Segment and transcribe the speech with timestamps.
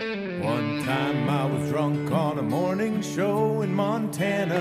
[0.00, 4.56] One time I was drunk on a morning show in Montana.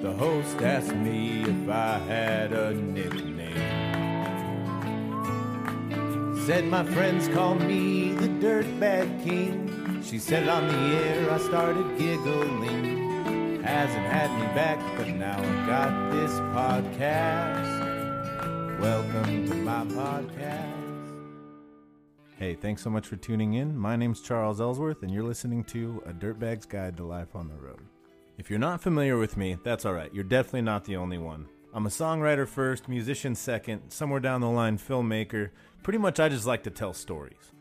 [0.00, 3.52] The host asked me if I had a nickname.
[6.46, 10.00] Said my friends call me the Dirtbag King.
[10.02, 13.62] She said it on the air, I started giggling.
[13.62, 17.82] Hasn't had me back, but now I got this podcast.
[18.80, 20.63] Welcome to my podcast.
[22.44, 23.74] Hey, thanks so much for tuning in.
[23.74, 27.54] My name's Charles Ellsworth, and you're listening to A Dirtbag's Guide to Life on the
[27.54, 27.80] Road.
[28.36, 30.12] If you're not familiar with me, that's alright.
[30.12, 31.48] You're definitely not the only one.
[31.72, 35.52] I'm a songwriter first, musician second, somewhere down the line, filmmaker.
[35.82, 37.52] Pretty much, I just like to tell stories.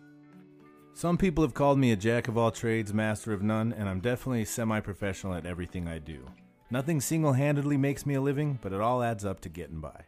[0.94, 4.02] Some people have called me a jack of all trades, master of none, and I'm
[4.02, 6.26] definitely semi professional at everything I do.
[6.70, 10.08] Nothing single handedly makes me a living, but it all adds up to getting by.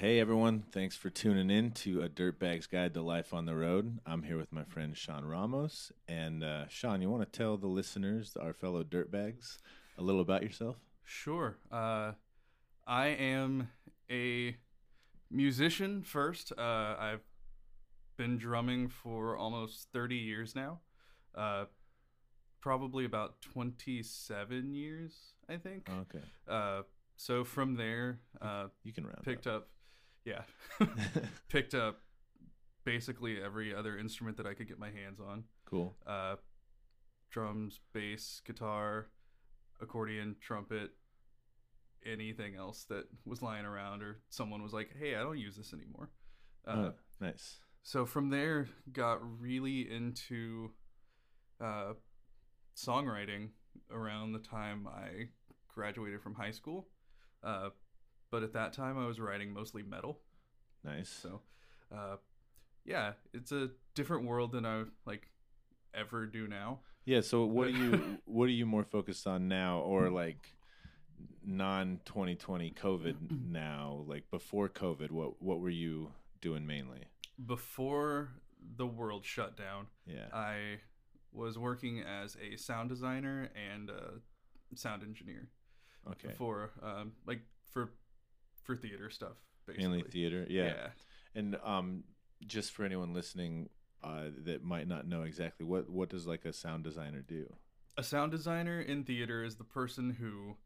[0.00, 3.98] Hey everyone, thanks for tuning in to A Dirtbag's Guide to Life on the Road.
[4.06, 5.92] I'm here with my friend Sean Ramos.
[6.08, 9.58] And uh, Sean, you want to tell the listeners, our fellow dirtbags,
[9.98, 10.76] a little about yourself?
[11.04, 11.58] Sure.
[11.70, 12.12] Uh,
[12.86, 13.68] I am
[14.10, 14.56] a
[15.30, 16.50] musician first.
[16.56, 17.20] Uh, I've
[18.16, 20.80] been drumming for almost 30 years now.
[21.34, 21.66] Uh,
[22.62, 25.90] probably about 27 years, I think.
[25.90, 26.24] Okay.
[26.48, 26.82] Uh,
[27.18, 29.56] so from there, uh, You can round picked up.
[29.56, 29.68] up,
[30.24, 30.42] yeah,
[31.48, 32.00] picked up
[32.84, 35.44] basically every other instrument that I could get my hands on.
[35.66, 35.96] cool.
[36.06, 36.36] Uh,
[37.30, 39.06] drums, bass, guitar,
[39.80, 40.90] accordion, trumpet,
[42.04, 45.72] anything else that was lying around or someone was like, "Hey, I don't use this
[45.72, 46.10] anymore."
[46.66, 47.58] Uh, Oh, nice.
[47.82, 50.70] so from there, got really into
[51.60, 51.92] uh,
[52.76, 53.50] songwriting
[53.90, 55.28] around the time I
[55.68, 56.88] graduated from high school.
[57.42, 57.70] Uh,
[58.30, 60.18] but at that time, I was writing mostly metal.
[60.84, 61.08] Nice.
[61.08, 61.40] So,
[61.94, 62.16] uh,
[62.84, 65.28] yeah, it's a different world than I like
[65.94, 66.80] ever do now.
[67.04, 67.20] Yeah.
[67.20, 70.54] So, what are you what are you more focused on now, or like
[71.44, 73.16] non 2020 COVID
[73.50, 74.04] now?
[74.06, 77.04] Like before COVID, what what were you doing mainly?
[77.44, 78.30] Before
[78.76, 80.26] the world shut down, Yeah.
[80.32, 80.78] I
[81.32, 84.12] was working as a sound designer and a
[84.74, 85.48] sound engineer
[86.10, 86.32] Okay.
[86.36, 87.40] for um, like
[87.72, 87.90] for
[88.62, 89.88] for theater stuff basically.
[89.88, 90.46] Mainly theater.
[90.48, 90.64] Yeah.
[90.64, 90.86] yeah.
[91.34, 92.04] And um,
[92.46, 93.68] just for anyone listening
[94.02, 97.46] uh, that might not know exactly what what does like a sound designer do?
[97.96, 100.56] A sound designer in theater is the person who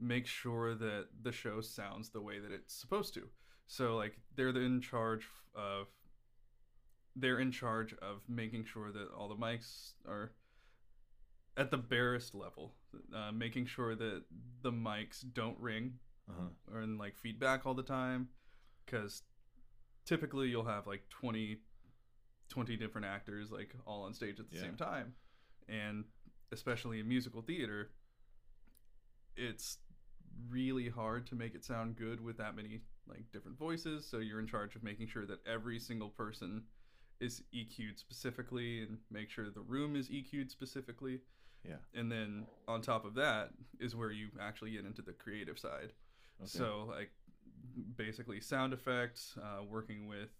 [0.00, 3.28] makes sure that the show sounds the way that it's supposed to.
[3.66, 5.86] So like they're in charge of
[7.14, 10.32] they're in charge of making sure that all the mics are
[11.56, 12.72] at the barest level,
[13.14, 14.22] uh, making sure that
[14.62, 15.98] the mics don't ring
[16.30, 16.48] Uh-huh.
[16.72, 18.28] or in like feedback all the time
[18.86, 19.22] because
[20.06, 21.58] typically you'll have like 20
[22.48, 24.62] 20 different actors like all on stage at the Yeah.
[24.62, 25.14] same time
[25.68, 26.04] and
[26.52, 27.90] especially in musical theater
[29.36, 29.78] it's
[30.48, 34.40] really hard to make it sound good with that many like different voices so you're
[34.40, 36.62] in charge of making sure that every single person
[37.20, 41.20] is EQ'd specifically and make sure the room is EQ'd specifically
[41.64, 41.76] Yeah.
[41.94, 43.50] and then on top of that
[43.80, 45.92] is where you actually get into the creative side
[46.42, 46.58] Okay.
[46.58, 47.10] so like
[47.96, 50.30] basically sound effects, uh, working with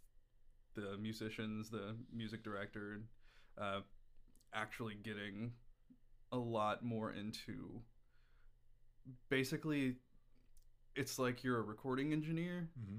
[0.75, 3.05] the musicians, the music director, and
[3.59, 3.81] uh,
[4.55, 5.53] actually getting
[6.33, 7.83] a lot more into
[9.29, 9.97] basically
[10.95, 12.99] it's like you're a recording engineer hmm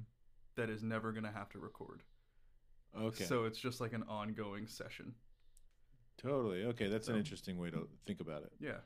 [0.56, 2.04] that is never going to have to record.
[2.96, 3.24] Okay.
[3.24, 5.16] So it's just like an ongoing session.
[6.22, 6.66] totally.
[6.66, 8.52] Okay, that's an interesting way to think about it.
[8.60, 8.78] Yeah.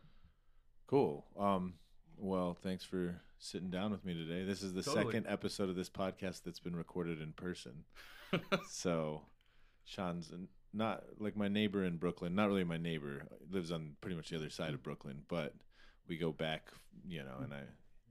[0.87, 1.25] Cool.
[1.37, 1.73] Um,
[2.17, 4.43] well, thanks for sitting down with me today.
[4.43, 5.05] This is the Totally.
[5.05, 7.83] second episode of this podcast that's been recorded in person.
[8.69, 9.21] so,
[9.85, 10.31] Sean's
[10.73, 12.35] not like my neighbor in Brooklyn.
[12.35, 13.23] Not really my neighbor.
[13.51, 15.53] Lives on pretty much the other side of Brooklyn, but
[16.07, 16.69] we go back,
[17.07, 17.37] you know.
[17.43, 17.61] And I,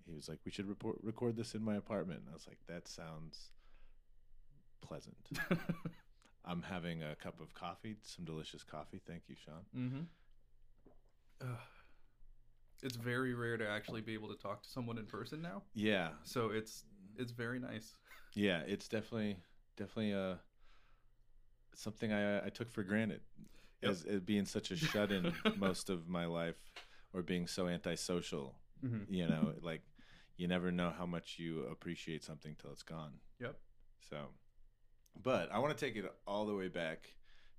[0.06, 2.58] he was like, "We should report, record this in my apartment." And I was like,
[2.68, 3.50] "That sounds
[4.80, 5.16] pleasant."
[6.44, 9.00] I'm having a cup of coffee, some delicious coffee.
[9.04, 9.64] Thank you, Sean.
[9.76, 11.52] mm-hmm.
[12.82, 15.62] It's very rare to actually be able to talk to someone in person now.
[15.74, 16.84] Yeah, So it's
[17.16, 17.94] it's very nice.
[18.34, 19.38] Yeah, it's definitely
[19.76, 20.34] definitely uh
[21.74, 23.20] something I I took for granted
[23.82, 23.90] Yep.
[23.92, 26.56] as, as being such a shut in most of my life
[27.12, 28.54] or being so antisocial.
[28.82, 29.12] Mm-hmm.
[29.12, 29.82] You know, like
[30.38, 33.14] you never know how much you appreciate something till it's gone.
[33.38, 33.56] Yep.
[34.10, 34.16] So,
[35.22, 37.08] but I want to take it all the way back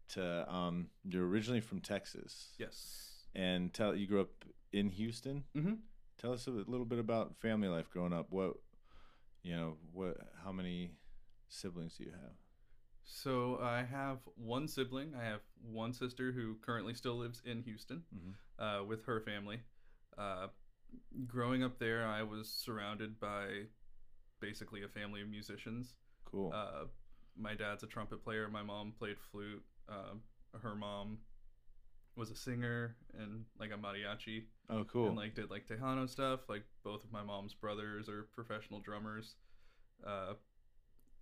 [0.10, 3.17] to um you're originally from Texas Yes.
[3.36, 5.74] And tell you grew up in Houston Mm-hmm.
[6.20, 8.28] tell us a little bit about family life growing up.
[8.30, 8.54] What,
[9.44, 10.92] you know, what, how many
[11.48, 12.34] siblings do you have?
[13.04, 15.14] So I have one sibling.
[15.16, 18.34] I have one sister who currently still lives in Houston Mhm.
[18.60, 19.62] uh, with her family.
[20.18, 20.48] Uh,
[21.26, 23.68] growing up there, I was surrounded by
[24.40, 25.96] basically a family of musicians.
[26.26, 26.52] Cool.
[26.54, 26.86] Uh,
[27.38, 28.50] my dad's a trumpet player.
[28.50, 29.64] My mom played flute.
[29.88, 30.24] Um
[30.62, 31.20] her mom
[32.18, 35.08] was a singer and like a mariachi oh, cool.
[35.08, 36.42] and like did like Tejano stuff.
[36.50, 39.36] Like both of my mom's brothers are professional drummers.
[40.06, 40.34] Uh,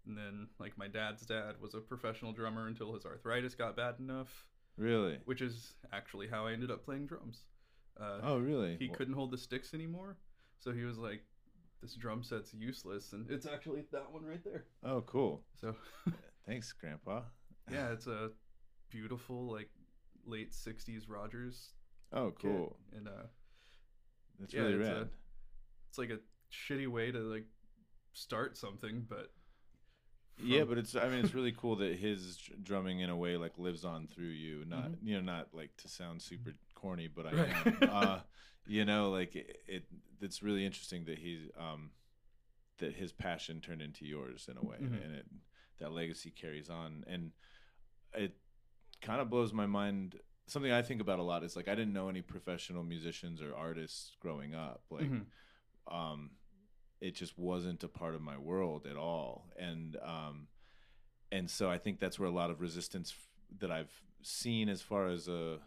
[0.07, 3.95] and then like my dad's dad was a professional drummer until his arthritis got bad
[3.99, 4.45] enough,
[4.77, 5.17] really?
[5.25, 7.43] which is actually how I ended up playing drums.
[7.99, 8.75] Uh, Oh, really?
[8.77, 10.17] he Wh- couldn't hold the sticks anymore,
[10.59, 11.23] so he was like,
[11.81, 14.65] "This drum set's useless," and it's actually that one right there.
[14.83, 15.43] Oh, cool.
[15.59, 15.75] So
[16.45, 17.21] Thanks, Grandpa.
[17.71, 18.31] yeah, it's a
[18.89, 19.69] beautiful like
[20.25, 21.69] late '60s Rogers
[22.13, 22.77] Oh, cool.
[22.95, 23.27] and uh,
[24.39, 25.07] That's yeah, really it's a-
[25.89, 26.19] it's like a
[26.51, 27.45] shitty way to like
[28.13, 29.31] start something, but
[30.37, 30.95] yeah, but it's.
[30.95, 34.25] I mean, it's really cool that his drumming in a way like lives on through
[34.25, 34.65] you.
[34.67, 37.69] Not you know, not like to sound super corny, but I Mm-hmm.
[37.69, 37.83] Right.
[37.83, 37.89] am.
[37.89, 38.19] uh,
[38.67, 39.83] you know, like it, it.
[40.21, 41.91] It's really interesting that he's um,
[42.79, 45.03] that his passion turned into yours in a way, Mhm.
[45.05, 45.25] and it
[45.79, 47.31] that legacy carries on, and
[48.13, 48.35] it
[49.05, 50.19] kind of blows my mind.
[50.47, 53.55] Something I think about a lot is like I didn't know any professional musicians or
[53.55, 54.81] artists growing up.
[54.89, 55.25] Like, Mhm.
[55.87, 56.31] um,
[57.01, 60.47] it just wasn't a part of my world at all, and um,
[61.31, 63.91] and so I think that's where a lot of resistance f- that I've
[64.21, 65.59] seen as far as a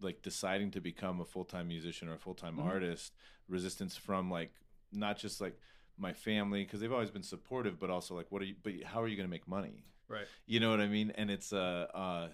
[0.00, 2.66] like deciding to become a full time musician or a full time Mhm.
[2.66, 3.14] artist,
[3.48, 4.52] resistance from like
[4.92, 5.58] not just like
[5.96, 8.56] my family because they've always been supportive, but also like what are you?
[8.62, 9.84] But how are you going to make money?
[10.08, 10.26] right.
[10.46, 11.10] You know what I mean?
[11.16, 12.28] And it's uh, uh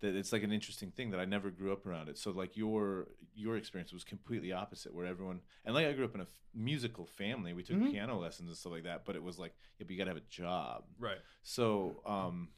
[0.00, 2.18] that it's like an interesting thing that I never grew up around it.
[2.18, 6.14] So like your your experience was completely opposite, where everyone and like I grew up
[6.14, 7.52] in a f- musical family.
[7.52, 7.90] We took Mhm.
[7.90, 10.16] piano lessons and stuff like that, but it was like, yeah, but you gotta have
[10.16, 10.84] a job.
[10.98, 11.18] Right.
[11.42, 12.50] So um,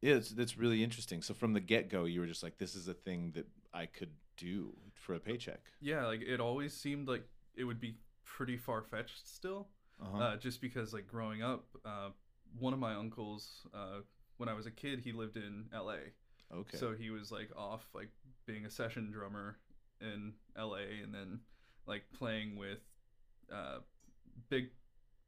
[0.00, 1.22] yeah, it's that's really interesting.
[1.22, 3.86] So from the get go, you were just like, this is a thing that I
[3.86, 5.60] could do for a paycheck.
[5.80, 9.68] Yeah, like it always seemed like it would be pretty far fetched still.
[10.00, 10.18] Uh-huh.
[10.18, 12.10] Uh, just because like growing up, uh,
[12.58, 14.00] one of my uncles, uh,
[14.36, 16.12] when I was a kid, he lived in L.A.
[16.54, 16.76] okay.
[16.76, 18.10] So he was like off like
[18.46, 19.58] being a session drummer
[20.00, 21.40] in LA and then
[21.86, 22.78] like playing with
[23.52, 23.78] uh
[24.48, 24.70] big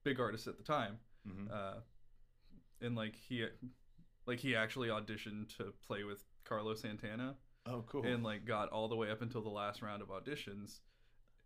[0.05, 0.99] big artists at the time.
[1.27, 1.51] Mhm.
[1.53, 1.81] Uh
[2.81, 3.47] and like he
[4.27, 7.37] like he actually auditioned to play with Carlos Santana
[7.67, 8.05] oh, cool.
[8.05, 10.81] and like got all the way up until the last round of auditions.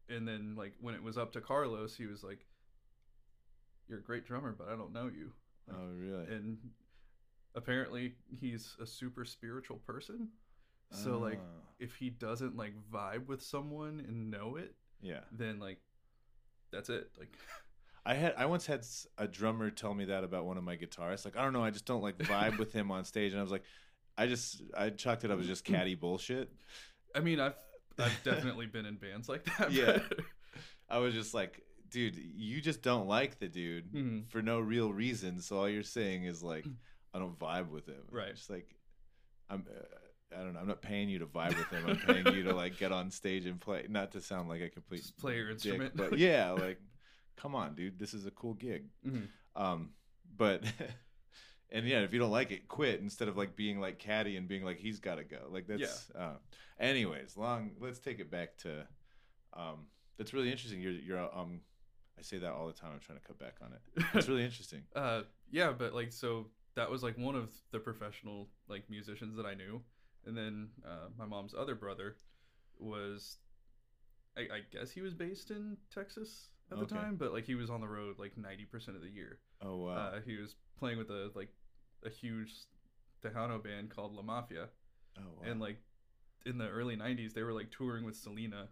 [0.08, 2.46] And then like when it was up to Carlos, he was like
[3.88, 5.32] you're a great drummer, but I don't know you.
[5.68, 6.24] Like, oh, really?
[6.26, 6.58] and
[7.54, 10.28] apparently he's a super spiritual person
[10.90, 15.20] so like Ah, if he doesn't like vibe with someone and know it yeah.
[15.32, 15.78] then like
[16.70, 17.36] that's it like
[18.04, 20.76] I had I once had s- a drummer tell me that about one of my
[20.76, 21.24] guitarists.
[21.24, 23.42] Like I don't know, I just don't like vibe with him on stage, and I
[23.44, 23.62] was like,
[24.18, 26.50] I just I chalked it up as just catty bullshit.
[27.14, 27.54] i mean i've
[28.00, 30.00] i've definitely been in bands like that Yeah.
[30.08, 30.18] but-
[30.90, 34.28] I was just like, dude, you just don't like the dude Mhm.
[34.28, 35.40] for no real reason.
[35.40, 36.66] So all you're saying is like,
[37.14, 38.02] I don't vibe with him.
[38.10, 38.34] Right.
[38.34, 38.74] Just like,
[39.50, 39.64] I'm.
[39.68, 39.84] Uh,
[40.34, 40.60] I don't know.
[40.60, 41.84] I'm not paying you to vibe with him.
[41.86, 43.84] I'm paying you to like get on stage and play.
[43.88, 45.94] Not to sound like a complete Just play your dick, instrument.
[45.94, 46.78] but yeah, like,
[47.36, 47.98] come on, dude.
[47.98, 48.84] This is a cool gig.
[49.06, 49.26] Mhm.
[49.54, 49.90] Um,
[50.34, 50.62] but
[51.70, 54.48] and yeah, if you don't like it, quit instead of like being like catty and
[54.48, 55.40] being like he's got to go.
[55.50, 56.10] Like that's.
[56.18, 56.36] Uh,
[56.80, 57.72] anyways, long.
[57.78, 58.86] Let's take it back to.
[59.54, 59.86] Um,
[60.16, 60.80] that's really interesting.
[60.80, 61.60] You're you're um.
[62.18, 62.90] I say that all the time.
[62.94, 64.04] I'm trying to cut back on it.
[64.14, 64.82] It's really interesting.
[64.94, 69.46] uh yeah but like so that was like one of the professional like musicians that
[69.46, 69.80] i knew
[70.26, 72.16] and then uh my mom's other brother
[72.78, 73.38] was
[74.36, 76.96] i, I guess he was based in texas at the Okay.
[76.96, 79.94] time but like he was on the road like 90% of the year Oh wow.
[79.94, 81.50] uh he was playing with a like
[82.04, 82.52] a huge
[83.22, 84.68] tejano band called la mafia
[85.18, 85.50] oh wow.
[85.50, 85.78] and like
[86.46, 88.68] in the early 90s they were like touring with selena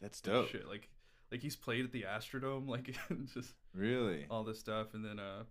[0.00, 0.48] that's dope.
[0.48, 0.88] shit like
[1.30, 2.96] like he's played at the astrodome like
[3.34, 4.26] just Really.
[4.30, 5.42] all this stuff and then uh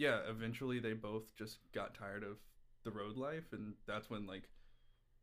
[0.00, 2.38] yeah eventually they both just got tired of
[2.84, 4.48] the road life and that's when like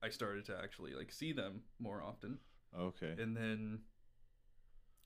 [0.04, 2.38] i started to actually like see them more often
[2.80, 3.16] Okay.
[3.18, 3.80] and then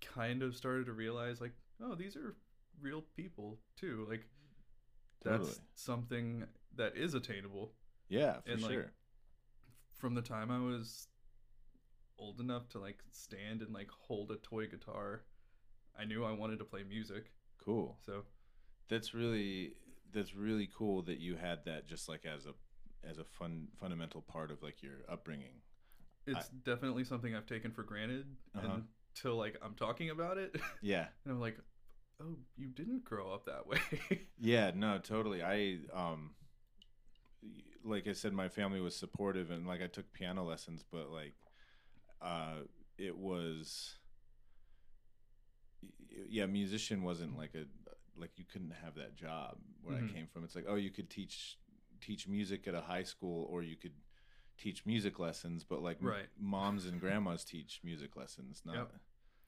[0.02, 2.36] kind of started to realize like oh these are
[2.82, 4.26] real people too like
[5.24, 5.58] that's Totally.
[5.76, 6.44] something
[6.76, 7.74] that is attainable
[8.10, 8.92] Yeah, for and, like, sure.
[9.94, 11.08] from the time i was
[12.18, 15.22] old enough to like stand and like hold a toy guitar
[15.98, 17.32] i knew i wanted to play music
[17.64, 17.98] cool.
[18.06, 18.24] so
[18.92, 19.74] That's really
[20.14, 22.54] that's really cool that you had that just like as a
[23.10, 25.62] as a fun fundamental part of like your upbringing.
[26.28, 28.68] it's definitely something I've taken for granted, Uh-huh.
[28.76, 28.84] and
[29.16, 31.08] till like I'm talking about it, Yeah.
[31.26, 31.58] and I'm like,
[32.22, 33.80] oh, you didn't grow up that way.
[34.38, 35.42] Yeah, no, totally.
[35.42, 36.32] I um
[37.84, 41.34] like I said my family was supportive and like I took piano lessons, but like
[42.22, 42.66] uh
[42.98, 43.96] it was
[46.30, 47.66] yeah, musician wasn't like a
[48.16, 50.10] like you couldn't have that job where Mhm.
[50.10, 50.44] I came from.
[50.44, 51.58] It's like, oh, you could teach
[52.00, 53.94] teach music at a high school or you could
[54.58, 56.30] teach music lessons, but like m- Right.
[56.40, 58.92] moms and grandmas teach music lessons, not Yep.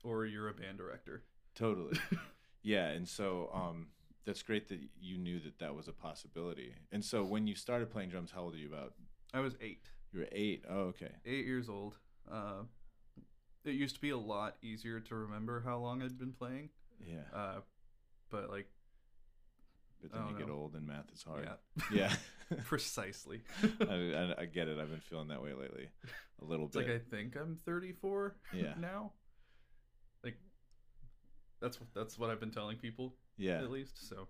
[0.04, 1.24] or you're a band director.
[1.56, 1.98] Totally.
[2.62, 3.88] yeah, and so um,
[4.24, 6.76] that's great that you knew that that was a possibility.
[6.92, 8.68] And so when you started playing drums, how old are you?
[8.68, 8.94] About
[9.34, 10.64] I was eight, you were eight.
[10.70, 11.12] Oh, okay.
[11.26, 11.98] eight years old.
[12.32, 12.64] Uh,
[13.66, 16.70] it used to be a lot easier to remember how long I'd been playing.
[17.04, 17.62] Yeah, Uh,
[18.34, 18.68] but like,
[20.02, 21.48] but then you don't get old and math is hard.
[21.92, 22.10] yeah,
[22.50, 23.44] Yeah, precisely.
[23.80, 24.80] I, I, I get it.
[24.80, 25.88] I've been feeling that way lately,
[26.42, 26.88] a little It's bit.
[26.90, 28.74] like I think I'm 34 Yeah.
[28.80, 29.12] now.
[30.24, 30.36] Like
[31.62, 33.60] that's that's what I've been telling people yeah.
[33.60, 34.10] at least.
[34.10, 34.28] So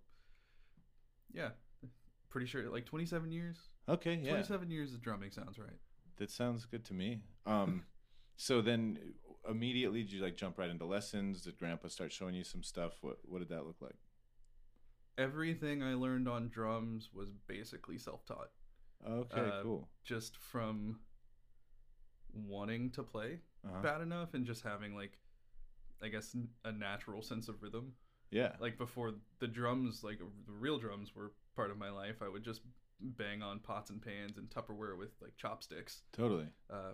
[1.34, 1.50] yeah,
[2.30, 3.58] pretty sure like 27 years.
[3.88, 4.20] Okay.
[4.22, 4.32] Yeah.
[4.32, 5.80] 27 years of drumming sounds right.
[6.18, 7.22] That sounds good to me.
[7.46, 7.84] Um,
[8.36, 9.00] so then
[9.50, 11.42] immediately did you like jump right into lessons?
[11.42, 12.94] Did Grandpa start showing you some stuff?
[13.02, 13.96] What What did that look like?
[15.18, 18.50] Everything I learned on drums was basically self-taught,
[19.08, 19.40] Okay.
[19.42, 19.88] Uh, cool.
[20.04, 21.00] just from
[22.34, 23.82] wanting to play Uh-huh.
[23.82, 25.20] bad enough and just having like
[26.02, 26.36] I guess
[26.66, 27.94] a natural sense of rhythm.
[28.32, 28.56] Yeah.
[28.60, 32.44] like before the drums like the real drums were part of my life i would
[32.44, 32.62] just
[33.00, 36.48] bang on pots and pans and tupperware with like chopsticks Totally.
[36.72, 36.94] uh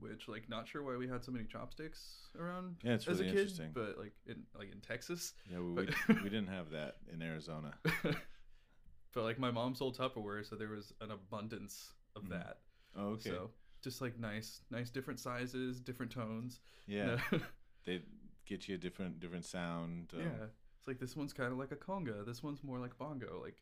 [0.00, 3.30] which like not sure why we had so many chopsticks around Yeah, it's as really
[3.30, 3.70] a kid interesting.
[3.74, 7.22] but like in like in texas Yeah, we, we, But- we didn't have that in
[7.22, 7.74] Arizona.
[9.14, 12.30] but like my mom sold tupperware so there was an abundance of Mhm.
[12.30, 12.58] that
[12.96, 13.30] Oh, okay.
[13.30, 13.50] so
[13.82, 17.38] just like nice nice different sizes different tones yeah, yeah
[17.84, 18.02] they
[18.46, 20.10] get you a different different sound.
[20.14, 20.46] Um, yeah
[20.78, 23.56] it's like this one's kind of like a conga this one's more like bongo like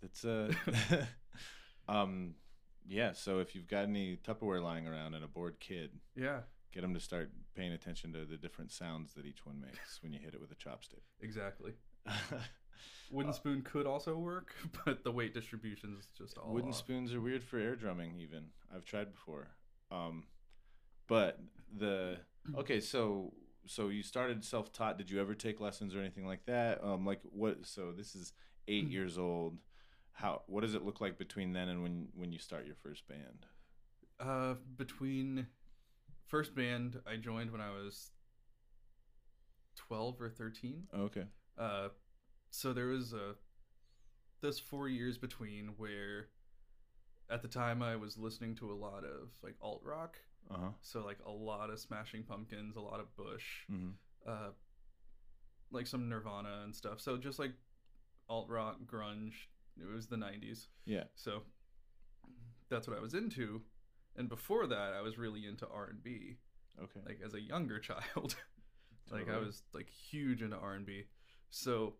[0.00, 0.52] That's uh,
[1.88, 2.34] um,
[2.86, 3.12] yeah.
[3.12, 6.40] So if you've got any Tupperware lying around and a bored kid, yeah
[6.72, 10.12] get them to start paying attention to the different sounds that each one makes when
[10.12, 11.02] you hit it with a chopstick.
[11.20, 11.72] exactly
[13.10, 16.76] Wooden spoon could also work, but the weight distribution is just all Wooden off.
[16.76, 18.14] spoons are weird for air drumming.
[18.18, 19.48] Even I've tried before.
[19.90, 20.24] Um,
[21.06, 21.38] but
[21.76, 22.18] the
[22.58, 23.32] okay, so
[23.66, 24.98] so you started self taught.
[24.98, 26.82] Did you ever take lessons or anything like that?
[26.82, 27.66] Um, like what?
[27.66, 28.32] So this is
[28.68, 29.58] eight years old.
[30.14, 30.42] How?
[30.46, 33.46] What does it look like between then and when when you start your first band?
[34.20, 35.46] Uh, between
[36.28, 38.10] first band I joined when I was
[39.76, 40.84] twelve or thirteen.
[40.96, 41.24] Okay.
[41.58, 41.88] Uh,
[42.50, 43.34] so there was a
[44.40, 46.28] those four years between where,
[47.30, 50.16] at the time I was listening to a lot of like alt rock.
[50.50, 50.68] Uh huh.
[50.82, 53.90] So like a lot of Smashing Pumpkins, a lot of Bush, Mm-hmm.
[54.30, 54.50] uh,
[55.70, 57.00] like some Nirvana and stuff.
[57.00, 57.52] So just like
[58.28, 59.32] alt rock, grunge.
[59.80, 60.66] It was the '90s.
[60.86, 61.04] Yeah.
[61.14, 61.42] So
[62.70, 63.62] that's what I was into.
[64.16, 66.36] And before that, I was really into R and B.
[66.80, 67.00] Okay.
[67.04, 68.36] Like as a younger child,
[69.10, 71.04] like I was like huge into R and B.
[71.50, 71.94] So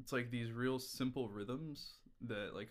[0.00, 2.68] it's like these real simple rhythms that like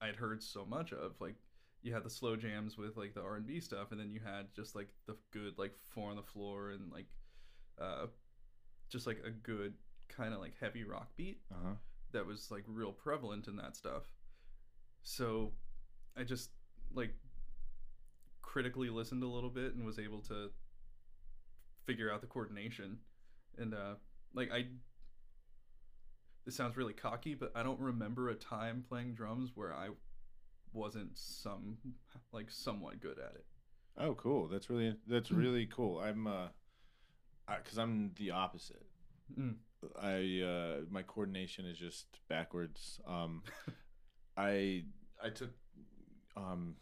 [0.00, 1.12] I'd heard so much of.
[1.20, 1.36] Like
[1.82, 4.20] you had the slow jams with like the R and B stuff, and then you
[4.24, 7.06] had just like the good like four on the floor and like
[7.80, 8.06] uh,
[8.90, 9.74] just like a good
[10.08, 11.74] kind of like heavy rock beat Uh huh.
[12.12, 14.04] That was like real prevalent in that stuff.
[15.02, 15.52] So
[16.16, 16.50] I just
[16.94, 17.14] like
[18.42, 20.50] critically listened a little bit and was able to
[21.84, 22.98] figure out the coordination.
[23.56, 23.94] And uh
[24.34, 24.66] like I
[26.44, 29.90] this sounds really cocky, but I don't remember a time playing drums where I
[30.72, 31.76] wasn't some
[32.32, 33.44] like somewhat good at it.
[33.98, 34.48] Oh, cool.
[34.48, 35.98] That's really that's really cool.
[36.00, 36.48] I'm uh,
[37.46, 38.86] because I'm the opposite.
[39.38, 39.56] Mm.
[40.00, 43.00] I uh, my coordination is just backwards.
[43.06, 43.42] Um,
[44.36, 44.84] I
[45.22, 45.50] I took
[46.36, 46.76] um,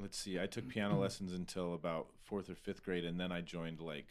[0.00, 3.40] let's see, I took piano lessons until about fourth or fifth grade, and then I
[3.40, 4.08] joined like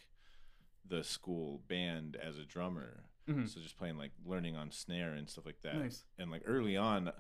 [0.88, 3.03] the school band as a drummer.
[3.27, 3.48] Mhm.
[3.48, 5.75] So just playing like learning on snare and stuff like that.
[5.75, 6.03] Nice.
[6.17, 7.12] And like early on,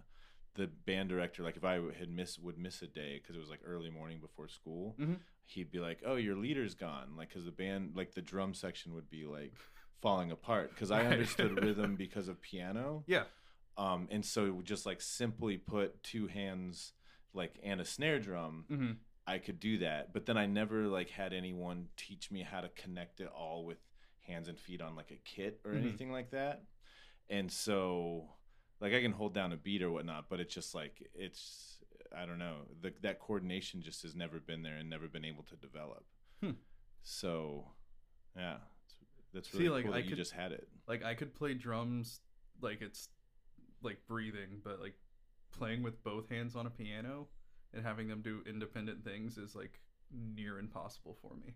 [0.55, 3.49] the band director, like if I had miss would miss a day because it was
[3.49, 5.19] like early morning before school, Mhm.
[5.45, 8.93] he'd be like, "Oh, your leader's gone," like because the band, like the drum section
[8.95, 9.53] would be like
[10.01, 13.03] falling apart because I understood rhythm because of piano.
[13.07, 13.23] Yeah.
[13.77, 16.93] Um, and so it would just like simply put two hands
[17.33, 18.91] like and a snare drum, hmm
[19.27, 20.11] I could do that.
[20.11, 23.77] But then I never like had anyone teach me how to connect it all with
[24.21, 25.77] hands and feet on like a kit or Mhm.
[25.83, 26.63] anything like that.
[27.29, 28.29] And so
[28.81, 31.75] like I can hold down a beat or whatnot, but it's just like it's
[32.15, 32.55] I don't know.
[32.81, 36.03] The, that coordination just has never been there and never been able to develop.
[36.41, 36.53] Hmm.
[37.03, 37.71] So,
[38.35, 38.57] yeah,
[39.33, 40.67] that's See, really like, cool I that you could- just had it.
[40.87, 42.21] Like I could play drums
[42.61, 43.09] like it's
[43.81, 44.95] like breathing, but like
[45.51, 47.27] playing with both hands on a piano
[47.73, 49.79] and having them do independent things is like
[50.11, 51.53] near impossible for me.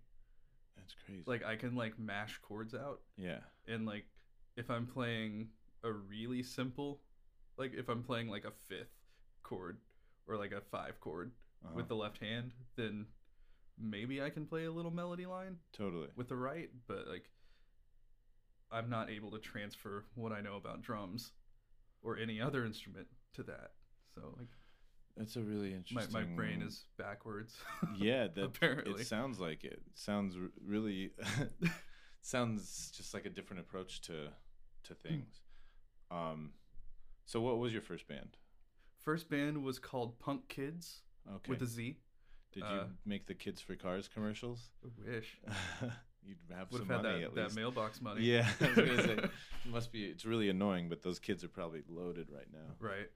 [0.77, 1.24] That's crazy.
[1.25, 4.06] Like I can like mash chords out yeah, and like
[4.56, 5.50] if I'm playing
[5.84, 7.01] a really simple
[7.58, 8.94] like if I'm playing like a fifth
[9.44, 9.77] chord
[10.27, 11.32] or like a five chord
[11.63, 11.74] uh-huh.
[11.75, 13.06] with the left hand, then
[13.80, 16.08] maybe I can play a little melody line totally.
[16.15, 17.30] with the right, but like
[18.74, 21.32] I'm not able to transfer what I know about drums
[22.01, 23.72] or any other instrument to that.
[24.15, 24.50] So like
[25.15, 26.12] That's a really interesting.
[26.13, 27.56] my brain is backwards.
[27.96, 29.01] Yeah, that apparently.
[29.01, 29.82] it sounds like it.
[29.94, 31.12] Sounds really
[32.22, 34.30] sounds just like a different approach to
[34.84, 35.08] to Hmm.
[35.08, 35.42] things.
[36.12, 36.51] Um,
[37.25, 38.38] so what was your first band?
[39.00, 41.00] First band was called Punk Kidz
[41.36, 41.50] Okay.
[41.50, 41.98] with a Z.
[42.51, 44.70] Did you uh, make the Kids for Cars commercials?
[44.84, 45.38] I wish
[46.25, 48.22] You'd have would some have money that, at that mailbox money.
[48.22, 49.13] Yeah, I was gonna say,
[49.65, 50.06] it must be.
[50.06, 52.75] It's really annoying, but those kids are probably loaded right now.
[52.80, 53.10] Right.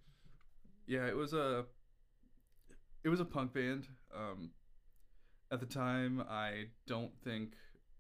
[0.86, 1.66] Yeah, it was a
[3.04, 3.88] it was a punk band.
[4.16, 4.52] Um
[5.52, 7.54] at the time I don't think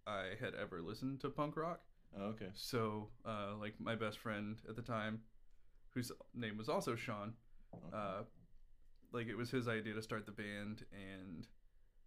[0.06, 1.82] I had ever listened to punk rock.
[2.18, 2.50] Oh, okay.
[2.54, 5.22] So, uh like my best friend at the time
[5.94, 7.34] whose name was also Sean,
[7.74, 7.96] okay.
[7.96, 8.24] uh
[9.14, 11.48] like it was his idea to start the band and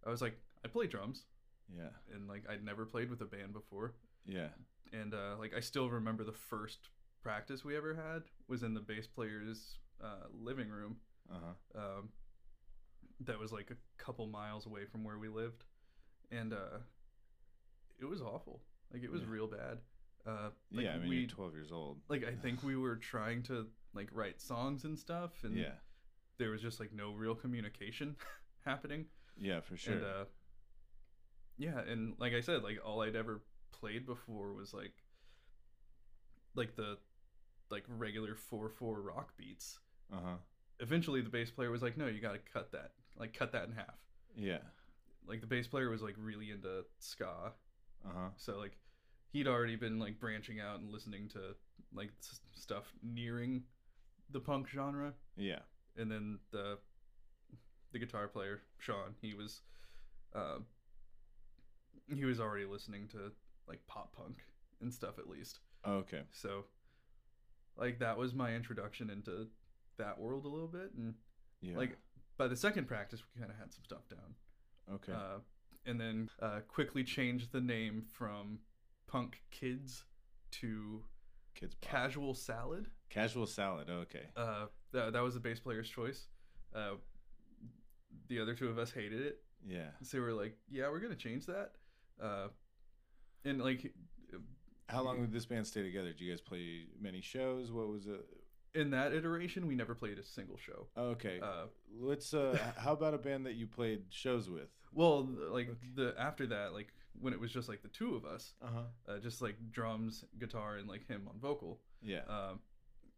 [0.05, 1.25] I was like I play drums
[1.69, 3.93] yeah, and like I'd never played with a band before
[4.25, 4.49] yeah.
[4.93, 6.89] and uh like I still remember the first
[7.23, 10.97] practice we ever had was in the bass player's uh living room
[11.31, 11.35] Uh
[11.75, 11.81] huh.
[11.81, 12.09] um,
[13.21, 15.63] that was like a couple miles away from where we lived,
[16.31, 16.79] and uh,
[17.99, 18.63] it was awful.
[18.91, 19.29] Like it was Yeah.
[19.29, 19.79] real bad.
[20.25, 22.01] Uh, like yeah, I mean, we you're 12 years old.
[22.09, 25.73] like I think we were trying to like write songs and stuff, and Yeah,
[26.37, 28.15] there was just like no real communication
[28.65, 29.05] happening.
[29.37, 29.93] yeah, for sure.
[29.95, 30.25] And uh,
[31.61, 33.41] yeah, and like I said, like all I'd ever
[33.71, 34.93] played before was like
[36.55, 36.97] like the
[37.69, 39.79] like regular four four rock beats.
[40.11, 40.35] uh huh.
[40.79, 42.91] Eventually, the bass player was like, "No, you got to cut that.
[43.17, 43.95] Like cut that in half."
[44.35, 44.59] Yeah.
[45.27, 47.51] like the bass player was like really into ska
[48.05, 48.29] Uh huh.
[48.37, 48.77] so like
[49.33, 51.39] he'd already been like branching out and listening to
[51.93, 53.63] like s- stuff nearing
[54.31, 55.59] the punk genre Yeah.
[55.97, 56.77] and then the
[57.91, 59.61] the guitar player sean he was
[60.33, 60.59] uh,
[62.17, 63.31] he was already listening to
[63.67, 64.37] like pop punk
[64.81, 66.21] and stuff at least Oh, okay.
[66.31, 66.65] so
[67.77, 69.47] like that was my introduction into
[69.97, 71.13] that world a little bit and
[71.61, 71.77] Yeah.
[71.77, 71.97] like
[72.37, 75.13] by the second practice we kind of had some stuff down okay.
[75.13, 75.39] uh,
[75.85, 78.59] and then uh, quickly changed the name from
[79.07, 80.03] Punk Kidz
[80.51, 81.03] to
[81.55, 81.91] Kids pop.
[81.91, 82.87] Casual Salad.
[83.09, 83.89] Casual salad.
[83.89, 84.23] Okay.
[84.37, 86.27] Uh, that, that was the bass player's choice.
[86.73, 86.91] Uh,
[88.29, 89.89] the other two of us hated it, Yeah.
[90.01, 91.73] so we were like, "Yeah, we're gonna change that."
[92.21, 92.47] Uh,
[93.45, 93.93] and like
[94.87, 96.09] How long did this band stay together?
[96.11, 97.71] Did you guys play many shows?
[97.71, 98.25] What was it?
[98.73, 100.87] in that iteration, we never played a single show.
[100.97, 101.41] Okay.
[101.43, 101.65] Uh,
[101.99, 102.33] Let's.
[102.33, 104.69] Uh, how about a band that you played shows with?
[104.93, 105.87] well, like Okay.
[105.95, 106.87] the after that, like
[107.19, 109.11] when it was just like the two of us, Uh huh.
[109.13, 111.81] uh, just like drums, guitar, and like him on vocal.
[112.01, 112.21] Yeah.
[112.29, 112.59] um,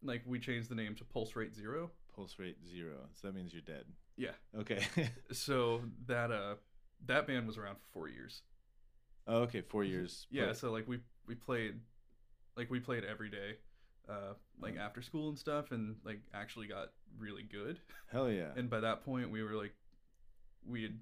[0.02, 1.92] like we changed the name to Pulse Rate Zero.
[2.16, 3.08] Pulse rate zero.
[3.14, 3.86] So that means you're dead.
[4.18, 4.32] Yeah.
[4.60, 4.86] Okay.
[5.32, 6.56] So that uh
[7.06, 8.42] that band was around for four years.
[9.28, 9.62] Oh, okay.
[9.62, 10.28] Four years.
[10.32, 10.48] Yeah.
[10.48, 11.80] but- So like we we played
[12.56, 13.56] like we played every day,
[14.10, 17.80] uh, like after school and stuff, and like actually got really good.
[18.12, 18.50] Hell yeah.
[18.58, 19.74] And by that point, we were like
[20.66, 21.00] we had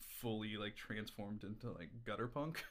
[0.00, 2.64] fully like transformed into like gutter punk.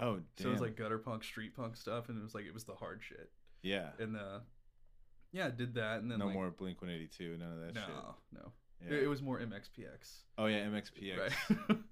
[0.00, 0.44] oh, damn.
[0.44, 2.64] So it was like gutter punk, street punk stuff, and it was like it was
[2.64, 3.30] the hard shit.
[3.62, 3.90] yeah.
[3.98, 4.40] And uh,
[5.32, 7.36] yeah, did that, and then no like, more Blink 182.
[7.38, 7.94] None of that No, shit.
[8.42, 8.52] no.
[8.88, 8.96] Yeah.
[8.96, 10.22] It, it was more MXPX.
[10.38, 11.18] oh yeah, MXPX.
[11.18, 11.78] Right.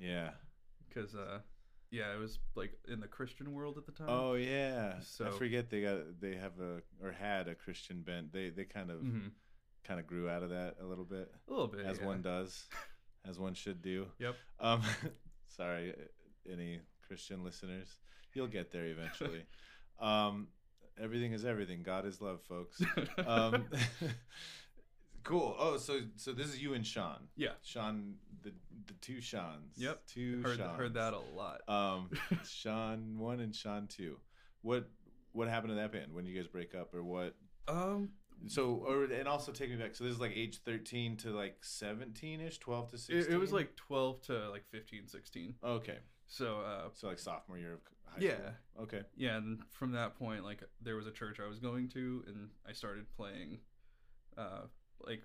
[0.00, 0.30] Yeah.
[0.88, 1.38] Because uh
[1.90, 4.94] yeah it was like in the christian world at the time Oh yeah.
[5.00, 8.32] so, I forget they got they have a or had a Christian bent.
[8.32, 9.30] They they kind of Mhm.
[9.84, 12.06] kind of grew out of that a little bit, a little bit as yeah.
[12.06, 12.66] one does,
[13.28, 14.06] as one should do.
[14.18, 14.82] yep Um,
[15.48, 15.94] sorry,
[16.50, 17.96] any Christian listeners,
[18.34, 19.44] you'll get there eventually.
[19.98, 20.48] um,
[21.00, 21.82] everything is everything.
[21.82, 22.82] God is love, folks.
[23.26, 23.64] Um,
[25.24, 25.56] cool.
[25.58, 27.28] Oh, so so this is you and Sean.
[27.36, 28.52] yeah Sean, the
[28.86, 29.74] the two Seans.
[29.76, 30.02] Yep.
[30.06, 30.76] Two heard, Seans.
[30.76, 32.10] heard that a lot Um,
[32.48, 34.18] Sean one and Sean two.
[34.62, 34.88] What
[35.32, 36.12] what happened to that band?
[36.14, 37.34] When did you guys break up, or what?
[37.68, 38.10] um
[38.46, 39.94] So, or and also take me back.
[39.96, 43.34] So this is like age thirteen to like seventeen ish, twelve to it, sixteen.
[43.34, 47.74] it was like 12 to like 15 16 okay, so uh so like sophomore year
[47.74, 48.34] of high Yeah.
[48.36, 48.84] school.
[48.84, 49.02] Okay.
[49.16, 52.48] yeah and from that point like there was a church i was going to and
[52.68, 53.58] i started playing
[54.38, 54.62] uh
[55.04, 55.22] like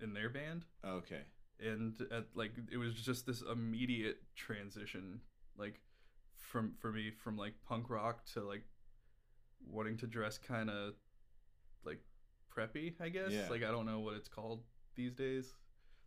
[0.00, 1.20] in their band Okay.
[1.60, 5.20] and at like it was just this immediate transition
[5.56, 5.80] like
[6.36, 8.64] from for me from like punk rock to like
[9.70, 10.94] wanting to dress kind of
[11.84, 12.00] like
[12.54, 13.30] preppy, I guess.
[13.30, 13.46] Yeah.
[13.50, 14.62] Like I don't know what it's called
[14.94, 15.52] these days.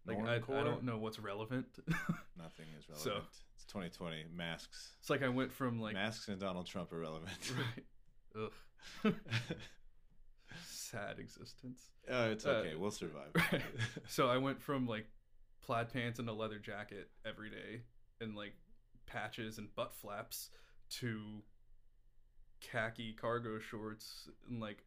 [0.06, 1.66] Like I, I don't know what's relevant.
[2.38, 3.00] Nothing is relevant.
[3.00, 3.22] So-
[3.56, 4.26] it's 2020.
[4.36, 4.94] Masks.
[5.00, 7.32] it's like I went from like Masks and Donald Trump are relevant.
[8.36, 8.46] right.
[9.06, 9.14] Ugh.
[10.92, 11.82] Sad existence.
[12.10, 12.76] Oh, it's Uh, okay.
[12.76, 13.32] we'll survive.
[13.36, 13.62] right.
[14.08, 15.08] So I went from like
[15.62, 17.82] plaid pants and a leather jacket every day
[18.22, 18.54] and like
[19.06, 20.50] patches and butt flaps
[20.90, 21.42] to
[22.62, 24.84] khaki cargo shorts and like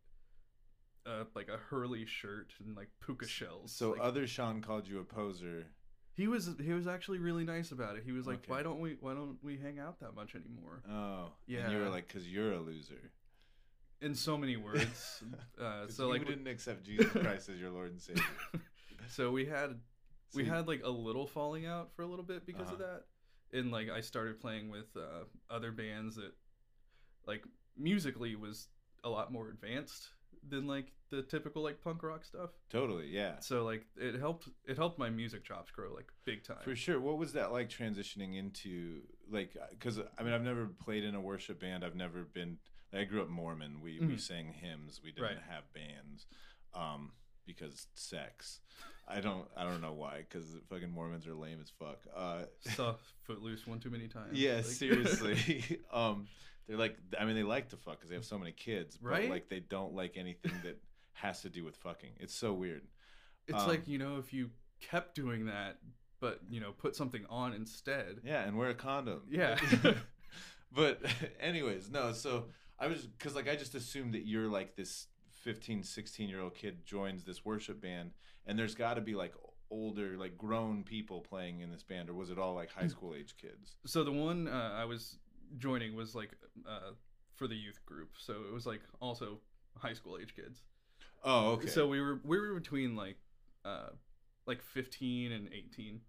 [1.07, 3.73] uh like a Hurley shirt and like puka shells.
[3.73, 5.67] so Like, other Sean called you a poser.
[6.15, 8.03] he was he was actually really nice about it.
[8.05, 8.53] He was like, Okay.
[8.53, 11.61] "Why don't we why don't we hang out that much anymore?" Oh, yeah.
[11.65, 13.11] And you were like, because you're a loser.
[14.03, 15.23] In so many words.
[15.61, 18.25] uh, so you like didn't accept Jesus Christ as your Lord and Savior.
[19.09, 19.79] so we had
[20.35, 22.99] we had like a little falling out for a little bit because of Uh-huh.
[23.51, 26.33] that and like i started playing with uh, other bands that
[27.27, 27.43] like
[27.77, 28.69] musically was
[29.03, 30.11] a lot more advanced
[30.49, 33.41] than like the typical like punk rock stuff totally, yeah.
[33.41, 37.01] so like it helped it helped my music chops grow like big time For sure.
[37.01, 39.57] What was that like transitioning into like?
[39.71, 41.85] Because I mean, I've never played in a worship band.
[41.85, 42.59] I've never been.
[42.93, 43.81] I grew up Mormon.
[43.81, 44.21] We we Mhm.
[44.21, 45.01] sang hymns.
[45.03, 45.43] We didn't Right.
[45.49, 46.27] have bands,
[46.75, 47.13] um,
[47.47, 48.61] because sex.
[49.07, 49.49] I don't.
[49.57, 50.19] I don't know why.
[50.19, 51.99] Because fucking Mormons are lame as fuck.
[52.15, 55.81] Uh, saw footloose one too many times yeah, like- seriously.
[55.93, 56.29] um,
[56.67, 56.97] they're like.
[57.19, 58.97] I mean, they like to fuck because they have so many kids.
[58.97, 59.31] But Right?
[59.31, 60.81] Like they don't like anything that
[61.13, 62.13] has to do with fucking.
[62.19, 62.87] It's so weird.
[63.47, 64.51] it's um, like you know if you
[64.81, 65.79] kept doing that
[66.21, 69.23] but you know put something on instead Yeah, and wear a condom.
[69.29, 69.59] Yeah.
[70.73, 71.03] but
[71.41, 72.47] anyways, no, so
[72.81, 75.09] I was cuz like I just assumed that you're like this
[75.43, 78.13] 15, 16-year-old kid joins this worship band
[78.47, 79.35] and there's got to be like
[79.71, 83.15] older like grown people playing in this band or was it all like high school
[83.15, 83.77] age kids?
[83.87, 85.19] So the one uh, I was
[85.59, 86.31] joining was like
[86.69, 86.93] uh,
[87.35, 89.39] for the youth group, so it was like also
[89.77, 90.63] high school age kids.
[91.25, 91.69] Oh, okay.
[91.69, 93.17] So we were we were between like
[93.65, 93.91] uh,
[94.47, 96.01] like fifteen and eighteen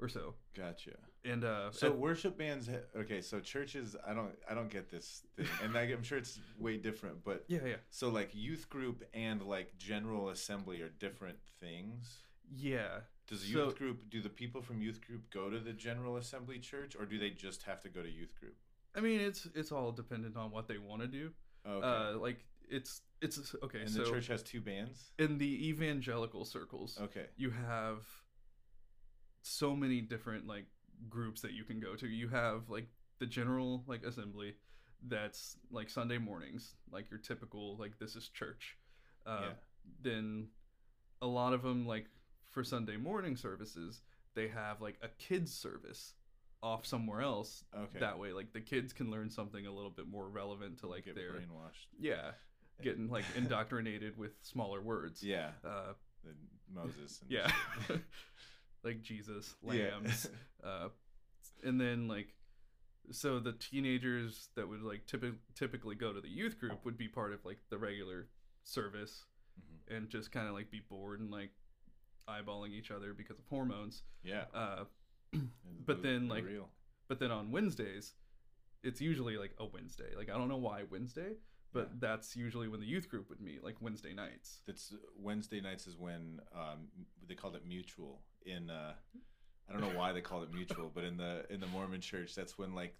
[0.00, 0.92] or so, gotcha.
[1.24, 4.90] And uh, So at- worship bands ha- okay, so churches I don't I don't get
[4.90, 5.46] this thing.
[5.62, 9.42] And I, I'm sure it's way different, but yeah, yeah, so like youth group and
[9.42, 12.18] like general assembly are different things.
[12.54, 13.00] yeah.
[13.26, 16.18] Does the So- youth group do the people from youth group go to the General
[16.18, 18.54] Assembly church or do they just have to go to youth group?
[18.94, 21.32] I mean, it's it's all dependent on what they want to do.
[21.66, 21.86] Okay.
[21.86, 23.80] Uh, like it's it's okay.
[23.80, 25.10] and so the church has two bands?
[25.18, 27.26] in the evangelical circles, Okay.
[27.38, 28.04] you have
[29.42, 30.66] so many different like
[31.08, 32.06] groups that you can go to.
[32.06, 32.88] You have like
[33.18, 34.54] the general like assembly
[35.06, 38.76] that's like Sunday mornings, like your typical like this is church.
[39.26, 39.52] Uh, Yeah.
[40.02, 40.48] Then
[41.20, 42.06] a lot of them like
[42.50, 44.00] for Sunday morning services,
[44.34, 46.14] they have like a kids service
[46.62, 47.64] off somewhere else.
[47.76, 47.98] Okay.
[48.00, 51.04] That way, like the kids can learn something a little bit more relevant to like
[51.04, 51.86] get their brainwashed.
[52.00, 52.30] yeah,
[52.82, 55.22] getting like indoctrinated with smaller words.
[55.22, 55.50] Yeah.
[55.64, 55.92] Uh,
[56.74, 57.50] Moses and yeah.
[58.84, 59.90] like jesus Yeah.
[59.94, 60.28] lambs
[60.64, 60.88] uh
[61.62, 62.34] and then like
[63.10, 67.08] so the teenagers that would like typi- typically go to the youth group would be
[67.08, 68.28] part of like the regular
[68.64, 69.24] service
[69.60, 69.96] Mhm.
[69.96, 71.50] and just kind of like be bored and like
[72.28, 74.44] eyeballing each other because of hormones Yeah.
[74.54, 74.84] uh
[75.86, 76.68] but then, like- real.
[77.08, 78.14] but then on wednesdays
[78.82, 81.36] it's usually like a wednesday like i don't know why wednesday
[81.72, 81.96] but Yeah.
[82.00, 85.96] that's usually when the youth group would meet like wednesday nights That's Wednesday nights is
[85.96, 86.88] when um,
[87.28, 88.94] they called it mutual in uh,
[89.68, 92.34] I don't know why they called it mutual, but in the in the Mormon church,
[92.34, 92.94] that's when like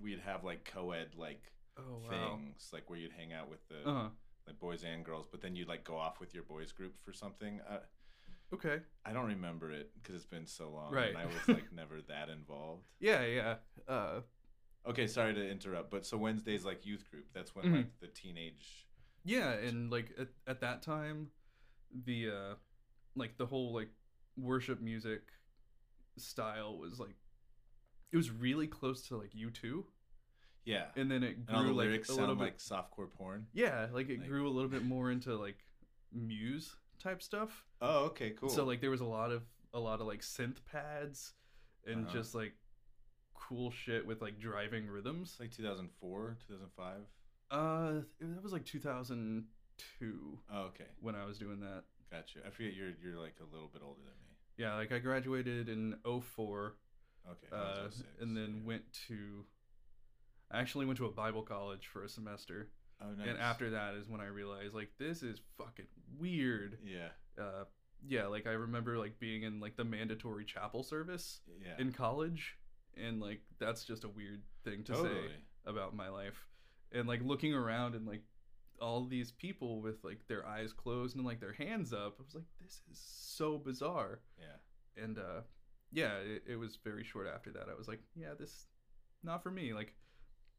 [0.00, 1.42] we'd have like co-ed like
[1.78, 4.08] oh wow things, like where you'd hang out with the uh-huh
[4.46, 7.12] like boys and girls, but then you'd like go off with your boys group for
[7.12, 7.60] something.
[7.68, 7.80] Uh,
[8.54, 11.08] okay I don't remember it because it's been so long, Right.
[11.10, 12.86] and I was like never that involved.
[13.00, 13.54] yeah yeah
[13.86, 14.20] uh
[14.86, 17.26] Okay, sorry to interrupt, but so Wednesday's like youth group.
[17.34, 17.76] That's when Mhm.
[17.76, 18.86] like the teenage.
[19.22, 21.30] Yeah, and like at, at that time,
[21.92, 22.54] the uh
[23.14, 23.90] like the whole like
[24.40, 25.22] worship music
[26.16, 27.16] style was like
[28.12, 29.84] it was really close to like U2,
[30.64, 32.42] Yeah, and then it all the grew like a little bit.
[32.44, 33.46] like softcore porn.
[33.52, 35.58] yeah, like it like- grew a little bit more into like
[36.12, 37.64] Muse type stuff.
[37.82, 38.48] Oh, okay, cool.
[38.48, 39.42] So like there was a lot of
[39.74, 41.34] a lot of like synth pads
[41.86, 42.14] and Uh-huh.
[42.14, 42.54] just like
[43.34, 45.36] cool shit with like driving rhythms.
[45.38, 46.96] like 2004, 2005.
[47.50, 51.84] Uh, that was like 2002 Oh, okay, when I was doing that.
[52.10, 52.40] gotcha.
[52.46, 54.27] I forget you're you're like a little bit older than me.
[54.58, 56.74] Yeah, like I graduated in 04
[57.30, 57.88] Okay, uh,
[58.20, 58.66] and then yeah.
[58.68, 59.44] went to
[60.50, 62.70] I actually went to a Bible college for a semester.
[63.02, 63.28] Oh, nice.
[63.28, 65.86] And after that is when I realized like this is fucking
[66.18, 66.78] weird.
[66.84, 67.64] yeah, Uh
[68.06, 72.56] yeah, like I remember like being in like the mandatory chapel service yeah, in college
[72.96, 75.08] and like that's just a weird thing to Totally.
[75.28, 75.32] say
[75.66, 76.46] about my life
[76.92, 78.22] and like looking around and like
[78.80, 82.34] all these people with like their eyes closed and like their hands up i was
[82.34, 85.02] like this is so bizarre Yeah.
[85.04, 85.40] and uh
[85.92, 88.66] yeah it, it was very short after that i was like yeah this
[89.22, 89.94] not for me like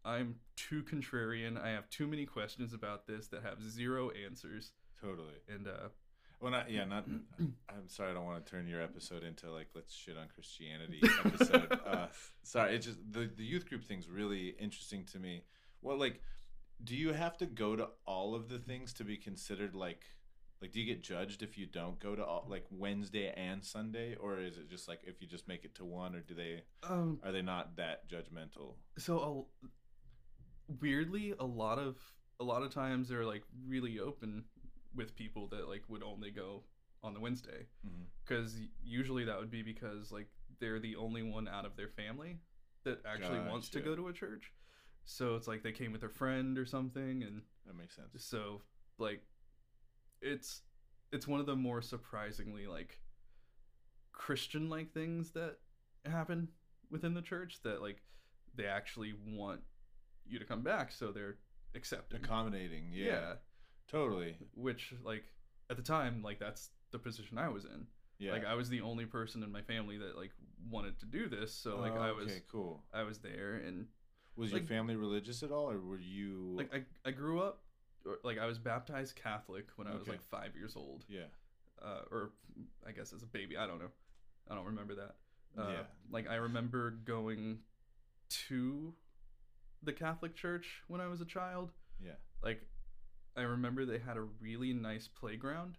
[0.06, 5.36] i'm too contrarian i have too many questions about this that have zero answers Totally.
[5.48, 5.88] and uh
[6.42, 7.06] Well, not yeah, not.
[7.70, 11.02] I'm sorry, I don't want to turn your episode into like let's shit on Christianity
[11.26, 11.80] episode.
[11.86, 12.08] uh,
[12.44, 15.44] sorry, it's just the the youth group thing's really interesting to me.
[15.82, 16.22] Well, like,
[16.84, 20.04] do you have to go to all of the things to be considered like?
[20.62, 24.16] Like, do you get judged if you don't go to all like Wednesday and Sunday,
[24.16, 26.64] or is it just like if you just make it to one, or do they
[26.84, 28.74] um are they not that judgmental?
[28.98, 29.68] so a,
[30.82, 31.98] weirdly a lot of
[32.40, 34.44] a lot of times they're like really open
[34.96, 36.64] with people that like would only go
[37.04, 37.66] on the wednesday
[38.26, 40.28] because usually that would be because like
[40.60, 42.38] they're the only one out of their family
[42.84, 44.52] that actually wants to go to a church
[45.12, 48.10] so it's like they came with their friend or something and That makes sense.
[48.24, 48.62] so
[49.00, 49.22] like
[50.22, 50.62] it's
[51.12, 53.00] it's one of the more surprisingly like
[54.12, 55.56] christian like things that
[56.06, 56.48] happen
[56.92, 58.02] within the church that like
[58.56, 59.62] they actually want
[60.28, 61.38] you to come back so they're
[61.76, 63.34] accepting Accommodating, yeah, yeah
[63.88, 65.24] totally, which like
[65.70, 67.86] at the time like that's the position i was in
[68.20, 68.32] yeah.
[68.32, 70.32] like i was the only person in my family that like
[70.70, 72.84] wanted to do this so like Oh, i was okay, cool.
[72.94, 73.86] i was there and
[74.40, 77.62] Was your family religious at all, or were you like i, I grew up
[78.06, 80.12] or, like i was baptized catholic when i was Okay.
[80.12, 81.26] like five years old Yeah.
[81.82, 82.32] uh, or
[82.88, 83.56] I guess as a baby.
[83.58, 83.92] I don't know.
[84.50, 85.16] I don't remember that.
[85.58, 85.84] Uh, Yeah.
[86.12, 87.60] Like I remember going
[88.48, 88.94] to
[89.84, 91.72] the Catholic Church when I was a child.
[92.04, 92.14] Yeah.
[92.44, 92.62] Like
[93.38, 95.78] I remember they had a really nice playground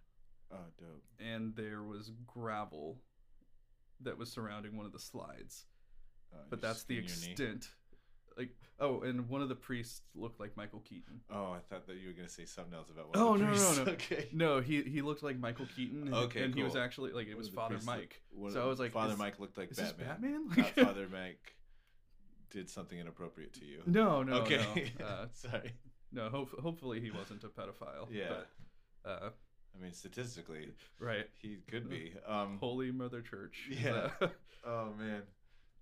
[0.53, 1.05] Oh, dope.
[1.19, 2.99] and there was gravel
[4.01, 5.67] that was surrounding one of the slides.
[6.33, 7.69] Uh, But that's the extent.
[8.41, 8.51] Like
[8.81, 11.21] oh, and one of the priests looked like Michael Keaton.
[11.31, 13.15] Oh, I thought that you were gonna say something else about.
[13.15, 13.79] One Oh, of the no, no, priests.
[13.79, 13.93] no.
[13.93, 14.29] Okay.
[14.33, 16.05] No, he he looked like Michael Keaton.
[16.05, 18.23] And, Okay, and he was actually like it was Father priests look- Mike.
[18.53, 20.49] So I was like, Father Mike looked like Is this Batman.
[20.49, 20.65] Batman?
[20.77, 21.57] Not Father Mike
[22.51, 23.83] did something inappropriate to you.
[23.87, 24.93] No, no, okay.
[24.99, 25.05] no.
[25.07, 25.73] Uh, Sorry.
[26.13, 28.09] no, hope, hopefully he wasn't a pedophile.
[28.11, 28.29] Yeah.
[29.05, 29.31] But, uh,
[29.79, 31.27] I mean, statistically, right.
[31.41, 32.15] he could be.
[32.27, 32.57] Um.
[32.61, 33.69] Holy Mother Church.
[33.71, 34.09] Yeah.
[34.67, 35.23] Oh man.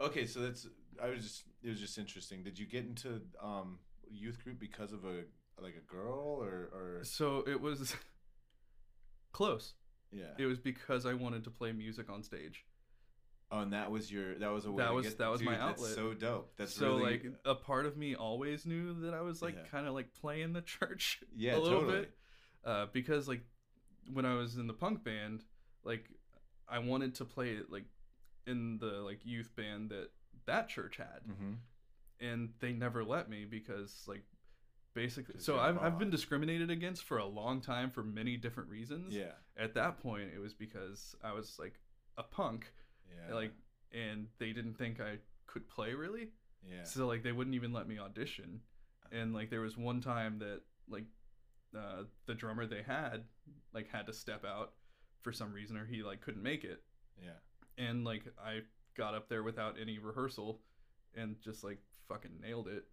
[0.00, 0.66] Okay, so that's.
[1.02, 1.44] I was just.
[1.62, 2.42] It was just interesting.
[2.42, 3.78] Did you get into um
[4.11, 5.24] youth group because of a
[5.61, 7.94] like a girl or or so it was
[9.32, 9.74] close.
[10.12, 10.24] yeah?
[10.38, 12.64] It was because I wanted to play music on stage.
[13.50, 15.42] Oh, and that was your that was a way That to was- get, that was
[15.42, 15.76] my outlet.
[15.78, 16.52] That's so dope.
[16.56, 19.62] That's so really, like a part of me always knew that I was like Yeah.
[19.70, 22.00] kind of like playing the church yeah, a little totally.
[22.00, 22.12] bit.
[22.64, 23.42] Uh, because like
[24.12, 25.44] when I was in the punk band,
[25.82, 26.04] like
[26.68, 27.84] I wanted to play it like
[28.46, 30.08] in the like youth band that
[30.48, 31.20] that church had.
[31.28, 31.52] Mm-hmm.
[32.20, 34.24] and they never let me because like
[34.94, 39.14] basically so I've, I've been discriminated against for a long time for many different reasons
[39.14, 41.78] Yeah, at that point it was because i was like
[42.16, 42.72] a punk
[43.08, 43.52] yeah, like
[43.92, 46.30] and they didn't think i could play really
[46.68, 46.82] yeah.
[46.82, 48.61] so like they wouldn't even let me audition
[49.12, 51.04] and like there was one time that like
[51.76, 53.24] uh, the drummer they had
[53.72, 54.72] like had to step out
[55.20, 56.82] for some reason or he like couldn't make it
[57.22, 57.30] yeah.
[57.76, 58.62] and like I
[58.98, 60.61] got up there without any rehearsal
[61.14, 62.84] and just like fucking nailed it.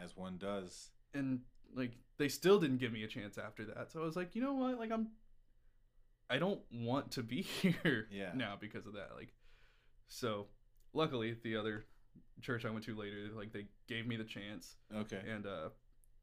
[0.00, 0.90] As one does.
[1.14, 1.40] And
[1.74, 3.90] like they still didn't give me a chance after that.
[3.90, 4.78] So I was like, you know what?
[4.78, 5.08] Like I'm
[6.30, 8.30] I don't want to be here Yeah.
[8.34, 9.10] now because of that.
[9.16, 9.32] Like
[10.08, 10.46] so
[10.92, 11.86] luckily the other
[12.40, 15.20] church I went to later, like they gave me the chance Okay.
[15.28, 15.70] and uh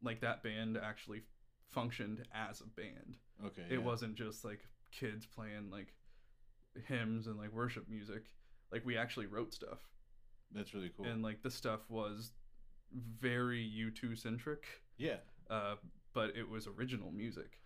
[0.04, 1.24] like that band actually
[1.72, 3.18] functioned as a band.
[3.46, 3.64] Okay.
[3.70, 3.86] It yeah.
[3.86, 4.60] wasn't just like
[4.92, 5.94] kids playing like
[6.88, 8.26] hymns and like worship music.
[8.72, 9.80] Like we actually wrote stuff.
[10.52, 11.06] That's really cool.
[11.06, 12.32] and like the stuff was
[12.94, 14.64] very U2 centric,
[14.98, 15.18] yeah.
[15.50, 15.76] uh,
[16.14, 17.60] but it was original music.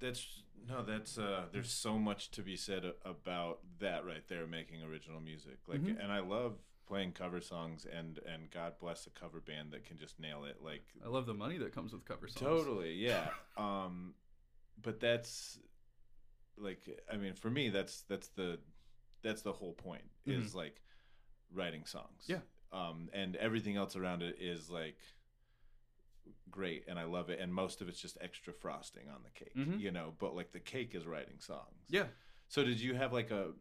[0.00, 0.82] That's no.
[0.82, 1.44] That's uh.
[1.52, 5.58] There's so much to be said about that right there, making original music.
[5.68, 6.02] Like, Mhm.
[6.02, 9.98] and I love playing cover songs, and and God bless a cover band that can
[9.98, 10.56] just nail it.
[10.62, 12.40] Like, I love the money that comes with cover songs.
[12.40, 13.28] totally, yeah.
[13.56, 14.14] um,
[14.80, 15.58] but that's
[16.56, 18.58] like, I mean, for me, that's that's the
[19.22, 20.80] that's the whole point is like
[21.52, 22.24] writing songs.
[22.26, 22.38] Yeah.
[22.72, 24.96] Um, and everything else around it is like
[26.50, 29.54] great and I love it and most of it's just extra frosting on the cake,
[29.56, 29.80] Mhm.
[29.80, 31.84] you know, but like the cake is writing songs.
[31.88, 32.08] Yeah,
[32.48, 33.52] So did you have like a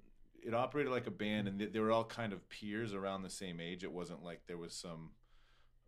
[0.43, 3.59] it operated like a band and they were all kind of peers around the same
[3.59, 3.83] age.
[3.83, 5.11] It wasn't like there was some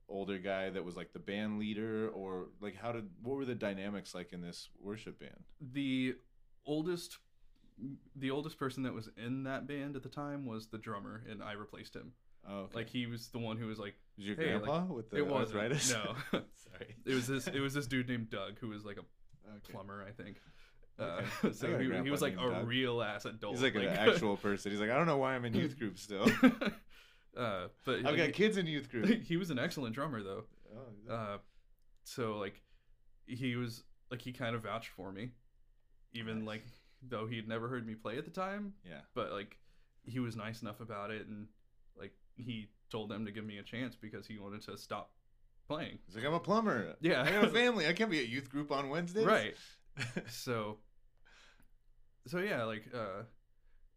[0.07, 3.55] older guy that was like the band leader or like how did what were the
[3.55, 5.43] dynamics like in this worship band?
[5.59, 6.15] the
[6.65, 7.17] oldest,
[8.15, 11.41] the oldest person that was in that band at the time was the drummer, and
[11.43, 12.13] I replaced him.
[12.47, 12.75] Oh, okay.
[12.77, 15.17] Like he was the one who was like, was your hey, like, grandpa with the
[15.17, 15.59] it wasn't.
[15.61, 15.91] arthritis?
[15.93, 16.95] No, Sorry.
[17.05, 17.47] it was this.
[17.47, 19.03] It was this dude named Doug who was like a
[19.57, 19.73] Okay.
[19.73, 20.37] plumber, I think.
[20.99, 21.53] Uh, Okay.
[21.53, 22.67] So he, he was like a Doug.
[22.67, 23.53] real ass adult.
[23.55, 24.71] He's like, an actual person.
[24.71, 26.25] He's like, I don't know why I'm in youth group still.
[27.37, 29.23] uh, but I've like, got kids in youth group.
[29.23, 30.43] he was an excellent drummer though.
[31.09, 31.37] Oh, Uh,
[32.03, 32.61] so like
[33.25, 35.31] he was like he kind of vouched for me,
[36.13, 36.47] even Nice.
[36.47, 36.63] like
[37.09, 38.73] though he'd never heard me play at the time.
[38.87, 39.01] yeah.
[39.13, 39.57] But like
[40.05, 41.47] he was nice enough about it, and
[41.97, 45.11] like he told them to give me a chance because he wanted to stop
[45.67, 45.99] playing.
[46.05, 46.95] He's like, I'm a plumber.
[47.01, 47.23] Yeah.
[47.23, 47.87] I got a family.
[47.87, 49.25] I can't be at youth group on Wednesdays.
[49.25, 49.55] Right.
[50.27, 50.79] so
[52.25, 53.21] so yeah like uh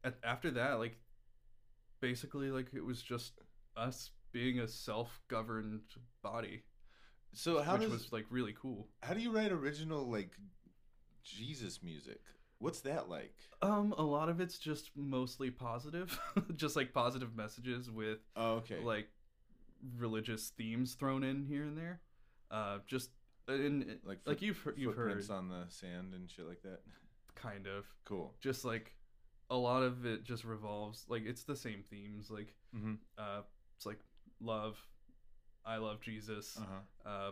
[0.05, 0.99] at, after that like
[2.01, 3.33] basically like it was just
[3.77, 5.81] us being a self-governed
[6.23, 6.65] body
[7.33, 10.33] so how which does was like really cool how do you write original like
[11.27, 12.21] Jesus music?
[12.59, 13.35] What's that like?
[13.63, 16.19] um a lot of it's just mostly positive
[16.57, 18.81] just like positive messages with Oh, okay.
[18.83, 19.09] like
[19.99, 22.01] religious themes thrown in here and there
[22.51, 23.11] uh just
[23.49, 26.81] in like like you've heard, you've heard footprints on the sand and shit like that.
[27.35, 28.35] kind of Cool.
[28.41, 28.95] just like
[29.51, 32.95] a lot of it just revolves like it's the same themes like Mm-hmm.
[33.19, 33.43] uh
[33.77, 34.01] it's like
[34.41, 34.77] love
[35.65, 36.65] i love jesus Uh
[37.05, 37.09] huh.
[37.09, 37.31] uh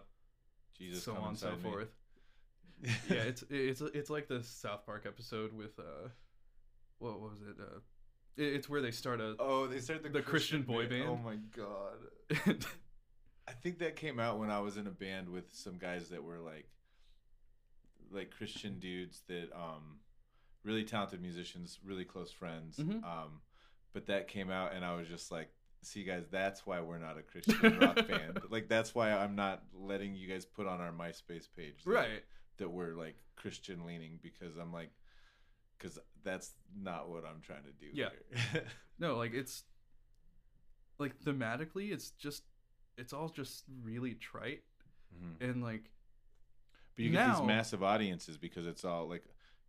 [0.79, 1.05] Jesus.
[1.05, 1.63] so on and so me.
[1.63, 1.95] forth
[3.09, 6.09] yeah it's it's it's like the south park episode with uh
[6.99, 7.79] what was it uh
[8.37, 11.05] it- it's where they start a oh, they start the, The Christian boy band.
[11.09, 11.99] Oh my god.
[13.47, 16.25] I think that came out when I was in a band with some guys that
[16.25, 16.67] were like
[18.11, 19.99] like Christian dudes that um
[20.65, 22.79] really talented musicians, really close friends.
[22.79, 23.05] Mhm.
[23.05, 23.41] Um
[23.93, 25.51] but that came out and I was just like
[25.83, 28.41] see guys, that's why we're not a Christian rock band.
[28.51, 32.25] Like that's why I'm not letting you guys put on our MySpace page that, right
[32.59, 34.91] that we're like Christian leaning because I'm like
[35.79, 38.11] cuz that's not what I'm trying to do Yeah.
[38.53, 38.65] here.
[38.99, 39.65] no like it's
[40.99, 42.45] like thematically it's just
[42.97, 44.63] it's all just really trite
[45.15, 45.41] Mhm.
[45.51, 45.91] and like
[46.97, 49.25] But you get these massive audiences because it's all like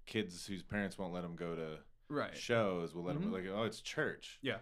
[0.06, 2.93] kids whose parents won't let them go to right shows.
[2.93, 3.21] Will let Mhm.
[3.21, 4.38] them like oh it's church.
[4.43, 4.60] Yeah.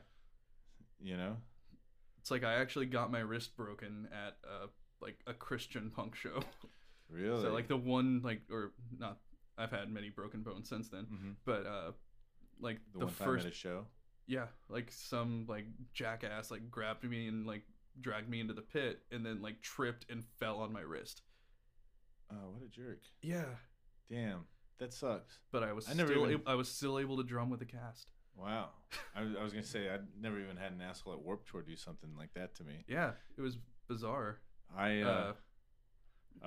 [0.99, 1.41] You know.
[2.19, 4.67] it's like i actually got my wrist broken at uh
[5.01, 6.41] like a christian punk show
[7.09, 7.41] Really.
[7.41, 9.17] So like the one like or not
[9.57, 11.91] I've had many broken bones since then, hmm but uh
[12.59, 13.85] like the, the, first show.
[14.27, 17.63] yeah, like some like jackass like grabbed me and like
[18.01, 21.21] dragged me into the pit and then like tripped and fell on my wrist.
[22.31, 23.01] Oh, what a jerk!
[23.21, 23.45] Yeah,
[24.09, 24.45] Damn,
[24.79, 25.39] that sucks.
[25.51, 27.65] but I was I never still even- I was still able to drum with a
[27.65, 28.07] cast.
[28.35, 28.69] Wow.
[29.15, 31.61] I, was- I was gonna say I'd never even had an asshole at Warped Tour
[31.61, 32.85] do something like that to me.
[32.87, 34.39] Yeah, it was bizarre.
[34.75, 35.33] I uh, Uh,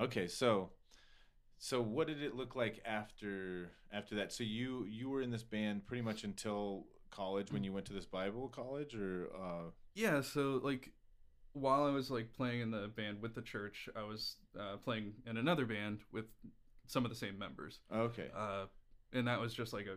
[0.01, 0.71] okay, so
[1.59, 4.33] so what did it look like after after that?
[4.33, 7.93] So you you were in this band pretty much until college when you went to
[7.93, 10.93] this Bible college, or uh, yeah, so like
[11.53, 15.15] while I was like playing in the band with the church, I was uh, playing
[15.27, 16.27] in another band with
[16.87, 17.81] some of the same members.
[17.93, 18.67] okay, uh,
[19.13, 19.97] and that was just like a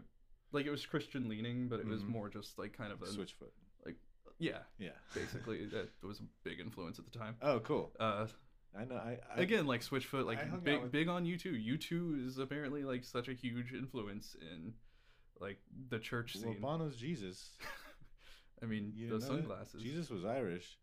[0.51, 2.07] like it was Christian leaning, but it was Mhm.
[2.07, 3.51] more just like kind of a Switchfoot.
[3.85, 3.97] Like
[4.39, 4.91] yeah, Yeah.
[5.13, 7.35] basically that was a big influence at the time.
[7.41, 7.91] Oh, cool.
[7.99, 8.27] Uh,
[8.77, 8.95] I know.
[8.95, 11.63] I, I again, like Switchfoot, like big with- big on U2.
[11.63, 14.73] U two is apparently like such a huge influence in
[15.39, 16.61] like the church Well, scene.
[16.61, 17.51] Bono's Jesus.
[18.61, 19.41] I mean, You those know that?
[19.43, 19.81] sunglasses.
[19.81, 20.77] Jesus was Irish,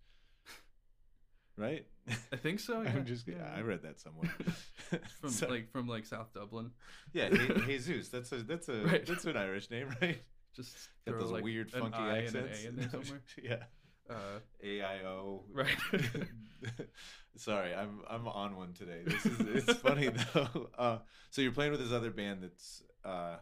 [1.56, 1.86] right?
[2.32, 2.80] I think so.
[2.86, 2.90] Yeah.
[2.90, 3.26] I'm just.
[3.28, 3.52] yeah.
[3.54, 4.32] I read that somewhere.
[5.20, 6.70] from So- like from like South Dublin.
[7.12, 8.08] yeah, Je- Jesus.
[8.08, 9.06] That's a that's a Right.
[9.06, 10.20] that's an Irish name, right?
[10.54, 10.74] Just
[11.06, 12.34] Got those like weird, funky accents.
[12.34, 13.22] and an A in there somewhere.
[13.42, 13.62] yeah.
[14.08, 15.44] Uh, A I O.
[15.52, 15.76] right.
[17.36, 19.02] Sorry, I'm I'm on one today.
[19.04, 20.68] This is it's funny though.
[20.78, 20.98] Uh,
[21.30, 23.36] so you're playing with this other band that's uh,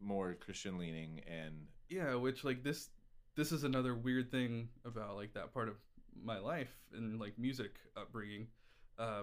[0.00, 2.88] more Christian leaning, and yeah which like this
[3.34, 5.74] this is another weird thing about like that part of
[6.22, 8.46] my life and like music upbringing
[8.98, 9.22] uh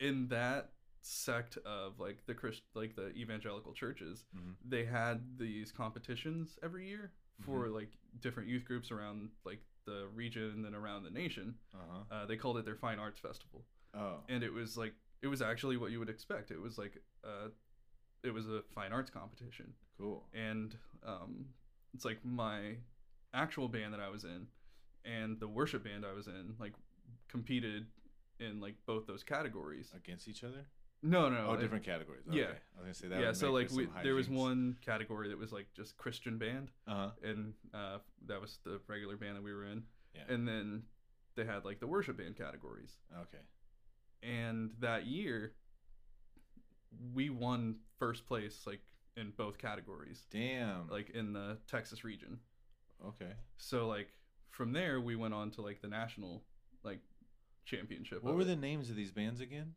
[0.00, 4.54] in that sect of like the christ like the evangelical churches Mhm.
[4.68, 7.10] they had these competitions every year
[7.42, 7.74] for Mm-hmm.
[7.74, 12.02] like different youth groups around like the region and around the nation uh-huh.
[12.14, 13.64] uh, they called it their fine arts festival
[13.94, 16.98] oh, and it was like it was actually what you would expect it was like
[17.24, 17.48] uh
[18.22, 20.24] it was a fine arts competition cool.
[20.34, 20.76] and
[21.06, 21.46] um,
[21.94, 22.76] it's like my
[23.32, 24.46] actual band that I was in
[25.04, 26.72] and the worship band I was in like
[27.28, 27.86] competed
[28.40, 29.90] in like both those categories.
[29.96, 30.66] Against each other?
[31.02, 32.22] No, no, oh, different categories.
[32.30, 32.42] yeah.
[32.44, 32.52] Okay.
[32.52, 33.20] I was gonna say that.
[33.20, 37.10] yeah, so like we, there was one category that was like just Christian band, Uh-huh.
[37.22, 39.84] and uh, that was the regular band that we were in.
[40.14, 40.22] Yeah.
[40.34, 40.82] And then
[41.36, 43.38] they had like the worship band categories, Okay.
[44.22, 45.52] and that year
[47.14, 48.80] we won first place like
[49.16, 50.88] in both categories, Damn.
[50.88, 52.38] like in the Texas region.
[53.06, 53.32] okay.
[53.56, 54.08] So like
[54.50, 56.42] from there we went on to like the national
[56.82, 57.00] like
[57.66, 58.24] championship.
[58.24, 58.46] What were it.
[58.46, 59.74] the names of these bands again?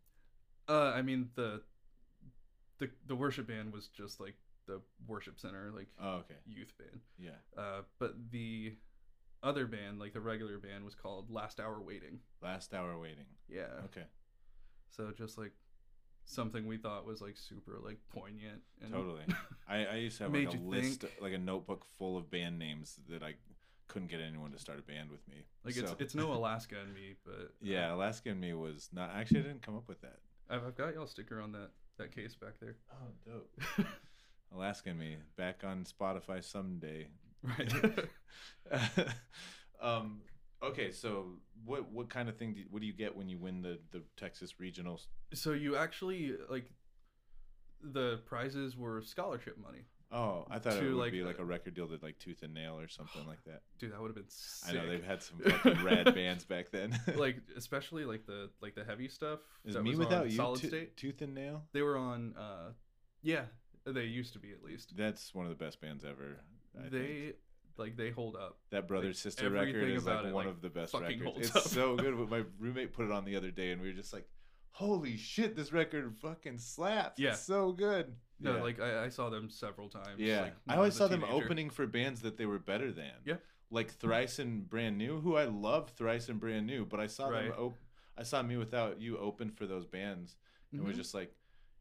[0.69, 1.61] Uh, I mean the
[2.79, 4.35] the the worship band was just like
[4.67, 6.35] the worship center like Oh, okay.
[6.45, 7.01] youth band.
[7.17, 7.31] Yeah.
[7.57, 8.75] Uh, but the
[9.43, 12.19] other band, like the regular band, was called Last Hour Waiting.
[12.43, 13.25] Last hour waiting.
[13.49, 13.65] Yeah.
[13.85, 14.05] Okay.
[14.91, 15.53] So just like
[16.25, 19.23] something we thought was like super like poignant and Totally.
[19.67, 21.13] I, I used to have like a list, think.
[21.21, 23.33] like a notebook full of band names that I
[23.87, 25.43] couldn't get anyone to start a band with me.
[25.65, 28.89] like it's So- it's no Alaska and me, but uh, Yeah, Alaska and me was
[28.93, 29.09] not.
[29.15, 30.19] Actually, I didn't come up with that.
[30.51, 32.75] I've, I've got y'all sticker on that that case back there.
[32.91, 33.87] Oh, dope.
[34.55, 37.07] Alaska and me back on Spotify someday.
[37.43, 37.73] right.
[39.81, 40.21] um.
[40.63, 42.53] Okay, so what what kind of thing?
[42.53, 45.07] Do you, what do you get when you win the the Texas regionals?
[45.33, 46.69] so you actually like
[47.81, 51.45] the prizes were scholarship money, Oh, I thought it To, would like, be like a
[51.45, 53.61] record deal that like Tooth and Nail or something like that.
[53.79, 53.93] dude.
[53.93, 54.69] That would have been sick.
[54.69, 56.99] I know they've had some fucking rad bands back then.
[57.15, 59.39] like especially like the like the heavy stuff.
[59.65, 60.35] Is me without you?
[60.37, 60.97] Solid To- State.
[60.97, 61.63] Tooth and Nail.
[61.73, 62.35] They were on.
[62.37, 62.71] uh
[63.21, 63.43] Yeah,
[63.85, 64.93] they used to be at least.
[64.97, 66.37] That's one of the best bands ever.
[66.77, 67.35] I they think.
[67.77, 68.57] like they hold up.
[68.71, 71.21] that brother like, sister record is like about it, one like, of the best records.
[71.37, 71.63] It's up.
[71.63, 72.13] so good.
[72.29, 74.27] My roommate put it on the other day, and we were just like,
[74.71, 77.19] "Holy shit, this record fucking slaps!
[77.19, 77.31] Yeah.
[77.31, 78.61] It's so good." No, yeah.
[78.63, 80.17] like I, I saw them several times.
[80.17, 80.41] yeah.
[80.41, 83.11] like, I always was saw a them opening for bands that they were better than.
[83.25, 83.35] Yeah.
[83.69, 87.29] Like Thrice and Brand New, who I love Thrice and Brand New, but I saw
[87.29, 87.57] them Right.
[87.57, 87.77] op-
[88.17, 90.35] I saw Me Without You open for those bands,
[90.71, 90.97] and was Mhm.
[90.97, 91.33] just like,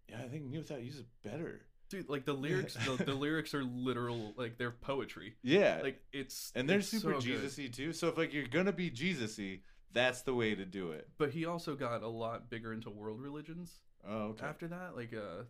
[0.09, 2.09] "Yeah, I think Me Without You is better." dude.
[2.09, 4.33] Like the lyrics, the, the lyrics are literal.
[4.37, 5.35] Like they're poetry.
[5.43, 5.81] Yeah.
[5.83, 7.21] Like it's and they're it's super so.
[7.21, 7.93] Jesus-y too.
[7.93, 9.59] So if like you're gonna be Jesus-y,
[9.93, 11.09] that's the way to do it.
[11.19, 13.73] But he also got a lot bigger into world religions
[14.07, 14.47] Oh, okay.
[14.47, 14.97] after that.
[14.97, 15.45] Like uh,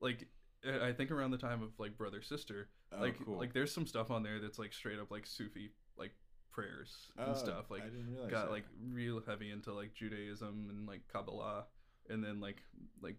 [0.00, 0.28] like
[0.82, 2.68] I think around the time of like brother sister.
[2.92, 3.38] oh, like cool.
[3.38, 6.12] like there's some stuff on there that's like straight up like Sufi like
[6.52, 7.70] prayers and Oh, stuff.
[7.70, 8.50] Like I didn't realize got that.
[8.52, 11.64] like real heavy into like Judaism and like Kabbalah,
[12.08, 12.62] and then like
[13.00, 13.16] like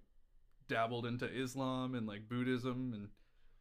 [0.67, 3.09] dabbled into Islam and like Buddhism and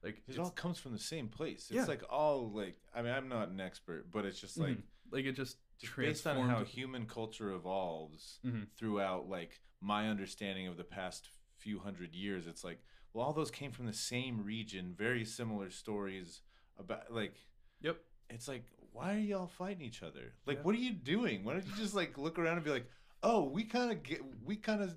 [0.03, 1.67] like It all comes from the same place.
[1.71, 1.85] It's Yeah.
[1.85, 4.83] like all like I mean I'm not an expert, but it's just like Mhm.
[5.11, 5.57] like it just
[5.97, 8.67] based on how human culture evolves Mhm.
[8.77, 12.47] throughout like my understanding of the past few hundred years.
[12.47, 16.43] It's like well all those came from the same region, very similar stories
[16.79, 17.35] about like
[17.83, 17.99] Yep.
[18.31, 20.35] it's like why are y'all fighting each other?
[20.47, 20.63] Like Yeah.
[20.65, 21.45] what are you doing?
[21.45, 22.89] Why don't you just like look around and be like
[23.23, 24.97] oh we kind of get we kind of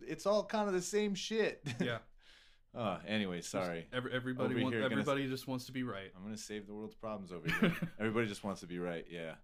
[0.00, 1.62] it's all kind of the same shit.
[1.80, 1.98] Yeah.
[2.74, 3.86] uh, anyway, sorry.
[3.92, 6.10] Every, everybody want, here gonna- everybody just wants to be right.
[6.16, 7.76] I'm gonna save the world's problems over here.
[8.00, 9.04] Everybody just wants to be right.
[9.10, 9.34] Yeah.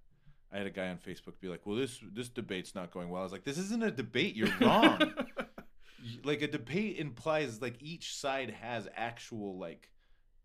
[0.53, 3.21] I had a guy on Facebook be like, "Well, this this debate's not going well."
[3.21, 4.35] I was like, "This isn't a debate.
[4.37, 5.15] You're wrong.
[6.25, 9.91] Like a debate implies like each side has actual like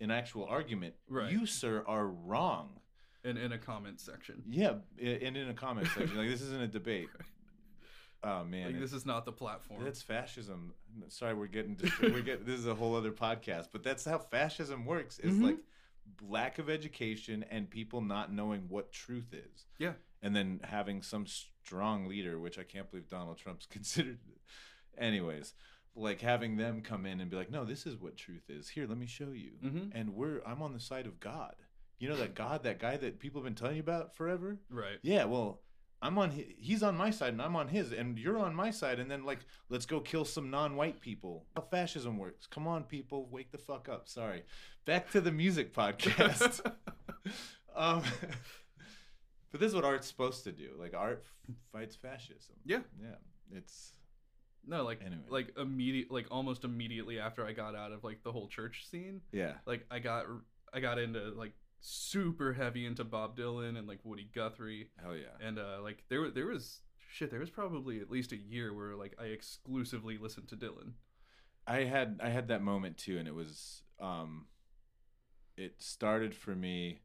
[0.01, 0.95] an actual argument.
[1.07, 1.31] Right.
[1.31, 2.79] You, sir, are wrong.
[3.23, 4.41] in in a comment section.
[4.49, 7.07] Yeah, and in a comment section, like this isn't a debate.
[8.25, 9.83] Oh man, Like this is not the platform.
[9.83, 10.73] that's fascism.
[11.09, 14.85] Sorry, we're getting we're getting this is a whole other podcast, but that's how fascism
[14.85, 15.19] works.
[15.19, 15.43] Is Mhm.
[15.43, 15.57] like
[16.21, 19.65] lack of education and people not knowing what truth is.
[19.77, 19.93] Yeah.
[20.21, 24.19] And then having some strong leader, which I can't believe Donald Trump's considered.
[24.97, 25.53] Anyways,
[25.95, 28.69] like having them come in and be like, "No, this is what truth is.
[28.69, 29.91] Here, let me show you." Mhm.
[29.93, 31.55] And we're I'm on the side of God.
[31.99, 34.59] You know that God, that guy that people have been telling you about forever?
[34.69, 34.97] right.
[35.01, 35.61] Yeah, well,
[36.03, 38.69] I'm on hi- he's on my side and I'm on his and you're on my
[38.71, 39.39] side and then like
[39.69, 41.45] let's go kill some non-white people.
[41.55, 42.45] How fascism works.
[42.45, 44.07] Come on people, wake the fuck up.
[44.09, 44.43] Sorry.
[44.85, 46.59] Back to the music podcast.
[47.75, 48.03] um
[49.51, 50.71] But this is what art's supposed to do.
[50.79, 52.55] Like art f- fights fascism.
[52.65, 52.79] Yeah.
[53.01, 53.15] Yeah.
[53.55, 53.93] It's
[54.67, 55.21] No, like Anyway.
[55.29, 59.21] like immediate like almost immediately after I got out of like the whole church scene,
[59.31, 59.53] yeah.
[59.65, 60.25] like I got
[60.73, 61.53] I got into like
[61.85, 65.45] super heavy into Bob Dylan and like Woody Guthrie Hell yeah.
[65.45, 66.79] and uh like there there was
[67.11, 70.93] shit there was probably at least a year where like I exclusively listened to Dylan.
[71.67, 74.47] I had I had that moment too, and it was um,
[75.55, 76.99] it started for me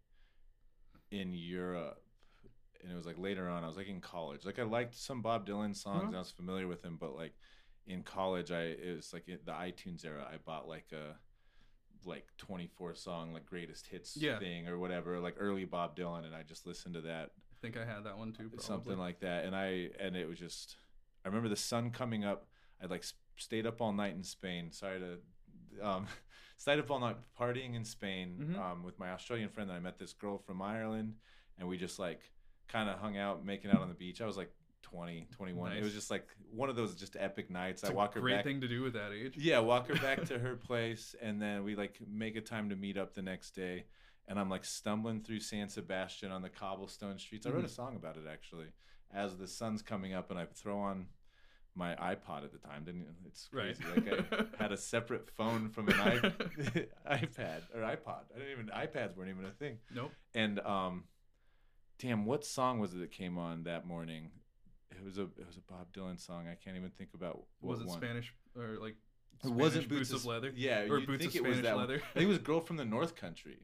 [1.11, 2.03] in Europe,
[2.83, 3.65] and it was like later on.
[3.65, 4.45] I was like in college.
[4.45, 6.03] Like I liked some Bob Dylan songs.
[6.05, 6.07] Mhm.
[6.09, 7.35] and I was familiar with him, but like
[7.87, 10.27] in college, I it was like the iTunes era.
[10.33, 11.17] I bought like a
[12.05, 14.39] like 24 song like greatest hits Yeah.
[14.39, 17.77] thing or whatever like early bob dylan and i just listened to that I think
[17.77, 18.45] I had that one too.
[18.51, 18.63] Probably.
[18.65, 20.77] something like that and i and it was just
[21.25, 22.47] i remember the sun coming up
[22.83, 23.05] i like
[23.37, 26.07] stayed up all night in spain sorry to um
[26.57, 28.59] stayed up all night partying in spain Mhm.
[28.61, 31.15] um with my australian friend and i met this girl from ireland
[31.59, 32.21] and we just like
[32.69, 34.53] kind of hung out making out on the beach i was like
[34.83, 37.97] 20 21 it was just like one of those just epic nights It's i a
[37.97, 39.37] walk her great back thing to do at that age.
[39.37, 42.77] yeah, walk her back to her place, and then we like make a time to
[42.77, 43.85] meet up the next day.
[44.29, 47.47] and I'm like stumbling through San Sebastian on the cobblestone streets.
[47.47, 47.71] I wrote a Mhm.
[47.71, 48.69] song about it actually.
[49.13, 51.07] As the sun's coming up, and I throw on
[51.75, 52.85] my iPod at the time.
[52.85, 53.09] Didn't you?
[53.27, 53.75] it's Right.
[53.79, 53.85] crazy.
[53.95, 58.25] Like I had a separate phone from an iP- iPad or iPod.
[58.35, 59.79] I didn't even iPads weren't even a thing.
[59.95, 60.13] Nope.
[60.35, 61.05] And um,
[61.99, 64.31] damn, what song was it that came on that morning?
[64.99, 66.47] It was a it was a Bob Dylan song.
[66.49, 67.99] I can't even think about what Was it one.
[67.99, 68.97] Spanish or like?
[69.45, 70.53] It wasn't boots Boots of leather.
[70.57, 71.95] Yeah, or boots think of it was Spanish leather.
[71.97, 73.59] I think it was Girl from the North Country.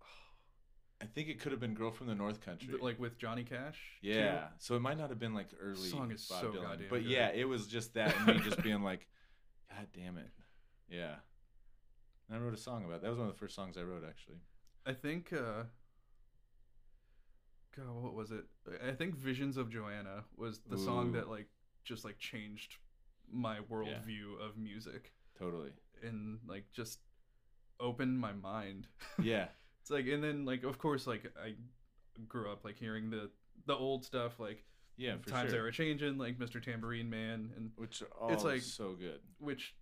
[1.00, 2.74] I think it could have been Girl from the North Country.
[2.80, 3.78] like with Johnny Cash.
[4.02, 4.08] too?
[4.08, 6.86] yeah, so it might not have been like early Song is Bob so Dylan, goddamn
[6.90, 7.10] but good.
[7.10, 9.06] yeah, it was just that and me just being like,
[9.70, 10.30] God damn it,
[10.88, 11.14] yeah.
[12.28, 13.02] And I wrote a song about it.
[13.02, 13.10] that.
[13.10, 14.38] Was one of the first songs I wrote actually.
[14.86, 15.32] I think.
[15.32, 15.64] uh
[17.76, 18.44] God, what was it?
[18.86, 21.46] I think "Visions of Johanna" was the song that like
[21.84, 22.76] just like changed
[23.30, 25.70] my worldview of music Totally.
[26.02, 26.98] and like just
[27.80, 28.86] opened my mind.
[29.22, 29.46] Yeah.
[29.80, 31.54] It's like, and then like of course like I
[32.28, 33.30] grew up like hearing the
[33.66, 34.64] the old stuff like
[34.96, 35.58] Yeah, for times sure.
[35.58, 36.62] they were changing like Mr.
[36.62, 39.20] Tambourine Man and Which oh, It's like- so good.
[39.38, 39.74] which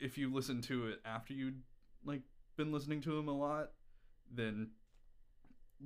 [0.00, 1.60] if you listen to it after you'd
[2.04, 2.22] like
[2.56, 3.70] been listening to him a lot
[4.32, 4.70] then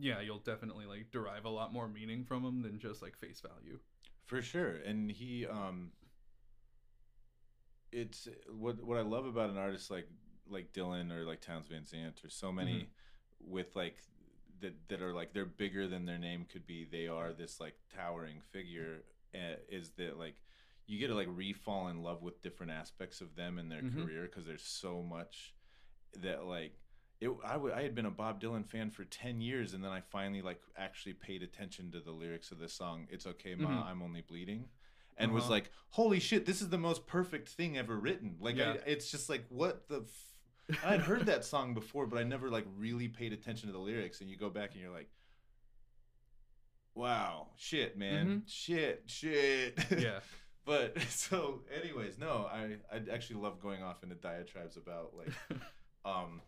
[0.01, 3.41] yeah you'll definitely like derive a lot more meaning from him than just like face
[3.41, 3.79] value
[4.27, 4.77] For sure.
[4.85, 5.93] And he um
[7.93, 10.09] it's what what I love about an artist like
[10.49, 12.91] like Dylan or like Townes Van Zandt or so many
[13.41, 13.53] Mm-hmm.
[13.53, 13.97] with like
[14.61, 16.85] that that are like they're bigger than their name could be.
[16.91, 20.37] They are this like towering figure uh, is that like
[20.87, 23.95] you get to like re-fall in love with different aspects of them and their Mhm.
[23.95, 25.55] career because there's so much
[26.23, 26.75] that like
[27.21, 29.91] it, I, w- I had been a Bob Dylan fan for 10 years and then
[29.91, 33.69] I finally like actually paid attention to the lyrics of this song It's Okay Ma
[33.69, 33.87] Mhm.
[33.87, 34.66] I'm Only Bleeding
[35.16, 35.53] and was Uh-huh.
[35.53, 38.73] like holy shit this is the most perfect thing ever written like Yeah.
[38.73, 42.51] I, it's just like what the f- I'd heard that song before but I never
[42.51, 45.09] like really paid attention to the lyrics and you go back and you're like
[46.95, 50.21] wow shit man shit shit yeah
[50.64, 55.33] but so anyways no I I actually love going off into diatribes about like
[56.05, 56.41] um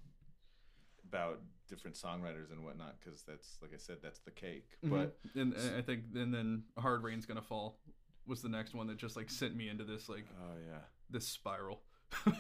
[1.11, 4.69] about different songwriters and whatnot because that's like I said that's the cake.
[4.83, 5.41] But Mhm.
[5.43, 7.79] and, and i think and then hard rain's gonna fall
[8.27, 10.81] was the next one that just like sent me into this like oh yeah.
[11.11, 11.83] this spiral.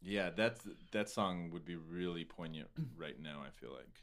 [0.00, 0.60] Yeah that's
[0.92, 4.02] that song would be really poignant right now I feel like.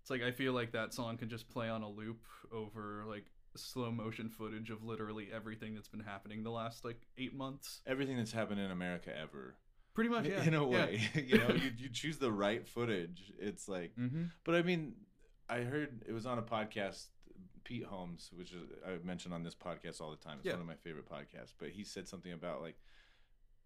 [0.00, 2.20] It's like i feel like that song can just play on a loop
[2.52, 3.24] over like
[3.56, 7.80] slow motion footage of literally everything that's been happening the last like eight months.
[7.86, 9.54] Everything that's happened in America ever
[9.94, 13.68] pretty much yeah in a way you know you, you choose the right footage it's
[13.68, 14.24] like mm-hmm.
[14.44, 14.94] But I mean,
[15.48, 17.06] I heard it was on a podcast.
[17.64, 20.52] Pete Holmes, which is I mention on this podcast all the time, it's Yeah.
[20.52, 21.54] one of my favorite podcasts.
[21.58, 22.76] But he said something about like,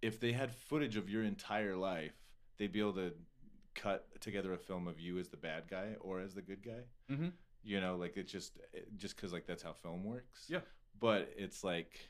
[0.03, 2.14] if they had footage of your entire life,
[2.59, 3.12] they'd be able to
[3.74, 6.85] cut together a film of you as the bad guy or as the good guy.
[7.11, 7.33] Mhm.
[7.64, 8.59] You know, like it's just
[8.97, 10.45] just because like that's how film works.
[10.49, 10.61] Yeah.
[11.01, 12.09] But it's like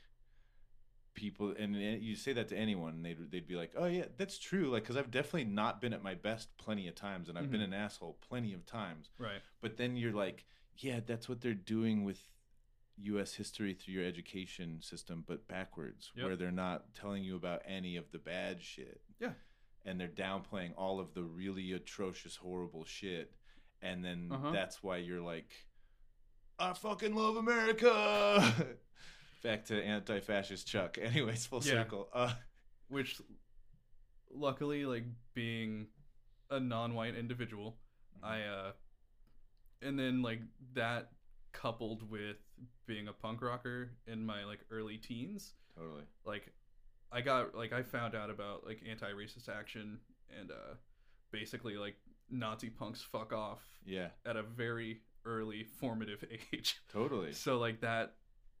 [1.13, 4.05] people and and you say that to anyone and they'd, they'd be like oh yeah
[4.17, 7.37] that's true like because i've definitely not been at my best plenty of times and
[7.37, 7.65] i've been Mhm.
[7.65, 10.45] an asshole plenty of times right but then you're like
[10.77, 12.21] yeah that's what they're doing with
[13.01, 16.25] us history through your education system but backwards Yep.
[16.25, 19.31] where they're not telling you about any of the bad shit Yeah.
[19.85, 23.33] and they're downplaying all of the really atrocious horrible shit
[23.81, 24.51] and then Uh-huh.
[24.51, 25.49] that's why you're like
[26.59, 28.53] i fucking love america
[29.43, 30.97] back to anti-fascist chuck.
[31.01, 31.83] Anyways full Yeah.
[31.83, 32.09] circle.
[32.13, 32.33] Uh
[32.89, 33.21] which
[34.31, 35.87] luckily like being
[36.49, 37.77] a non-white individual
[38.23, 38.71] i uh
[39.81, 40.39] and then like
[40.73, 41.11] that
[41.51, 42.37] coupled with
[42.85, 46.03] being a punk rocker in my like early teens totally.
[46.25, 46.51] like
[47.11, 49.99] i got like i found out about like anti-racist action
[50.39, 50.73] and uh
[51.31, 51.95] basically like
[52.29, 54.07] nazi punks fuck off yeah.
[54.25, 56.23] at a very early formative
[56.53, 56.79] age.
[56.91, 57.33] Totally.
[57.33, 58.13] So like that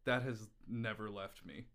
[0.05, 1.65] that has never left me.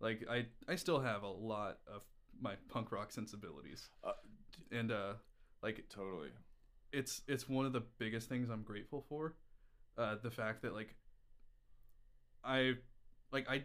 [0.00, 2.02] Like i i still have a lot of
[2.40, 3.88] my punk rock sensibilities.
[4.02, 4.12] Uh,
[4.72, 5.14] and uh
[5.62, 6.30] like totally.
[6.92, 9.34] it's it's one of the biggest things i'm grateful for
[9.98, 10.94] uh the fact that like
[12.44, 12.74] i
[13.32, 13.62] like i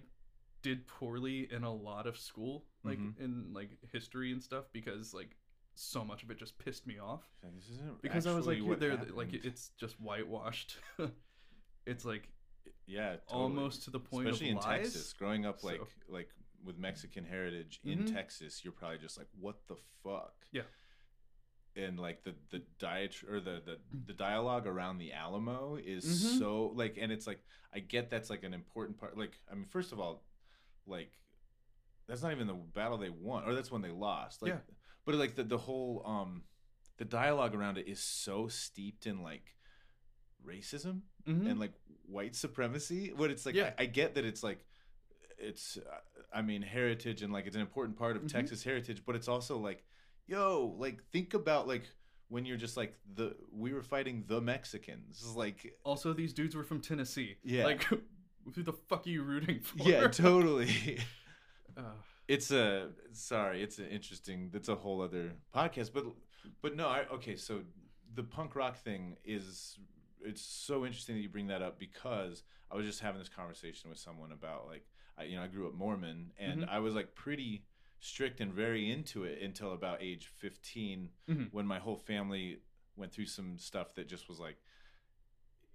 [0.62, 3.20] did poorly in a lot of school like Mhm.
[3.20, 5.36] in like history and stuff because like
[5.76, 7.24] so much of it just pissed me off.
[7.56, 10.78] This isn't because i was like actually you're what there like it's just whitewashed.
[11.86, 12.30] It's like
[12.90, 13.42] yeah totally.
[13.44, 14.82] almost to the point especially of in lies.
[14.94, 15.14] Texas.
[15.14, 16.30] Growing up like So- like
[16.66, 18.14] with Mexican heritage in Mhm.
[18.14, 20.36] Texas, you're probably just like, what the fuck?
[20.52, 20.64] Yeah.
[21.76, 26.40] And like the the diet or the the the dialogue around the Alamo is Mhm.
[26.40, 29.18] so like, and it's like I get that's like an important part.
[29.18, 30.26] Like I mean, first of all,
[30.86, 31.12] like
[32.08, 34.42] that's not even the battle they won, or that's when they lost.
[34.42, 34.62] Like, Yeah.
[35.06, 36.44] But like the the whole um
[36.98, 39.56] the dialogue around it is so steeped in like
[40.46, 41.50] racism Mhm.
[41.50, 41.74] and like
[42.06, 43.12] white supremacy.
[43.14, 43.74] What it's like Yeah.
[43.78, 44.66] I, I get that it's like
[45.38, 46.00] it's uh,
[46.34, 48.30] I mean heritage and like it's an important part of Mhm.
[48.32, 49.84] Texas heritage, but it's also like
[50.28, 51.84] yo like think about like
[52.30, 56.64] when you're just like the we were fighting the Mexicans like also, these dudes were
[56.64, 57.38] from Tennessee.
[57.44, 57.66] Yeah.
[57.66, 57.84] Like,
[58.56, 59.88] who the fuck are you rooting for?
[59.90, 61.00] yeah totally.
[61.78, 61.84] Uh,
[62.28, 66.04] it's a sorry it's an interesting that's a whole other podcast but
[66.62, 67.62] but no I, okay so
[68.16, 69.78] the punk rock thing is
[70.24, 73.90] it's so interesting that you bring that up because i was just having this conversation
[73.90, 74.86] with someone about like
[75.18, 76.70] i you know i grew up mormon and Mhm.
[76.70, 77.64] i was like pretty
[78.00, 81.52] strict and very into it until about age 15 Mhm.
[81.52, 82.60] when my whole family
[82.96, 84.58] went through some stuff that just was like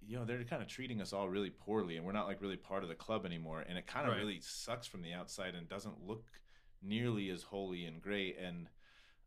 [0.01, 2.57] you know they're kind of treating us all really poorly and we're not like really
[2.57, 4.19] part of the club anymore and it kind of Right.
[4.21, 6.25] really sucks from the outside and doesn't look
[6.81, 8.67] nearly as holy and great and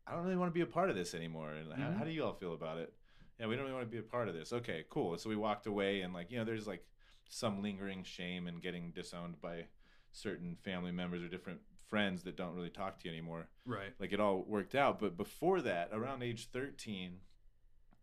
[0.07, 1.99] i don't really want to be a part of this anymore and how, Mhm.
[1.99, 2.93] how do you all feel about it
[3.39, 5.37] yeah we don't really want to be a part of this okay cool so we
[5.37, 6.85] walked away and like you know there's like
[7.29, 9.65] some lingering shame and getting disowned by
[10.13, 13.93] certain family members or different friends that don't really talk to you anymore right.
[13.99, 17.19] like it all worked out but before that around age 13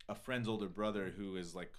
[0.10, 1.72] a friend's older brother who is like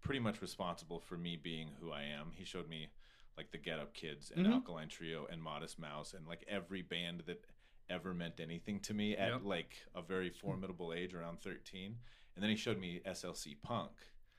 [0.00, 2.88] pretty much responsible for me being who i am he showed me
[3.36, 4.52] like the get up kids and Mhm.
[4.52, 7.44] alkaline trio and modest mouse and like every band that
[7.88, 9.40] ever meant anything to me at Yep.
[9.44, 11.98] like a very formidable age around 13
[12.34, 13.90] and then he showed me slc punk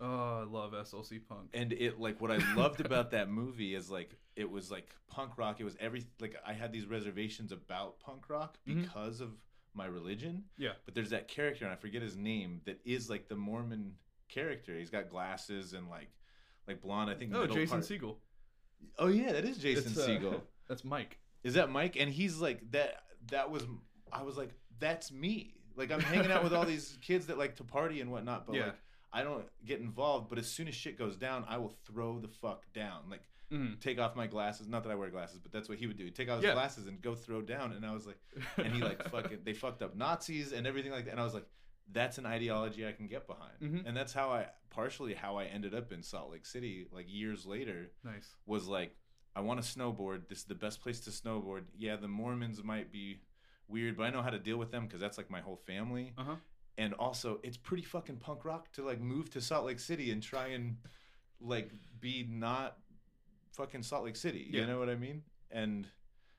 [0.02, 1.52] Oh, I love SLC Punk.
[1.54, 5.38] and it like what I loved about that movie is like it was like punk
[5.38, 5.62] rock.
[5.62, 8.82] It was every like I had these reservations about punk rock Mhm.
[8.82, 9.30] because of
[9.74, 10.46] my religion.
[10.58, 10.72] Yeah.
[10.84, 13.94] But there's that character, and I forget his name, that is like the Mormon
[14.28, 14.78] character.
[14.78, 16.10] He's got glasses and like
[16.68, 17.10] like blonde.
[17.10, 17.32] I think.
[17.34, 18.16] Oh, Jason part- Segel.
[18.98, 20.42] Oh yeah, that is Jason It's, uh, Segel.
[20.68, 21.20] That's Mike.
[21.44, 21.96] Is that Mike?
[21.98, 23.04] And he's like that.
[23.30, 23.64] That was.
[24.12, 25.54] I was like, that's me.
[25.76, 28.56] Like I'm hanging out with all these kids that like to party and whatnot, but
[28.56, 28.66] Yeah.
[28.68, 28.76] like
[29.12, 30.30] I don't get involved.
[30.30, 33.10] But as soon as shit goes down, I will throw the fuck down.
[33.10, 33.22] Like
[33.52, 33.80] Mhm.
[33.80, 34.68] take off my glasses.
[34.68, 36.06] Not that I wear glasses, but that's what he would do.
[36.06, 36.54] He'd take off his Yeah.
[36.54, 37.74] glasses and go throw down.
[37.74, 38.18] And I was like,
[38.58, 41.12] and he like fucking they fucked up Nazis and everything like that.
[41.12, 41.46] And I was like,
[41.92, 43.60] that's an ideology I can get behind.
[43.62, 43.84] Mhm.
[43.86, 47.46] And that's how I partially how I ended up in Salt Lake City like years
[47.46, 48.36] later nice.
[48.48, 48.96] was like
[49.36, 50.30] I want to snowboard.
[50.30, 51.66] This is the best place to snowboard.
[51.76, 53.20] Yeah, the Mormons might be
[53.68, 56.14] weird, but I know how to deal with them because that's like my whole family.
[56.18, 56.36] Uh huh.
[56.78, 60.22] And also, it's pretty fucking punk rock to like move to Salt Lake City and
[60.24, 60.78] try and
[61.40, 62.78] like be not
[63.52, 64.48] fucking Salt Lake City.
[64.50, 65.22] You know what I mean?
[65.52, 65.88] And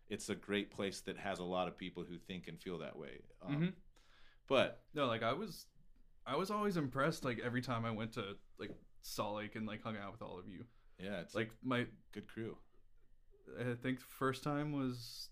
[0.09, 2.97] it's a great place that has a lot of people who think and feel that
[2.99, 3.21] way.
[3.43, 3.73] Um, Mhm.
[4.49, 5.67] But No, like I was,
[6.27, 7.25] I was always impressed.
[7.25, 8.71] Like every time I went to like
[9.03, 10.65] Salt Lake and like hung out with all of you.
[10.99, 12.57] yeah, it's Like my, good crew.
[13.61, 15.29] I think first time was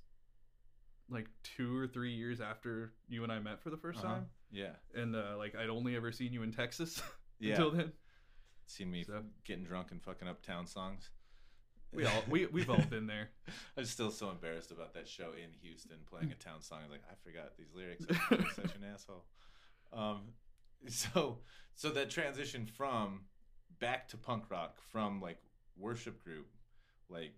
[1.13, 4.07] like two or three years after you and I met for the 1st Uh-huh.
[4.09, 7.03] time, Yeah, and uh, like I'd only ever seen you in Texas
[7.39, 7.51] yeah.
[7.53, 7.93] until then.
[8.67, 11.11] Seen me So- getting drunk and fucking up Townes songs.
[11.95, 13.29] We all we we've all been there.
[13.77, 16.79] I'm still so embarrassed about that show in Houston playing a Townes song.
[16.81, 18.07] I was like, I forgot these lyrics.
[18.31, 19.25] I'm such an asshole.
[19.93, 20.21] Um,
[20.89, 21.41] so
[21.75, 23.27] so that transition from
[23.79, 25.39] back to punk rock from like
[25.77, 26.47] worship group,
[27.11, 27.35] like,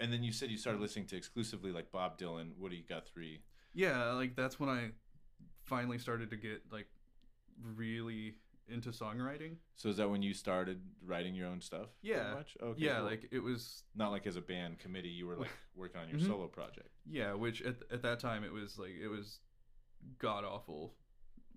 [0.00, 3.42] and then you said you started listening to exclusively like Bob Dylan, Woody Guthrie.
[3.74, 4.90] Yeah, like that's when I
[5.64, 6.88] finally started to get like
[7.62, 8.34] really
[8.68, 9.56] into songwriting.
[9.76, 11.88] So is that when you started writing your own stuff?
[12.02, 12.34] Yeah.
[12.34, 12.56] much?
[12.62, 13.04] Okay, yeah, cool.
[13.04, 15.08] like it was not like as a band committee.
[15.08, 16.26] You were like working on your Mhm.
[16.26, 16.88] solo project.
[17.06, 19.40] yeah, which at at that time it was like it was
[20.18, 20.94] god awful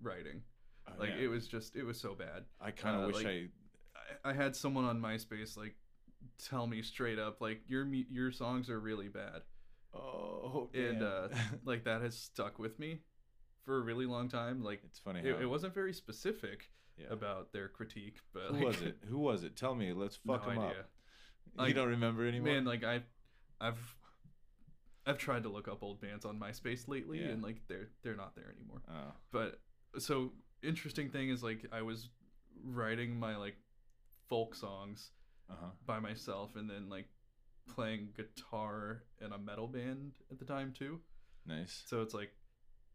[0.02, 0.42] writing.
[0.88, 1.24] Oh, Like yeah.
[1.24, 2.44] it was just it was so bad.
[2.60, 3.48] I kind of uh, wish like- I
[4.24, 5.76] I, I had someone on MySpace like
[6.48, 9.42] tell me straight up like your your songs are really bad.
[9.94, 11.08] Oh, And, damn.
[11.08, 11.28] uh,
[11.64, 13.00] Like that has stuck with me
[13.64, 14.62] for a really long time.
[14.62, 15.20] Like it's funny.
[15.20, 17.06] it, how, it wasn't very specific yeah.
[17.10, 18.96] about their critique, but Who like, was it?
[19.08, 19.56] Who was it?
[19.56, 19.92] Tell me.
[19.92, 20.84] Let's no fuck him idea.
[21.58, 21.68] up.
[21.68, 22.52] you don't remember anymore?
[22.54, 23.02] Man, like I,
[23.60, 23.96] I've,
[25.06, 27.28] I've tried to look up old bands on MySpace lately, Yeah.
[27.28, 28.82] and like they're they're not there anymore.
[28.90, 29.60] oh, But
[29.98, 32.08] so interesting thing is like I was
[32.64, 33.56] writing my like
[34.28, 35.10] folk songs
[35.50, 35.70] uh huh.
[35.86, 37.06] by myself, and then like
[37.74, 41.00] playing guitar in a metal band at the time too.
[41.46, 41.82] Nice.
[41.86, 42.30] So it's like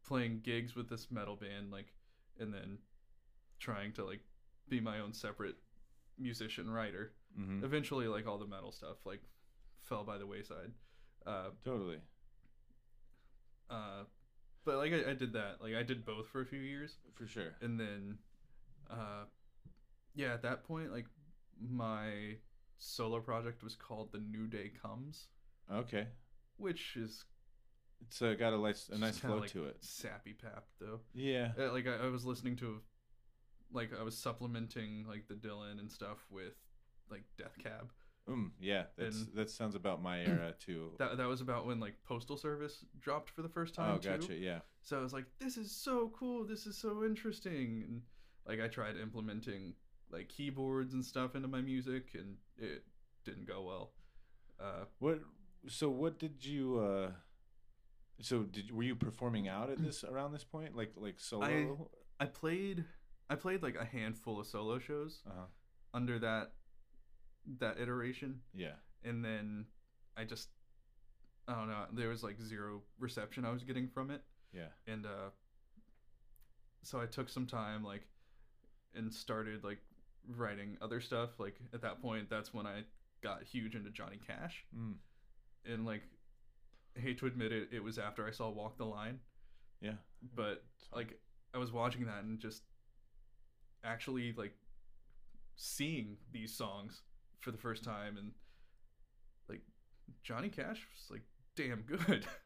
[0.07, 1.93] playing gigs with this metal band, like,
[2.39, 2.77] and then
[3.59, 4.21] trying to like
[4.67, 5.55] be my own separate
[6.17, 7.13] musician writer.
[7.39, 7.63] Mm-hmm.
[7.63, 9.21] Eventually, like all the metal stuff like
[9.81, 10.71] fell by the wayside.
[11.25, 11.99] Uh, Totally.
[13.69, 14.03] uh,
[14.65, 15.57] but like I, I did that.
[15.61, 17.53] Like I did both for a few years, For sure.
[17.61, 18.17] and then,
[18.89, 19.25] uh,
[20.15, 21.05] yeah, at that point, like
[21.59, 22.37] my
[22.77, 25.27] solo project was called The New Day Comes,
[25.71, 26.07] Okay.
[26.57, 27.25] which is
[28.01, 29.77] It's uh, got a nice a nice flow like to it.
[29.81, 30.99] Sappy pap though.
[31.13, 31.51] Yeah.
[31.59, 32.81] Uh, like I, I was listening to,
[33.73, 36.53] like I was supplementing like the Dylan and stuff with
[37.11, 37.91] like Death Cab.
[38.29, 38.83] Mm, yeah.
[38.97, 40.91] That's And- that sounds about my era too.
[40.99, 43.95] That that was about when like Postal Service dropped for the first time.
[43.95, 44.09] oh, too.
[44.09, 44.35] gotcha.
[44.35, 44.59] Yeah.
[44.81, 46.45] So I was like, this is so cool.
[46.45, 47.83] This is so interesting.
[47.87, 48.01] And
[48.47, 49.73] like I tried implementing
[50.11, 52.83] like keyboards and stuff into my music, and it
[53.25, 53.91] didn't go well.
[54.59, 55.19] Uh, What?
[55.67, 56.79] So what did you?
[56.79, 57.11] uh
[58.21, 61.89] So did were you performing out at this around this point, like like solo?
[62.19, 62.85] I played
[63.29, 65.45] I played like a handful of solo shows uh huh.
[65.93, 66.53] under that
[67.59, 68.75] that iteration, Yeah.
[69.03, 69.65] and then
[70.17, 70.49] I just
[71.47, 71.85] I don't know.
[71.93, 74.21] There was like zero reception I was getting from it,
[74.53, 74.67] Yeah.
[74.87, 75.29] and uh,
[76.83, 78.07] so I took some time like
[78.95, 79.79] and started like
[80.35, 81.31] writing other stuff.
[81.39, 82.83] Like at that point, that's when I
[83.23, 84.95] got huge into Johnny Cash, Mm.
[85.65, 86.03] and like
[86.95, 89.19] hate to admit it, it was after I saw Walk the Line.
[89.81, 89.93] Yeah.
[90.35, 90.63] but
[90.93, 91.17] like
[91.53, 92.63] I was watching that and just
[93.83, 94.53] actually like
[95.55, 97.01] seeing these songs
[97.39, 98.31] for the first time and
[99.47, 99.61] like
[100.23, 101.23] Johnny Cash was like
[101.55, 102.25] damn good.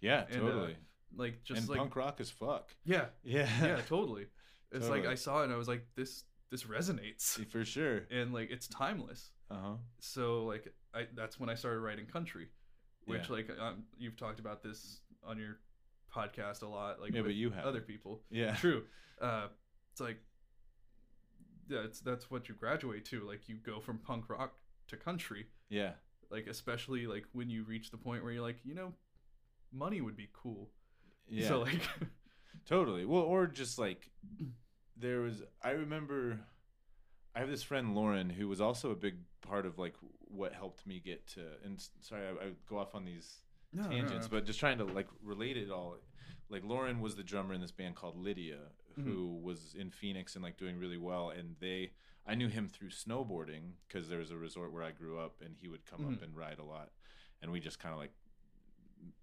[0.00, 0.24] Yeah.
[0.30, 0.76] And, uh, Totally.
[1.16, 2.74] like just and like punk rock as fuck.
[2.84, 3.48] yeah, Yeah.
[3.62, 4.26] yeah, totally.
[4.70, 8.02] It's like I saw it and I was like this this resonates For sure.
[8.10, 9.30] and like it's timeless.
[9.50, 9.74] Uh huh.
[10.00, 12.48] So like I that's when I started writing country,
[13.06, 13.34] which Yeah.
[13.36, 15.58] like um, you've talked about this on your
[16.14, 18.22] podcast a lot like Yeah, but you have other people.
[18.30, 18.54] Yeah.
[18.56, 18.84] True.
[19.20, 19.48] Uh,
[19.92, 20.18] it's like
[21.68, 23.26] yeah, it's that's what you graduate to.
[23.26, 24.52] Like you go from punk rock
[24.88, 25.46] to country.
[25.70, 25.92] Yeah.
[26.30, 28.92] Like especially like when you reach the point where you're like, you know,
[29.72, 30.70] money would be cool.
[31.28, 31.48] Yeah.
[31.48, 31.80] So like,
[32.66, 33.04] Totally.
[33.04, 34.10] Well, or just like
[34.96, 35.42] there was.
[35.62, 36.40] I remember.
[37.36, 39.94] I have this friend Lauren who was also a big part of like
[40.28, 41.40] what helped me get to.
[41.64, 43.38] And sorry, I, I go off on these
[43.72, 44.36] no, no, tangents, no.
[44.36, 45.96] but just trying to like relate it all.
[46.48, 48.58] Like Lauren was the drummer in this band called Lydia,
[48.98, 49.10] mm-hmm.
[49.10, 51.30] who was in Phoenix and like doing really well.
[51.30, 51.92] And they,
[52.26, 55.54] I knew him through snowboarding because there was a resort where I grew up, and
[55.60, 56.24] he would come up mm-hmm.
[56.24, 56.90] and ride a lot,
[57.42, 58.12] and we just kind of like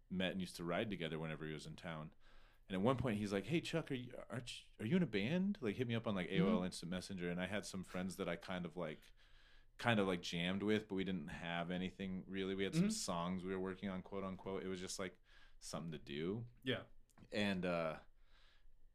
[0.10, 2.10] met and used to ride together whenever he was in town.
[2.72, 5.04] And at one point, he's like, "Hey Chuck, are you are, you- are you in
[5.04, 7.84] a band?" Like, hit me up on like AOL Instant Messenger, and I had some
[7.84, 9.02] friends that I kind of like,
[9.78, 12.56] kind of like jammed with, but we didn't have anything really.
[12.56, 12.94] We had some Mhm.
[12.94, 14.64] songs we were working on, quote unquote.
[14.64, 15.18] It was just like
[15.60, 16.84] something to do, yeah,
[17.34, 17.96] and uh,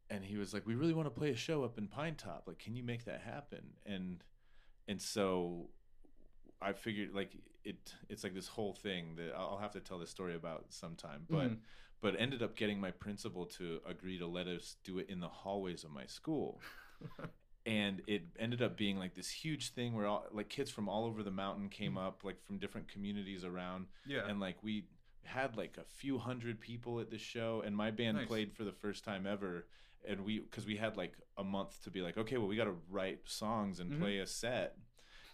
[0.09, 2.47] and he was like, "We really want to play a show up in Pinetop.
[2.47, 4.25] Like, can you make that happen?" And
[4.89, 5.69] and so
[6.63, 10.09] I figured like it it's like this whole thing that I'll have to tell this
[10.09, 11.61] story about sometime, but Mhm.
[12.07, 15.27] But ended up getting my principal to agree to let us do it in the
[15.27, 16.61] hallways of my school.
[17.67, 21.05] and it ended up being like this huge thing where all like kids from all
[21.05, 23.87] over the mountain came up like from different communities around.
[24.07, 24.85] Yeah, and like we
[25.25, 28.29] had like a few hundred people at the show and my band Nice.
[28.29, 29.67] played for the first time ever.
[30.09, 32.67] And we because we had like a month to be like okay well we got
[32.67, 33.99] to write songs and Mhm.
[33.99, 34.77] play a set.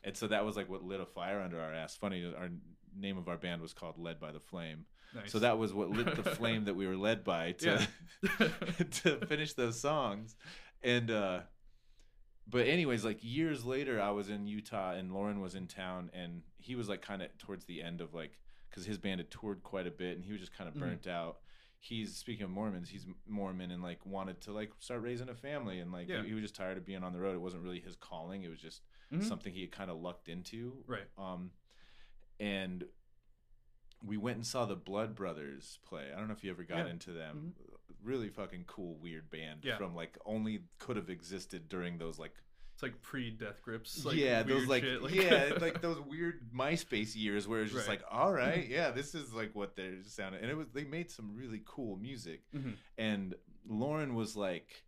[0.05, 1.97] And so that was like what lit a fire under our ass.
[1.97, 2.49] Funny our
[2.97, 5.31] name of our band was called led by the flame nice.
[5.33, 7.87] so that was what lit the flame that we were led by to
[8.41, 8.49] Yeah.
[9.03, 10.37] to finish those songs
[10.83, 11.41] and uh
[12.49, 16.43] but anyways like years later i was in utah and lauren was in town and
[16.59, 18.39] he was like kind of towards the end of like
[18.71, 20.81] because his band had toured quite a bit and he was just kind of Mhm.
[20.81, 21.39] burnt out
[21.79, 25.81] he's speaking of mormons he's mormon and like wanted to like start raising a family
[25.81, 26.23] and like Yeah.
[26.23, 28.43] he, he was just tired of being on the road it wasn't really his calling
[28.45, 28.83] it was just
[29.13, 29.25] Mhm.
[29.25, 31.07] something he had kind of lucked into right.
[31.19, 31.51] um,
[32.41, 32.85] and
[34.05, 36.07] we went and saw the Blood Brothers play.
[36.15, 36.91] I don't know if you ever got Yeah.
[36.91, 37.55] into them.
[38.03, 39.77] Really fucking cool, weird band Yeah.
[39.77, 42.35] from like only could have existed during those like,
[42.75, 44.05] It's like pre Death Grips.
[44.05, 48.01] Like, yeah those like, shit, yeah like those weird MySpace years where it's just Right.
[48.01, 51.11] like all right yeah this is like what they're sounding and it was they made
[51.11, 52.75] some really cool music Mhm.
[52.99, 53.35] and
[53.69, 54.83] Lauren was like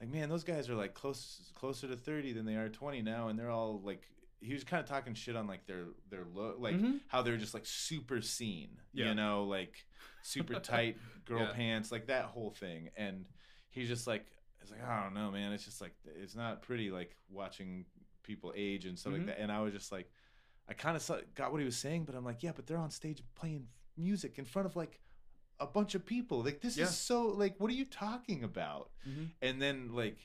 [0.00, 3.26] like man those guys are like close closer to 30 than they are 20 now
[3.28, 4.02] and they're all like
[4.44, 7.00] he was kind of talking shit on like their their look like Mhm.
[7.08, 9.08] how they're just like super scene Yeah.
[9.10, 9.74] you know like
[10.22, 11.52] super tight girl Yeah.
[11.52, 13.24] pants like that whole thing and
[13.70, 14.26] he's just like
[14.60, 17.84] it's like i don't know man it's just like it's not pretty like watching
[18.24, 19.18] people age and stuff Mhm.
[19.18, 20.10] like that and i was just like
[20.68, 22.90] i kind of got what he was saying but i'm like yeah but they're on
[22.90, 25.00] stage playing music in front of like
[25.60, 26.84] a bunch of people like this Yeah.
[26.84, 29.30] is so like what are you talking about Mhm.
[29.40, 30.18] and then like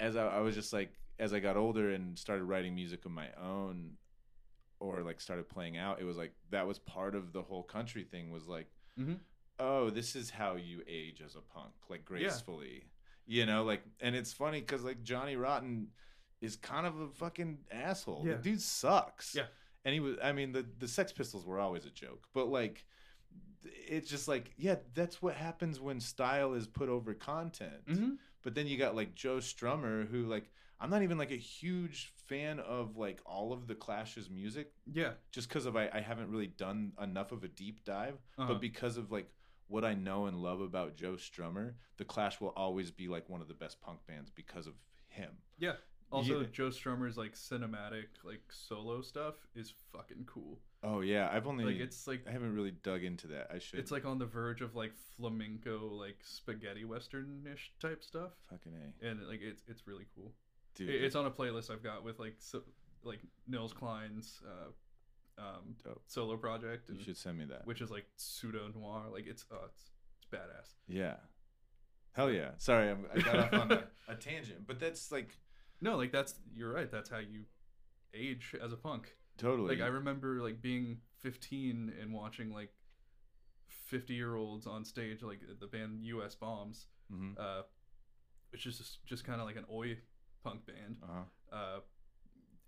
[0.00, 3.10] as I, I was just like as i got older and started writing music of
[3.10, 3.92] my own
[4.80, 8.04] or like started playing out it was like that was part of the whole country
[8.04, 9.18] thing was like Mhm.
[9.58, 12.84] oh this is how you age as a punk like gracefully
[13.26, 15.88] you know like and it's funny because like johnny rotten
[16.40, 18.34] is kind of a fucking asshole Yeah.
[18.34, 19.46] the dude sucks Yeah.
[19.84, 22.84] and he was i mean the the sex pistols were always a joke but like
[23.88, 27.84] it's just like yeah, that's what happens when style is put over content.
[27.86, 28.10] Mm-hmm.
[28.42, 30.50] But then you got like Joe Strummer, who like
[30.80, 35.12] I'm not even like a huge fan of like all of the Clash's music, Yeah.
[35.32, 38.14] just because of I, I haven't really done enough of a deep dive.
[38.38, 38.52] Uh-huh.
[38.52, 39.28] But because of like
[39.66, 43.40] what I know and love about Joe Strummer, the Clash will always be like one
[43.42, 44.74] of the best punk bands because of
[45.08, 45.30] him.
[45.58, 45.74] Yeah.
[46.10, 46.46] Also, Yeah.
[46.52, 50.58] Joe Strummer's like cinematic, like solo stuff is fucking cool.
[50.82, 53.48] Oh yeah, I've only Like it's like I haven't really dug into that.
[53.52, 53.80] I should.
[53.80, 59.06] it's like on the verge of like flamenco, like spaghetti western-ish type stuff, fucking a
[59.06, 60.32] and like it's it's really cool.
[60.86, 61.02] Dude.
[61.02, 62.62] It's on a playlist I've got with like so,
[63.02, 66.02] like Nils Klein's uh, um, Dope.
[66.06, 67.66] solo project, you and, should send me that.
[67.66, 69.04] which is like pseudo noir.
[69.12, 70.74] Like it's uh, it's it's badass.
[70.88, 71.14] Yeah.
[72.12, 72.50] Hell yeah.
[72.56, 75.36] Sorry, I'm, I got off on a, a tangent, but that's like
[75.80, 76.90] No, like that's you're right.
[76.90, 77.44] That's how you
[78.14, 79.14] age as a punk.
[79.36, 79.76] totally.
[79.76, 82.70] Like I remember like being 15 and watching like
[83.68, 86.34] 50 year olds on stage, like the band U.S.
[86.34, 87.62] Bombs, hmm uh,
[88.50, 89.98] which is just, just kind of like an oi
[90.48, 91.56] punk band, uh-huh.
[91.56, 91.80] uh,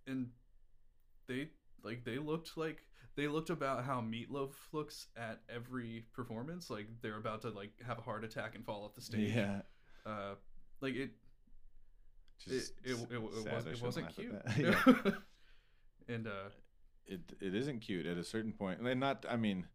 [0.06, 0.28] and
[1.28, 1.48] they
[1.82, 2.82] like they looked like
[3.16, 6.70] they looked about how Meatloaf looks at every performance.
[6.70, 9.34] Like they're about to like have a heart attack and fall off the stage.
[9.34, 9.62] Yeah.
[10.06, 10.34] Uh,
[10.80, 11.10] like it
[12.38, 14.34] Just it, it, it, it, was, I it shouldn't wasn't cute.
[14.58, 15.12] yeah.
[16.08, 16.50] and uh,
[17.06, 18.80] It it isn't cute at a certain point.
[18.80, 19.66] And not I mean,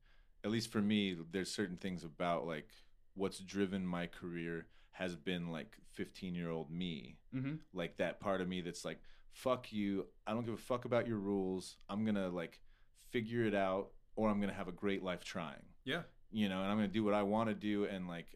[0.43, 2.69] at least for me, there's certain things about like
[3.15, 4.67] what's driven my career
[4.97, 7.17] has been like 15 year old me.
[7.33, 7.59] mhm.
[7.73, 8.99] Like that part of me that's like,
[9.33, 10.07] fuck you.
[10.25, 11.77] I don't give a fuck about your rules.
[11.89, 12.61] I'm gonna like
[13.09, 15.63] figure it out or I'm gonna have a great life trying.
[15.83, 18.27] yeah, you know, and I'm gonna do what I want to do, and like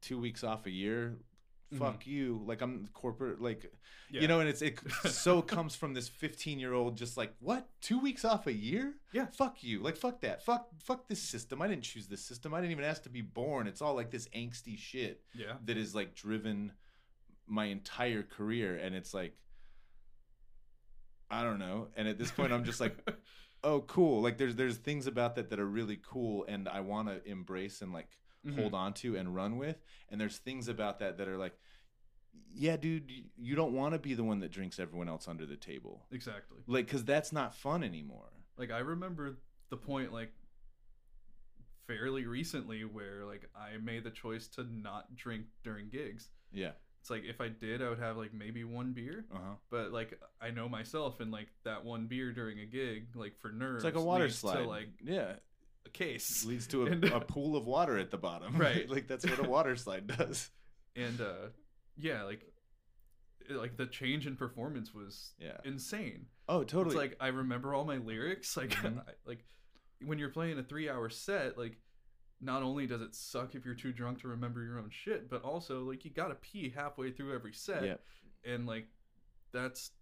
[0.00, 1.16] two weeks off a year,
[1.78, 2.42] fuck you.
[2.46, 3.66] Like I'm corporate, like
[4.06, 4.14] Mm-hmm.
[4.14, 4.78] yeah, you know, and it's it
[5.10, 8.94] so comes from this 15 year old, just like what two weeks off a year?
[9.12, 9.26] Yeah.
[9.32, 9.80] fuck you.
[9.80, 10.44] Like fuck that.
[10.44, 11.60] Fuck fuck this system.
[11.60, 12.54] I didn't choose this system.
[12.54, 13.66] I didn't even ask to be born.
[13.66, 16.72] It's all like this angsty shit yeah, that is like driven
[17.48, 19.34] my entire career, and it's like.
[21.28, 21.88] I don't know.
[21.96, 22.96] And at this point, I'm just like,
[23.64, 27.08] oh cool like there's there's things about that that are really cool and i want
[27.08, 28.06] to embrace and like
[28.46, 28.54] Mhm.
[28.54, 31.58] hold on to and run with and there's things about that that are like
[32.54, 35.56] yeah dude you don't want to be the one that drinks everyone else under the
[35.56, 36.06] table.
[36.10, 36.58] Exactly.
[36.66, 38.30] like because that's not fun anymore.
[38.56, 39.36] Like I remember
[39.70, 40.32] the point like
[41.86, 46.30] fairly recently where like I made the choice to not drink during gigs.
[46.52, 46.72] yeah.
[47.00, 49.54] It's like if I did, I would have like maybe one beer, uh-huh.
[49.70, 53.52] But like I know myself, and like that one beer during a gig, like for
[53.52, 55.34] nerves, it's like a water slide to like yeah
[55.86, 58.88] a case, leads to a, And- a pool of water at the bottom Right.
[58.88, 60.50] like that's what a water slide does
[60.94, 61.48] and uh,
[61.96, 62.42] yeah, like
[63.50, 66.26] like the change in performance was yeah insane.
[66.48, 68.56] oh totally It's like I remember all my lyrics.
[68.56, 68.98] Like, Mhm.
[69.00, 69.44] I, like
[70.04, 71.76] when you're playing a three-hour set, like
[72.40, 75.42] not only does it suck if you're too drunk to remember your own shit, but
[75.42, 77.94] also like you gotta pee halfway through every set, Yeah.
[78.52, 78.88] and like
[79.52, 79.92] that's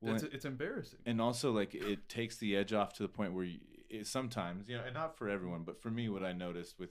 [0.00, 1.00] Well, it's, it's embarrassing.
[1.04, 3.58] and also like it takes the edge off to the point where you,
[4.00, 6.90] it, sometimes you know and not for everyone but for me what i noticed with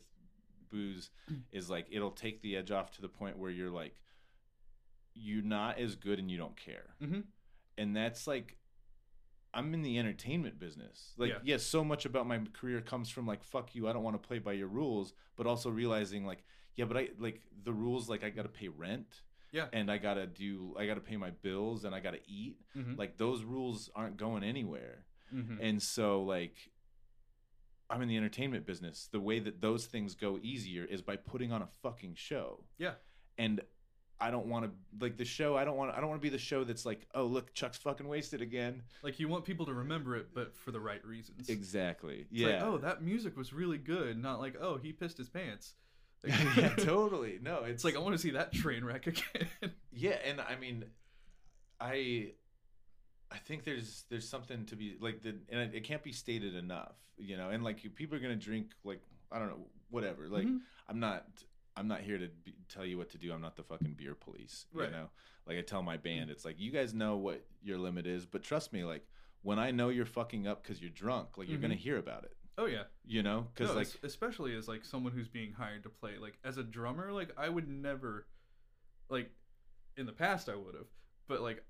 [0.70, 1.10] booze
[1.51, 3.95] is like it'll take the edge off to the point where you're like
[5.14, 6.95] you're not as good and you don't care.
[6.99, 7.20] Hmm
[7.78, 8.58] and that's like
[9.54, 11.14] i'm in the entertainment business.
[11.18, 11.38] Like Yeah.
[11.43, 14.28] yes so much about my career comes from like fuck you i don't want to
[14.28, 16.43] play by your rules but also realizing like
[16.76, 19.68] yeah but i like the rules like i gotta pay rent Yeah.
[19.74, 22.58] and i gotta do i gotta pay my bills and i gotta eat.
[22.74, 25.06] Hmm like those rules aren't going anywhere.
[25.32, 26.56] Hmm and so like
[27.90, 29.10] I'm in the entertainment business.
[29.12, 32.64] The way that those things go easier is by putting on a fucking show.
[32.78, 32.94] Yeah.
[33.38, 33.62] And
[34.20, 34.72] I don't want to
[35.04, 35.58] like the show.
[35.58, 35.92] I don't want.
[35.92, 38.84] I don't want to be the show that's like, oh look, Chuck's fucking wasted again.
[39.02, 41.50] Like you want people to remember it, but for the right reasons.
[41.50, 42.28] Exactly.
[42.32, 42.48] It's yeah.
[42.48, 44.22] like, oh, that music was really good.
[44.22, 45.74] Not like, oh, he pissed his pants.
[46.26, 46.76] Like, yeah.
[46.76, 47.38] Totally.
[47.42, 47.60] No.
[47.64, 49.74] It's, It's like I want to see that train wreck again.
[49.92, 50.86] Yeah, and I mean,
[51.82, 52.32] I,
[53.34, 56.56] I think there's there's something to be like the and it, it can't be stated
[56.56, 57.50] enough, you know.
[57.50, 60.28] And like you, people are gonna drink like I don't know whatever.
[60.30, 60.60] Like Mhm.
[60.88, 61.26] I'm not
[61.76, 63.34] I'm not here to be, tell you what to do.
[63.34, 64.86] I'm not the fucking beer police, Right.
[64.90, 65.10] you know.
[65.48, 68.44] Like I tell my band, it's like you guys know what your limit is, but
[68.44, 69.08] trust me, like
[69.42, 72.36] when I know you're fucking up because you're drunk, like you're gonna hear about it,
[72.58, 72.84] oh yeah.
[73.04, 76.38] you know, because No, like especially as like someone who's being hired to play like
[76.46, 78.28] as a drummer like i would never
[79.10, 79.30] like
[79.98, 80.88] in the past i would have
[81.28, 81.64] but like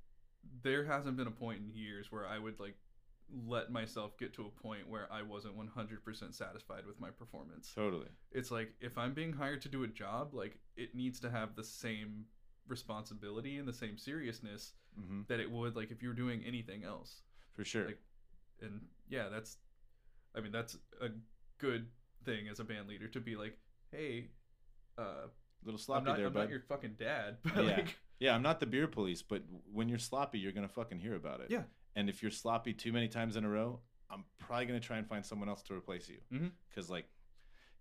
[0.61, 2.75] there hasn't been a point in years where i would like
[3.47, 7.71] let myself get to a point where i wasn't 100% satisfied with my performance.
[7.73, 11.29] Totally, it's like if i'm being hired to do a job like it needs to
[11.29, 12.25] have the same
[12.67, 16.83] responsibility and the same seriousness hmm that it would like if you were doing anything
[16.83, 17.21] else.
[17.53, 17.85] For sure.
[17.85, 17.99] Like,
[18.61, 19.57] and yeah that's
[20.35, 21.09] i mean that's a
[21.57, 21.87] good
[22.25, 23.57] thing as a band leader to be like,
[23.91, 24.27] hey,
[24.97, 25.27] uh,
[25.65, 26.39] little I'm sloppy not, there, I'm bud.
[26.41, 27.75] not your fucking dad, but Yeah.
[27.77, 31.15] like, Yeah, I'm not the beer police, but when you're sloppy, you're gonna fucking hear
[31.15, 31.47] about it.
[31.49, 31.63] Yeah.
[31.95, 35.07] And if you're sloppy too many times in a row, I'm probably gonna try and
[35.07, 36.19] find someone else to replace you.
[36.31, 36.51] Mhm.
[36.75, 37.05] Cause like,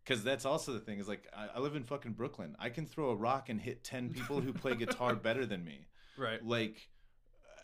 [0.07, 2.57] cause that's also the thing is like I, I live in fucking Brooklyn.
[2.59, 5.87] I can throw a rock and hit ten people who play guitar better than me.
[6.18, 6.89] right, Like,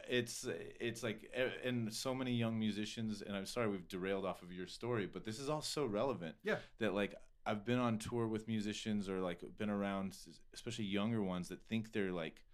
[0.09, 0.47] it's
[0.81, 1.31] it's like
[1.65, 3.21] and so many young musicians.
[3.23, 6.37] And I'm sorry we've derailed off of your story, but this is all so relevant.
[6.43, 6.57] Yeah.
[6.79, 7.15] That like
[7.49, 10.17] I've been on tour with musicians or like been around,
[10.53, 12.45] especially younger ones that think they're like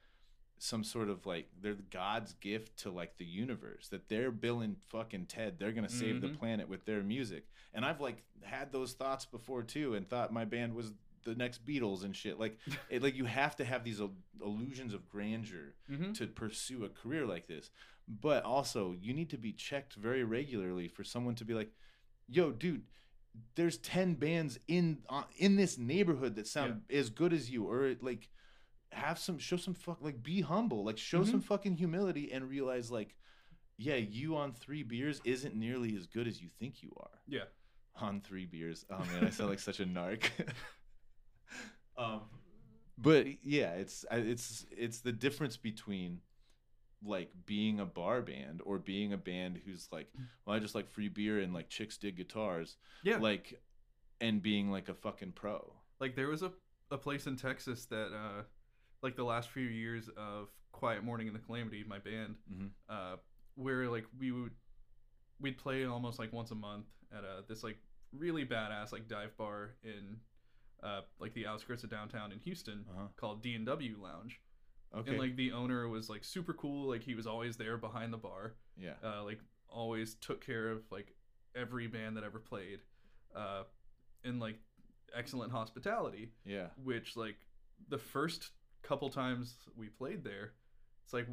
[0.59, 4.77] some sort of like they're God's gift to like the universe that they're Bill and
[4.81, 5.59] fucking Ted.
[5.59, 6.39] They're gonna save the Mhm.
[6.39, 7.49] planet with their music.
[7.75, 10.93] And I've like had those thoughts before too, and thought my band was
[11.25, 12.39] the next Beatles and shit.
[12.39, 12.59] Like,
[12.91, 16.89] it, like you have to have these il- illusions of grandeur hmm to pursue a
[16.89, 17.71] career like this.
[18.07, 21.73] But also, you need to be checked very regularly for someone to be like,
[22.29, 22.85] "Yo, dude,
[23.57, 27.95] there's 10 bands in uh, in this neighborhood that sound as good as you or
[28.01, 28.29] like
[28.93, 31.31] have some show some fuck like be humble, like show Mhm.
[31.31, 33.17] some fucking humility and realize like
[33.77, 37.45] yeah, you on 3 beers isn't nearly as good as you think you are." yeah,
[37.97, 38.85] on three beers.
[38.91, 40.31] Oh man, I sound like such a narc.
[41.97, 42.23] um,
[42.99, 46.21] but yeah, it's it's it's the difference between
[47.05, 50.09] like being a bar band or being a band who's like,
[50.47, 53.19] well, I just like free beer and like chicks dig guitars, yeah.
[53.19, 53.61] like,
[54.21, 55.75] and being like a fucking pro.
[56.01, 56.53] like there was a,
[56.91, 58.43] a place in Texas that uh
[59.03, 62.71] like the last few years of Quiet Morning and the Calamity, my band, Mhm.
[62.89, 63.17] uh
[63.57, 64.53] where like we would
[65.41, 66.87] we'd play almost like once a month
[67.17, 67.77] at a this like
[68.13, 70.17] really badass like dive bar in
[70.83, 73.09] uh like the outskirts of downtown in Houston Uh-huh.
[73.17, 74.41] called D&W Lounge.
[74.97, 75.11] Okay.
[75.11, 78.17] And like the owner was like super cool, like he was always there behind the
[78.19, 78.55] bar.
[78.77, 78.95] yeah.
[79.05, 81.15] uh, like always took care of like
[81.57, 82.81] every band that ever played
[83.35, 83.63] uh,
[84.25, 84.57] and like
[85.17, 86.69] excellent hospitality Yeah.
[86.83, 87.37] which like
[87.89, 88.51] the first
[88.83, 90.53] couple times we played there
[91.05, 91.27] it's like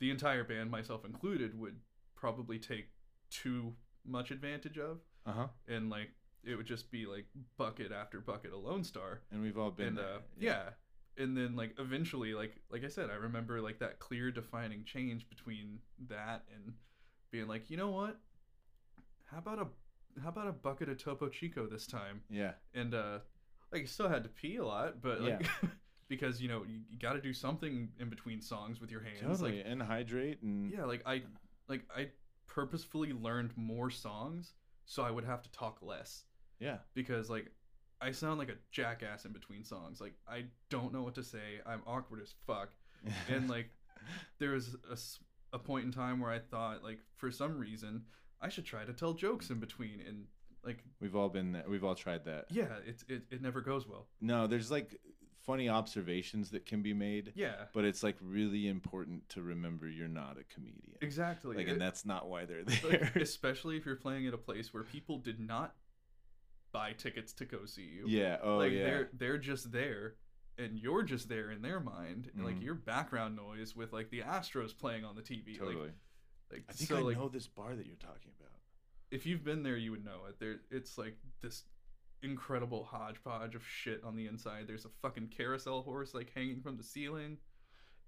[0.00, 1.76] the entire band myself included would
[2.16, 2.88] probably take
[3.30, 5.46] too much advantage of Uh huh.
[5.68, 6.10] and like
[6.44, 7.26] it would just be like
[7.56, 10.04] bucket after bucket of lone star And we've all been and there.
[10.06, 10.62] uh, yeah.
[11.18, 15.28] And then like eventually like like i said i remember like that clear defining change
[15.28, 16.74] between that and
[17.30, 18.18] being like you know what
[19.24, 19.66] how about a
[20.22, 22.52] how about a bucket of topo chico this time Yeah.
[22.74, 23.18] and uh
[23.72, 25.46] like I still had to pee a lot but like
[26.08, 29.20] because you know you, you got to do something in between songs with your hands
[29.40, 29.58] Totally.
[29.58, 31.22] like and hydrate and yeah like i
[31.68, 32.08] like i
[32.46, 34.54] purposefully learned more songs
[34.84, 36.24] so i would have to talk less
[36.60, 36.78] yeah.
[36.94, 37.50] because like
[38.00, 40.00] I sound like a jackass in between songs.
[40.00, 41.60] Like I don't know what to say.
[41.64, 42.70] I'm awkward as fuck.
[43.30, 43.70] And like
[44.38, 48.02] there was a, a point in time where I thought like for some reason
[48.40, 50.24] I should try to tell jokes in between and
[50.64, 51.64] like we've all been there.
[51.68, 52.46] We've all tried that.
[52.50, 54.08] yeah, it it, it never goes well.
[54.20, 54.98] No, there's like
[55.46, 57.32] funny observations that can be made.
[57.36, 57.66] Yeah.
[57.72, 60.96] but it's like really important to remember you're not a comedian.
[61.00, 61.56] Exactly.
[61.56, 63.12] Like, It- and that's not why they're like, there.
[63.22, 65.74] especially if you're playing at a place where people did not
[66.72, 68.04] buy tickets to go see you.
[68.06, 68.38] yeah.
[68.42, 68.84] Oh like yeah.
[68.84, 70.14] they're they're just there
[70.58, 72.64] and you're just there in their mind and like Mhm.
[72.64, 75.76] your background noise with like the astros playing on the tv Totally.
[75.76, 75.92] like,
[76.52, 78.52] like I think so I like know this bar that you're talking about.
[79.10, 81.64] if you've been there you would know it there it's like this
[82.22, 86.76] incredible hodgepodge of shit on the inside there's a fucking carousel horse like hanging from
[86.76, 87.36] the ceiling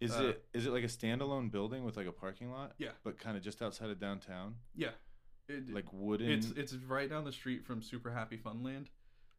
[0.01, 2.73] Is Uh, it is it like a standalone building with like a parking lot?
[2.79, 2.93] Yeah.
[3.05, 4.93] But kind of just outside of downtown, yeah
[5.49, 6.31] it, like wooden.
[6.31, 8.87] it's it's right down the street from super happy funland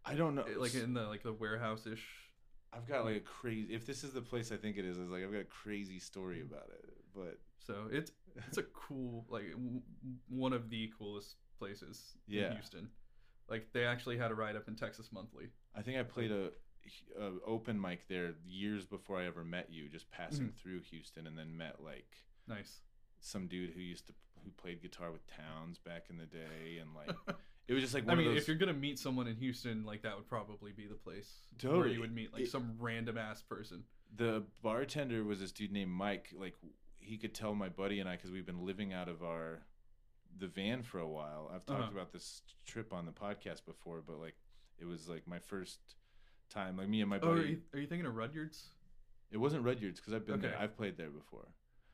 [0.06, 0.44] I don't know.
[0.44, 2.06] It- like in the like the warehouse ish
[2.72, 3.74] I've got like a crazy.
[3.74, 6.00] If this is the place I think it is, is like I've got a crazy
[6.00, 6.86] story about it.
[7.16, 8.12] But so it's
[8.48, 9.82] it's a cool like w-
[10.30, 12.48] one of the coolest places Yeah.
[12.48, 12.90] in Houston.
[13.50, 15.50] Like they actually had a write up in Texas Monthly.
[15.76, 16.52] I think I played a,
[17.20, 20.58] a open mic there years before I ever met you, just passing Mm-hmm.
[20.62, 22.82] through Houston, and then met like Nice.
[23.20, 24.14] some dude who used to
[24.44, 27.16] who played guitar with Townes back in the day, and like
[27.68, 28.42] it was just like one I mean, those.
[28.42, 31.30] if you're gonna meet someone in Houston, like that would probably be the place
[31.62, 33.84] where you would meet like It- some random ass person.
[34.16, 36.34] the bartender was this dude named Mike.
[36.38, 36.56] Like
[36.98, 39.64] he could tell my buddy and I because we've been living out of our
[40.38, 41.50] the van for a while.
[41.54, 41.92] I've talked Uh-huh.
[41.92, 44.36] about this trip on the podcast before, but like
[44.78, 45.80] it was like my first
[46.50, 46.78] time.
[46.78, 47.42] Like me and my Oh, buddy.
[47.42, 48.70] are you, are you thinking of Rudyard's?
[49.32, 50.58] It wasn't Rudyard's because I've been there.
[50.60, 51.48] I've played there before.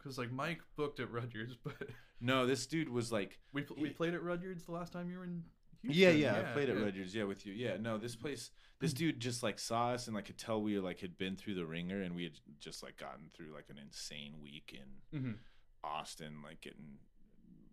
[0.06, 1.74] Because like Mike booked at Rudyard's, but
[2.22, 5.18] No, this dude was like we pl- we played at Rudyard's the last time you
[5.18, 5.42] were in.
[5.82, 6.00] Houston.
[6.02, 6.78] Yeah, yeah, I played at.
[6.78, 7.54] Rudyard's, yeah, with you.
[7.54, 8.50] Yeah, no, this place,
[8.80, 11.56] this dude just like saw us and like could tell we like had been through
[11.56, 14.76] the ringer and we had just like gotten through like an insane week
[15.14, 15.36] in Mhm.
[15.84, 16.98] Austin, like getting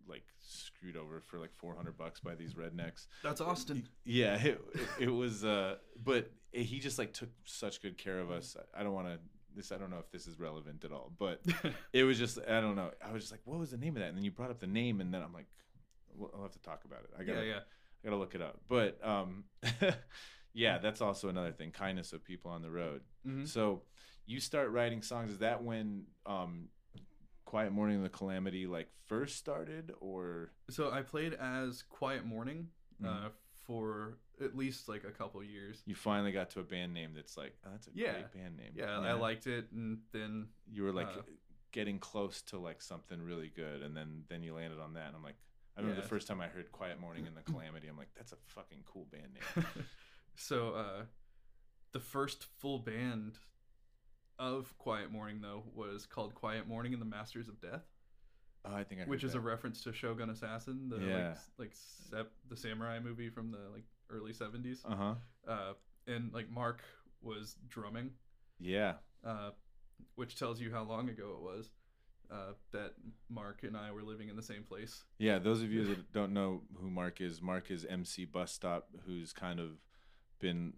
[0.07, 3.07] like screwed over for like 400 bucks by these rednecks.
[3.23, 3.87] That's Austin.
[4.05, 8.29] Yeah, it, it, it was uh but he just like took such good care of
[8.31, 8.55] us.
[8.77, 9.17] I don't want to
[9.55, 11.41] this I don't know if this is relevant at all, but
[11.93, 12.91] it was just I don't know.
[13.05, 14.09] I was just like, what was the name of that?
[14.09, 15.47] And then you brought up the name, and then I'm like,
[16.15, 17.09] well, I'll have to talk about it.
[17.19, 17.59] I gotta, yeah, yeah.
[18.03, 18.59] I gotta look it up.
[18.67, 19.45] But um,
[20.53, 23.01] yeah, that's also another thing: kindness of people on the road.
[23.27, 23.47] Mhm.
[23.47, 23.81] So
[24.25, 25.31] you start writing songs.
[25.31, 26.69] Is that when um,
[27.45, 32.67] Quiet Morning and the Calamity like first started, or So I played as Quiet Morning
[33.01, 33.25] Mhm.
[33.25, 33.29] uh,
[33.65, 35.81] for at least like a couple years.
[35.85, 38.13] you finally got to a band name that's like, oh, that's a Yeah.
[38.13, 38.71] great band name.
[38.75, 41.21] Yeah, I liked it, and then you were like uh,
[41.71, 45.15] getting close to like something really good, and then then you landed on that, and
[45.15, 45.35] I'm like.
[45.75, 46.03] I remember Yeah.
[46.03, 47.87] the first time I heard Quiet Morning and the Calamity.
[47.87, 49.65] I'm like, that's a fucking cool band name.
[50.35, 51.05] so uh,
[51.93, 53.39] the first full band
[54.37, 57.81] of Quiet Morning though was called Quiet Morning and the Masters of Death,
[58.65, 59.39] Oh, I think I which is that.
[59.39, 61.27] a reference to Shogun Assassin, the Yeah.
[61.29, 64.79] like, like sep- the samurai movie from the like early 70s.
[64.85, 65.15] Uh huh.
[65.47, 65.73] Uh,
[66.07, 66.81] and like Mark
[67.21, 68.11] was drumming,
[68.59, 68.95] Yeah.
[69.23, 69.51] uh,
[70.15, 71.71] which tells you how long ago it was.
[72.31, 72.93] Uh, that
[73.29, 75.03] Mark and I were living in the same place.
[75.19, 75.37] Yeah.
[75.39, 79.33] Those of you that don't know who Mark is, Mark is MC Bus Stop, who's
[79.33, 79.71] kind of
[80.39, 80.73] been.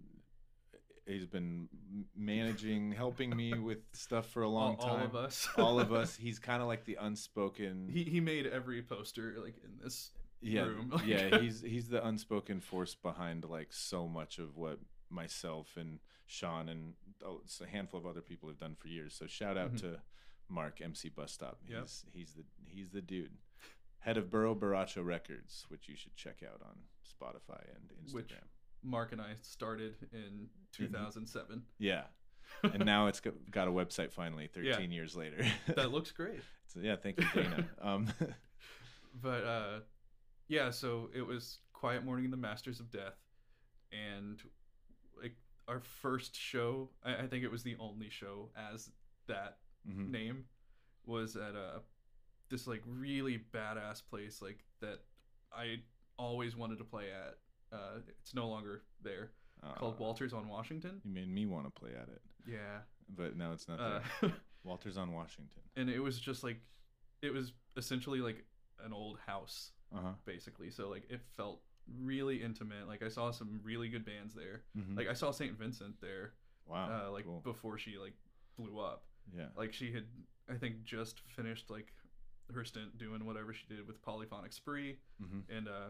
[1.08, 1.70] He's been
[2.16, 5.06] managing, helping me with stuff for a long all, all time.
[5.06, 5.47] of us.
[5.58, 6.16] All of us.
[6.16, 7.89] He's kind of like the unspoken.
[7.91, 11.39] he he made every poster like in this yeah, room, like- yeah.
[11.39, 14.80] He's he's the unspoken force behind like so much of what
[15.10, 16.93] myself and Sean and
[17.24, 19.14] oh, a handful of other people have done for years.
[19.18, 19.82] So shout out Mhm.
[19.82, 19.99] to
[20.49, 21.60] Mark MC Bus Stop.
[21.66, 22.14] He's Yep.
[22.14, 23.32] he's the he's the dude.
[23.99, 28.14] Head of Burro Borracho Records, which you should check out on Spotify and Instagram.
[28.14, 28.34] Which-
[28.86, 31.64] Mark and I started in 2007.
[31.80, 32.04] yeah.
[32.64, 33.34] And now it's got,
[33.68, 35.44] a website finally 13 years later.
[35.76, 36.42] that looks great.
[36.68, 37.68] so, yeah, thank you Dana.
[37.82, 38.08] Um
[39.22, 39.80] But uh,
[40.48, 43.16] yeah, so it was Quiet Morning in the Masters of Death,
[43.92, 44.42] and
[45.22, 45.36] like
[45.68, 48.90] our first show, I, I think it was the only show as
[49.28, 49.58] that
[49.90, 50.12] mhm.
[50.12, 50.46] name
[51.06, 51.82] was at a
[52.50, 55.00] this like really badass place like that
[55.52, 55.78] I
[56.18, 57.36] always wanted to play at.
[57.76, 59.32] Uh, it's no longer there.
[59.78, 61.01] Called Uh, Walters on Washington.
[61.03, 62.82] You made me want to play at it, Yeah.
[63.09, 64.34] but now it's not Uh, there.
[64.63, 65.61] Walters on Washington.
[65.76, 66.59] and it was just like
[67.21, 68.45] it was essentially like
[68.84, 70.13] an old house Uh huh.
[70.26, 71.61] basically so like it felt
[72.01, 74.97] really intimate like i saw some really good bands there Mhm.
[74.97, 76.34] like i saw saint vincent there
[76.65, 77.07] wow.
[77.07, 77.41] uh, like cool.
[77.41, 78.15] before she like
[78.57, 79.05] blew up
[79.38, 79.49] yeah.
[79.55, 80.05] like she had
[80.49, 81.93] i think just finished like
[82.53, 85.89] her stint doing whatever she did with polyphonic spree hmm and uh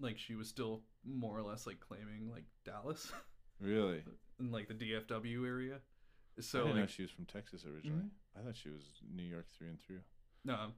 [0.00, 3.10] like she was still more or less like claiming like dallas
[3.60, 4.02] Really?
[4.40, 5.76] in like the dfw area
[6.38, 8.04] I so didn't know she was from Texas originally.
[8.04, 8.10] Mhm.
[8.40, 8.82] I thought she was
[9.14, 10.00] New York through and through.
[10.46, 10.72] No, I'm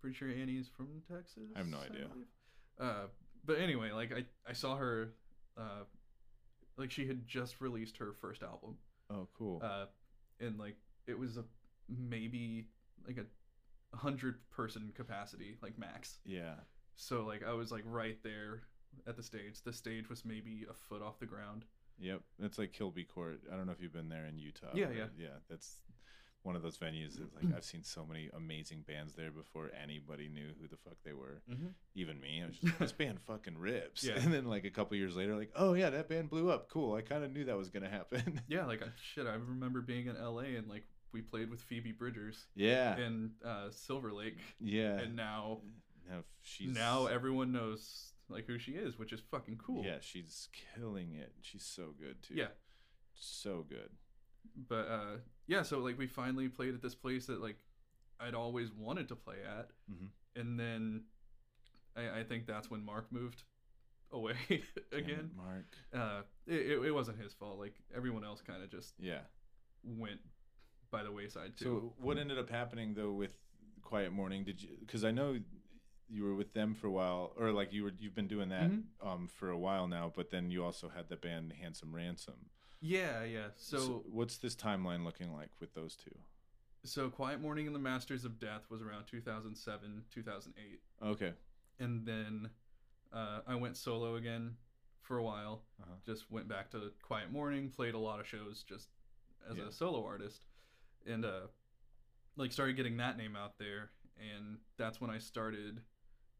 [0.00, 1.44] pretty sure Annie's from Texas.
[1.54, 2.08] I have no idea.
[2.80, 3.06] Uh,
[3.44, 5.14] but anyway, like I, I saw her,
[5.56, 5.84] uh,
[6.76, 8.78] like she had just released her first album,
[9.10, 9.60] Oh, cool.
[9.64, 9.86] uh,
[10.40, 10.74] and like
[11.06, 11.44] it was a
[11.88, 12.66] maybe
[13.06, 16.18] like a hundred person capacity, like max.
[16.24, 16.54] yeah.
[16.98, 18.62] So like I was like right there
[19.06, 19.62] at the stage.
[19.64, 21.64] The stage was maybe a foot off the ground.
[22.00, 22.20] Yep.
[22.40, 23.40] It's like Kilby Court.
[23.52, 24.66] I don't know if you've been there in Utah.
[24.74, 25.06] Yeah, yeah.
[25.16, 25.28] Yeah.
[25.48, 25.76] That's
[26.42, 27.20] one of those venues.
[27.20, 30.96] It's like I've seen so many amazing bands there before anybody knew who the fuck
[31.04, 31.42] they were.
[31.50, 31.68] Mm-hmm.
[31.94, 32.42] Even me.
[32.42, 34.04] I was just like, this band fucking rips.
[34.04, 34.14] Yeah.
[34.16, 36.68] And then like a couple years later, like, oh yeah, that band blew up.
[36.68, 36.94] Cool.
[36.94, 38.40] I kind of knew that was gonna happen.
[38.48, 38.82] Yeah, like
[39.14, 39.26] shit.
[39.26, 40.56] I remember being in L.A.
[40.56, 42.96] and like we played with Phoebe Bridgers yeah.
[42.96, 44.98] in uh, Silver Lake, yeah.
[44.98, 45.58] and now
[46.08, 49.84] now she's now everyone knows like who she is, which is fucking cool.
[49.84, 51.32] Yeah, she's killing it.
[51.42, 52.34] She's so good too.
[52.34, 52.48] Yeah.
[53.14, 53.90] So good.
[54.68, 55.16] But uh
[55.46, 57.56] yeah, so like we finally played at this place that like
[58.20, 59.70] I'd always wanted to play at.
[59.90, 60.08] Mhm.
[60.36, 61.04] And then
[61.96, 63.42] I, I think that's when Mark moved
[64.12, 65.30] away Damn it, again.
[65.36, 65.66] Mark.
[65.94, 67.58] Uh it, it, it wasn't his fault.
[67.58, 69.20] Like everyone else kind of just Yeah.
[69.84, 70.20] went
[70.90, 71.64] by the wayside too.
[71.64, 73.34] So what ended up happening though with
[73.82, 74.44] Quiet Morning?
[74.44, 74.70] Did you?
[74.80, 75.38] Because I know
[76.10, 77.92] you were with them for a while, or like you were.
[77.98, 78.84] You've been doing that Mhm.
[79.02, 80.12] um for a while now.
[80.14, 82.50] But then you also had the band Handsome Ransom.
[82.80, 83.48] yeah, yeah.
[83.56, 86.16] So what's this timeline looking like with those two?
[86.84, 90.80] so Quiet Morning and the Masters of Death was around 2007, 2008.
[91.02, 91.34] Okay.
[91.80, 92.50] and then
[93.12, 94.56] uh, I went solo again
[95.02, 95.64] for a while.
[95.80, 95.96] Uh-huh.
[96.06, 98.88] Just went back to Quiet Morning, played a lot of shows just
[99.50, 99.64] as Yeah.
[99.68, 100.46] a solo artist,
[101.06, 101.48] and uh,
[102.36, 103.90] like started getting that name out there.
[104.18, 105.82] And that's when I started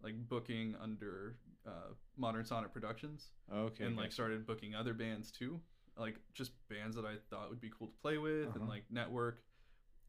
[0.02, 3.84] like booking under uh, Modern Sonic Productions, Okay.
[3.84, 5.60] and like started booking other bands too,
[5.96, 8.58] like just bands that I thought would be cool to play with Uh-huh.
[8.60, 9.42] and like network.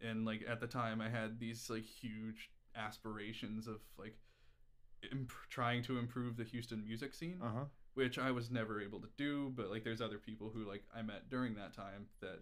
[0.02, 4.16] And like at the time, I had these like huge aspirations of like
[5.12, 7.66] imp- trying to improve the Houston music scene, Uh huh.
[7.96, 9.52] which I was never able to do.
[9.56, 12.40] But like, there's other people who like I met during that time that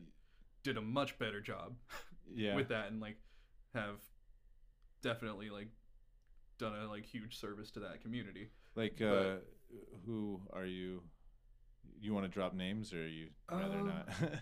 [0.63, 1.77] did a much better job
[2.29, 2.55] Yeah.
[2.59, 3.17] with that and like
[3.73, 4.01] have
[5.01, 5.69] definitely like
[6.57, 8.49] done a like huge service to that community.
[8.75, 9.35] like, uh,
[10.05, 11.03] who are you?
[11.99, 14.09] You want to drop names, or you rather Um, not?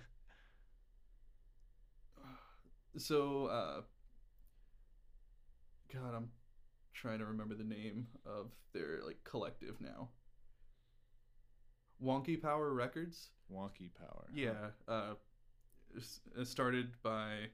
[2.97, 3.81] So, uh,
[5.93, 6.29] God, I'm
[6.93, 10.09] trying to remember the name of their like collective now.
[12.01, 13.29] Wonky Power Records.
[13.51, 14.27] Wonky Power.
[14.33, 15.15] Yeah, uh,
[16.37, 17.47] it started by.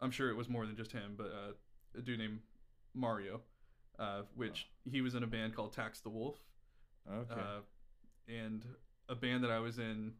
[0.00, 1.52] I'm sure it was more than just him, but uh,
[1.98, 2.40] a dude named
[2.94, 3.40] Mario,
[3.98, 6.36] uh, which he was in a band called Tax the Wolf,
[7.10, 7.34] Okay.
[7.40, 7.60] uh,
[8.28, 8.64] and
[9.08, 10.12] a band that I was in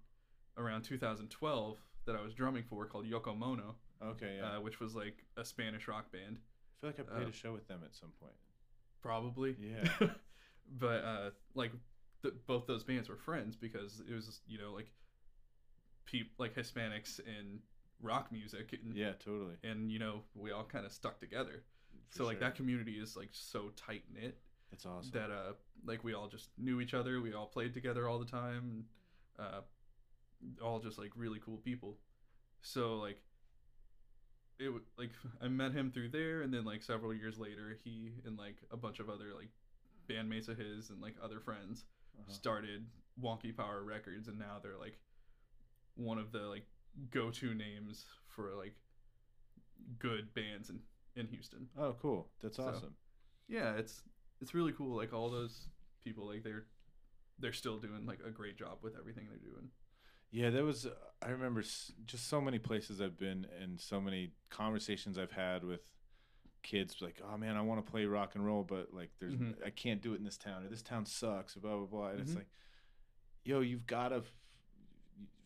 [0.59, 4.37] around 2012 that I was drumming for called Yoko Mono, okay.
[4.39, 4.57] Yeah.
[4.57, 6.39] uh, which was like a Spanish rock band.
[6.39, 8.35] I feel like I played uh, a show with them at some point.
[9.03, 9.57] Probably.
[9.59, 10.09] Yeah.
[10.79, 11.73] but uh, like
[12.23, 14.91] th- both those bands were friends because it was you know like
[16.07, 17.61] peop like Hispanics in
[18.03, 19.13] rock music and Yeah.
[19.25, 19.55] Totally.
[19.63, 21.63] and you know we all kind of stuck together.
[22.11, 24.39] So like that community is like so tight knit
[24.71, 25.11] That's awesome.
[25.13, 25.53] that uh
[25.85, 27.21] like we all just knew each other.
[27.21, 28.85] We all played together all the time.
[29.39, 29.61] And, uh,
[30.63, 31.99] all just like really cool people.
[32.63, 33.21] So like
[34.59, 35.11] it w- like
[35.43, 38.77] I met him through there, and then like several years later, he and like a
[38.77, 39.49] bunch of other like
[40.09, 41.85] bandmates of his and like other friends
[42.19, 42.33] Uh-huh.
[42.33, 42.87] started
[43.21, 44.99] Wonky Power Records, and now they're like
[45.97, 46.67] one of the like
[47.11, 48.75] go-to names for like
[49.99, 50.79] good bands in
[51.16, 51.69] in Houston.
[51.77, 52.31] Oh, cool.
[52.43, 52.95] That's So- awesome.
[53.49, 54.03] Yeah, it's
[54.41, 54.97] it's really cool.
[54.97, 55.69] Like all those
[56.03, 56.66] people, like they're
[57.39, 59.70] they're still doing like a great job with everything they're doing.
[60.31, 60.86] Yeah, there was.
[60.86, 65.31] uh, I remember s- just so many places I've been and so many conversations I've
[65.32, 65.81] had with
[66.62, 66.97] kids.
[67.03, 69.65] Like, oh man, I want to play rock and roll, but like, there's Mhm.
[69.65, 72.09] I can't do it in this town, or this town sucks, or blah blah blah.
[72.09, 72.36] And it's Mhm.
[72.36, 72.49] like,
[73.45, 74.24] yo, you've got a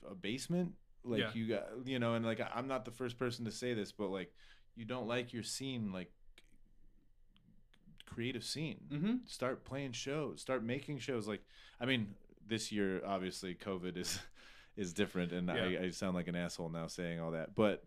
[0.09, 0.74] a basement,
[1.05, 1.32] like Yeah.
[1.35, 4.09] you got, you know, and like I'm not the first person to say this, but
[4.09, 4.32] like,
[4.79, 6.11] you don't like your scene, like
[8.07, 8.81] creative scene.
[8.91, 9.15] Mm-hmm.
[9.27, 10.41] start playing shows.
[10.41, 11.27] Start making shows.
[11.29, 11.43] Like
[11.81, 12.15] i mean
[12.47, 14.19] this year obviously covid is
[14.77, 17.85] is different and I, I sound like an asshole now saying all that but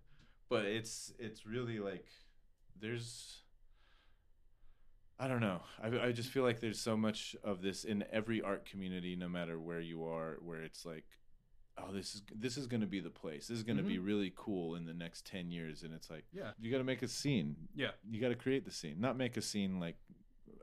[0.50, 2.06] but it's it's really like
[2.80, 3.38] there's
[5.20, 5.62] i don't know.
[5.82, 9.30] I, I just feel like there's so much of this in every art community no
[9.30, 11.06] matter where you are where it's like
[11.78, 13.98] oh this is this is going to be the place this is going to be
[14.00, 16.52] really cool in the next 10 years and it's like Yeah.
[16.60, 17.92] you got to make a scene Yeah.
[18.10, 19.96] you got to create the scene not make a scene like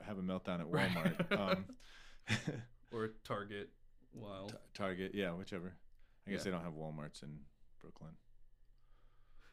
[0.07, 0.91] have a meltdown at Right.
[0.91, 1.65] walmart um,
[2.93, 3.71] Or Target.
[4.15, 5.75] T- target yeah whichever
[6.27, 6.45] i guess Yeah.
[6.45, 7.39] they don't have walmarts in
[7.81, 8.13] brooklyn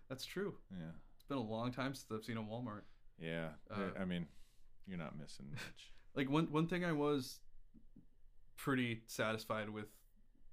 [0.09, 0.55] That's true.
[0.71, 2.81] yeah It's been a long time since I've seen a Walmart.
[3.19, 4.27] yeah Uh, i mean
[4.87, 7.39] you're not missing much Like one one thing I was
[8.55, 9.87] pretty satisfied with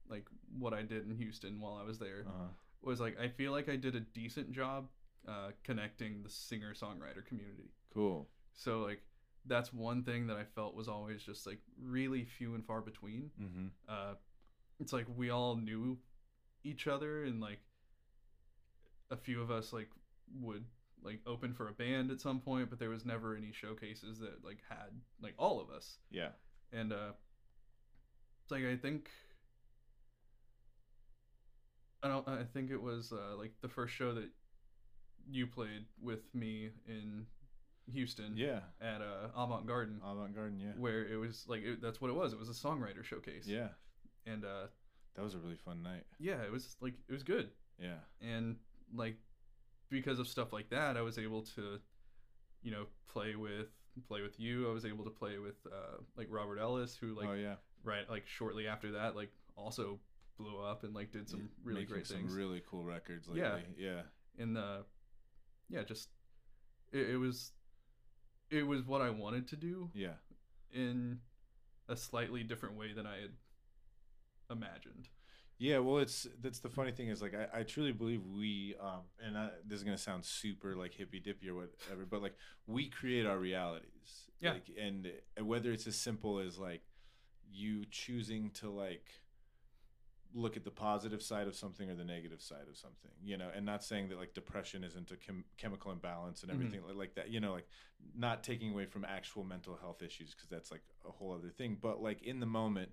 [0.09, 0.27] like
[0.59, 2.49] what I did in Houston while I was there uh-huh.
[2.83, 4.89] was like I feel like I did a decent job
[5.27, 7.70] uh, connecting the singer songwriter community.
[7.93, 9.03] cool So like
[9.47, 13.31] that's one thing that I felt was always just like really few and far between.
[13.41, 13.66] mm-hmm.
[13.89, 14.15] Uh,
[14.81, 15.99] it's like we all knew
[16.65, 17.61] each other and like
[19.11, 19.89] a few of us like
[20.41, 20.65] would
[21.03, 24.45] like open for a band at some point, but there was never any showcases that
[24.45, 25.99] like had like all of us.
[26.11, 26.31] yeah
[26.73, 27.12] And uh,
[28.43, 29.11] it's like I think
[32.03, 32.27] I don't.
[32.29, 34.29] I think it was uh, like the first show that
[35.31, 37.27] you played with me in
[37.93, 42.11] Houston yeah at uh, Avant Garden, avant-garde yeah where it was like it, that's what
[42.11, 42.33] it was.
[42.33, 43.47] It was a songwriter showcase.
[43.47, 43.69] yeah
[44.27, 44.66] And uh,
[45.15, 47.51] that was a really fun night yeah, it was like it was good.
[47.79, 48.57] yeah And
[48.95, 49.16] like
[49.91, 51.79] because of stuff like that, I was able to,
[52.62, 53.69] you know, play with
[54.09, 54.69] play with you.
[54.69, 58.09] I was able to play with uh, like Robert Ellis, who like oh yeah right
[58.09, 59.99] like shortly after that like also
[60.43, 63.43] blew up and like did some really Making great some things really cool records lately
[63.43, 63.59] Yeah.
[63.78, 64.01] yeah
[64.43, 64.78] and uh
[65.69, 66.09] yeah just
[66.93, 67.52] it, it was
[68.51, 70.14] it was what i wanted to do yeah
[70.73, 71.19] in
[71.89, 73.31] a slightly different way than i had
[74.51, 75.09] imagined
[75.59, 79.02] Yeah, well, it's that's the funny thing is like I, I truly believe we um
[79.24, 82.35] and I, this is gonna sound super like hippy dippy or whatever, but like
[82.66, 84.31] we create our realities.
[84.40, 84.55] Yeah.
[84.55, 85.06] Like, and
[85.36, 86.82] and whether it's as simple as like
[87.51, 89.06] you choosing to like
[90.34, 93.50] look at the positive side of something or the negative side of something, you know,
[93.54, 96.54] and not saying that like depression isn't a chem- chemical imbalance and Mhm.
[96.54, 97.68] everything like like that, you know, like
[98.14, 101.76] not taking away from actual mental health issues because that's like a whole other thing,
[101.80, 102.92] but like in the moment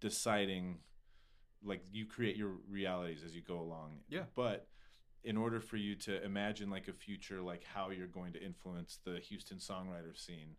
[0.00, 0.80] deciding
[1.62, 4.24] like you create your realities as you go along Yeah.
[4.34, 4.66] but
[5.24, 8.98] in order for you to imagine like a future like how you're going to influence
[9.04, 10.56] the Houston songwriter scene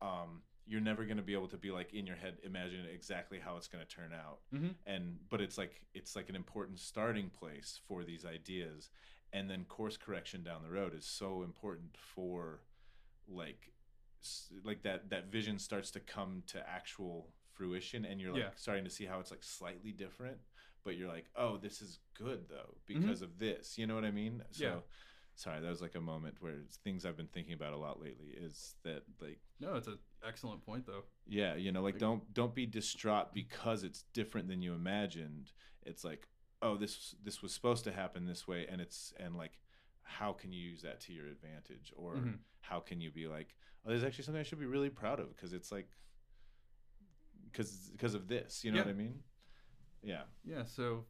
[0.00, 3.38] um you're never going to be able to be like in your head imagine exactly
[3.38, 4.74] how it's going to turn out Mhm.
[4.86, 8.90] and but it's like it's like an important starting place for these ideas
[9.32, 12.60] and then course correction down the road is so important for
[13.26, 13.72] like
[14.64, 18.50] like that that vision starts to come to actual fruition and you're like Yeah.
[18.56, 20.38] starting to see how it's like slightly different
[20.84, 23.00] but you're like oh this is good though Mm-hmm.
[23.00, 24.80] because of this you know what i mean so Yeah.
[25.34, 26.54] sorry that was like a moment where
[26.84, 30.64] things i've been thinking about a lot lately is that like No, it's an excellent
[30.64, 31.04] point though.
[31.26, 35.52] yeah you know like Like- don't don't be distraught because it's different than you imagined
[35.82, 36.28] it's like
[36.62, 39.58] oh this this was supposed to happen this way and it's and like
[40.02, 42.38] how can you use that to your advantage or Mhm.
[42.62, 43.54] how can you be like
[43.84, 45.88] oh there's actually something i should be really proud of because it's like
[47.44, 48.84] because because of this you know Yeah.
[48.84, 49.22] what i mean
[50.02, 51.04] yeah Yeah, so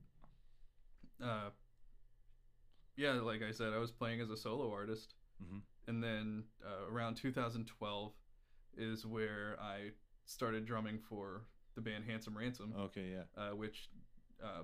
[1.22, 1.50] uh
[2.96, 5.14] yeah, like I said, I was playing as a solo artist.
[5.40, 5.62] Mhm.
[5.86, 8.12] And then uh, around 2012
[8.78, 9.90] is where I
[10.24, 11.42] started drumming for
[11.74, 13.88] the band Handsome Ransom, okay yeah uh, which
[14.42, 14.62] uh,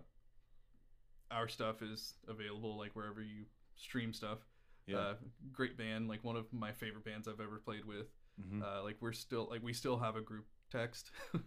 [1.31, 3.45] our stuff is available like wherever you
[3.77, 4.39] stream stuff.
[4.87, 5.15] yeah Uh,
[5.53, 8.07] great band, like one of my favorite bands I've ever played with.
[8.41, 8.63] Mhm.
[8.63, 11.11] Uh, like we're still like we still have a group text.
[11.35, 11.39] uh,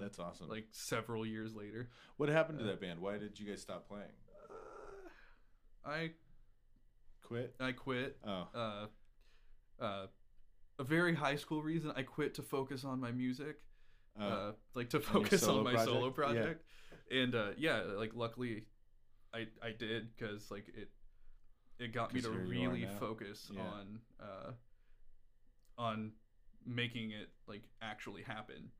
[0.00, 1.90] that's awesome like several years later.
[2.16, 4.12] what happened to uh, that band why did you guys stop playing
[5.84, 6.10] I
[7.22, 8.16] quit I quit.
[8.26, 8.86] oh Uh,
[9.82, 10.06] uh,
[10.78, 11.92] a very high school reason.
[11.96, 13.56] I quit to focus on my music.
[14.18, 16.64] oh, uh, like to focus on my solo project?
[17.10, 17.18] Yeah.
[17.22, 18.64] And uh, yeah, like luckily,
[19.32, 20.90] I I did because like it
[21.78, 23.60] it got me to here you are really focus Yeah.
[23.62, 24.50] on uh,
[25.76, 26.12] on
[26.66, 28.70] making it like actually happen.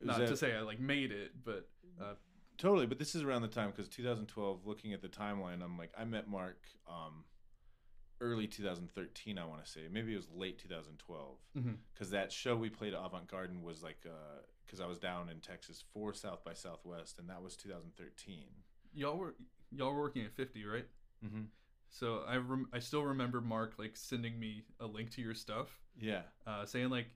[0.00, 1.68] Is Not that- to say I like made it, but
[2.00, 2.14] uh,
[2.58, 4.66] Totally, but this is around the time because 2012.
[4.66, 7.24] Looking at the timeline, I'm like, I met Mark um,
[8.20, 9.38] early 2013.
[9.38, 11.76] I want to say maybe it was late 2012 Mhm.
[11.92, 14.04] because that show we played at Avant Garden was like
[14.66, 18.46] because I was down in Texas for South by Southwest, and that was 2013.
[18.92, 19.34] y'all were
[19.72, 20.86] y'all were working at 50, right?
[21.24, 21.42] Mm-hmm.
[21.88, 25.80] So I rem- I still remember Mark like sending me a link to your stuff.
[25.98, 27.06] Yeah, uh, saying like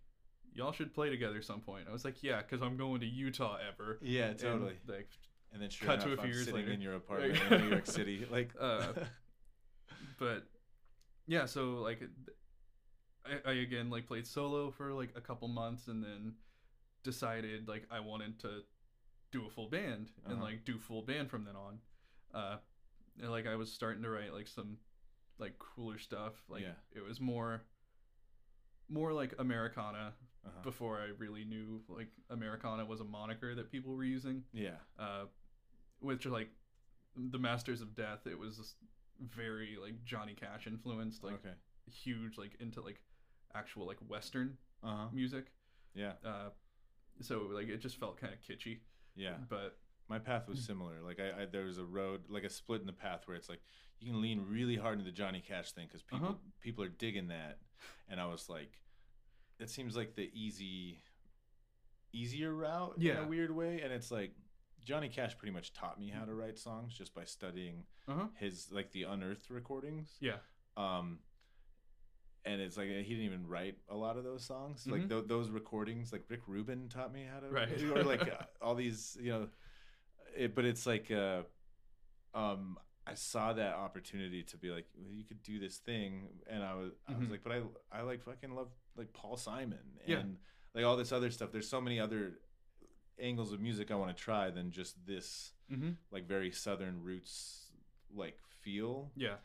[0.53, 1.87] y'all should play together some point.
[1.89, 3.99] I was like, yeah, because I'm going to Utah ever.
[4.03, 4.79] yeah, And, totally.
[4.87, 5.09] like,
[5.53, 6.73] And, then sure cut to enough, a few I'm years sitting later.
[6.73, 8.51] in your apartment in New York City, like.
[8.59, 8.93] Uh,
[10.19, 10.47] but
[11.27, 12.03] yeah, so like,
[13.25, 16.35] I, I again like played solo for like a couple months, and then
[17.03, 18.61] decided like I wanted to
[19.33, 20.43] do a full band and Uh-huh.
[20.45, 21.79] like do full band from then on.
[22.33, 22.57] Uh,
[23.21, 24.79] and like I was starting to write like some
[25.39, 26.35] like cooler stuff.
[26.49, 26.75] Like Yeah.
[26.93, 27.63] it was more
[28.89, 30.13] more like Americana
[30.47, 30.61] uh-huh.
[30.63, 34.45] before I really knew like Americana was a moniker that people were using.
[34.53, 35.25] Yeah, Uh,
[36.01, 36.51] which like
[37.17, 38.27] the Masters of Death.
[38.27, 38.77] It was just
[39.21, 41.55] very like Johnny Cash influenced, like okay.
[41.91, 43.01] huge, like into like
[43.55, 45.07] actual like Western Uh huh.
[45.13, 45.53] music.
[45.95, 46.51] Yeah, Uh,
[47.21, 48.79] so like it just felt kind of kitschy.
[49.15, 49.37] yeah.
[49.49, 49.79] But
[50.09, 51.01] my path was similar.
[51.03, 53.49] Like I, I there was a road, like a split in the path where it's
[53.49, 53.61] like
[54.01, 56.35] you can lean really hard into the Johnny Cash thing because people Uh-huh.
[56.61, 57.59] people are digging that,
[58.09, 58.81] and I was like,
[59.61, 61.01] it seems like the easy,
[62.13, 63.25] easier route in Yeah.
[63.25, 64.35] a weird way, and it's like
[64.85, 68.27] Johnny Cash pretty much taught me how to write songs just by studying uh huh.
[68.39, 70.17] his like the unearthed recordings.
[70.21, 70.37] Yeah.
[70.77, 71.21] Um,
[72.45, 74.85] and it's like he didn't even write a lot of those songs.
[74.87, 74.93] Mhm.
[74.93, 77.83] Like th- those recordings, like Rick Rubin taught me how to, Right.
[77.85, 79.49] or like uh, all these, you know.
[80.37, 81.43] It, but it's like, uh,
[82.35, 86.63] um, I saw that opportunity to be like, well, you could do this thing, and
[86.65, 87.31] I was, I was Mhm.
[87.31, 87.61] like, but I,
[87.93, 90.23] I like fucking love like Paul Simon and Yeah.
[90.75, 91.51] like all this other stuff.
[91.53, 92.41] There's so many other
[93.19, 95.93] angles of music I want to try than just this Mm-hmm.
[96.11, 97.69] like very southern roots
[98.15, 99.37] like feel Yeah.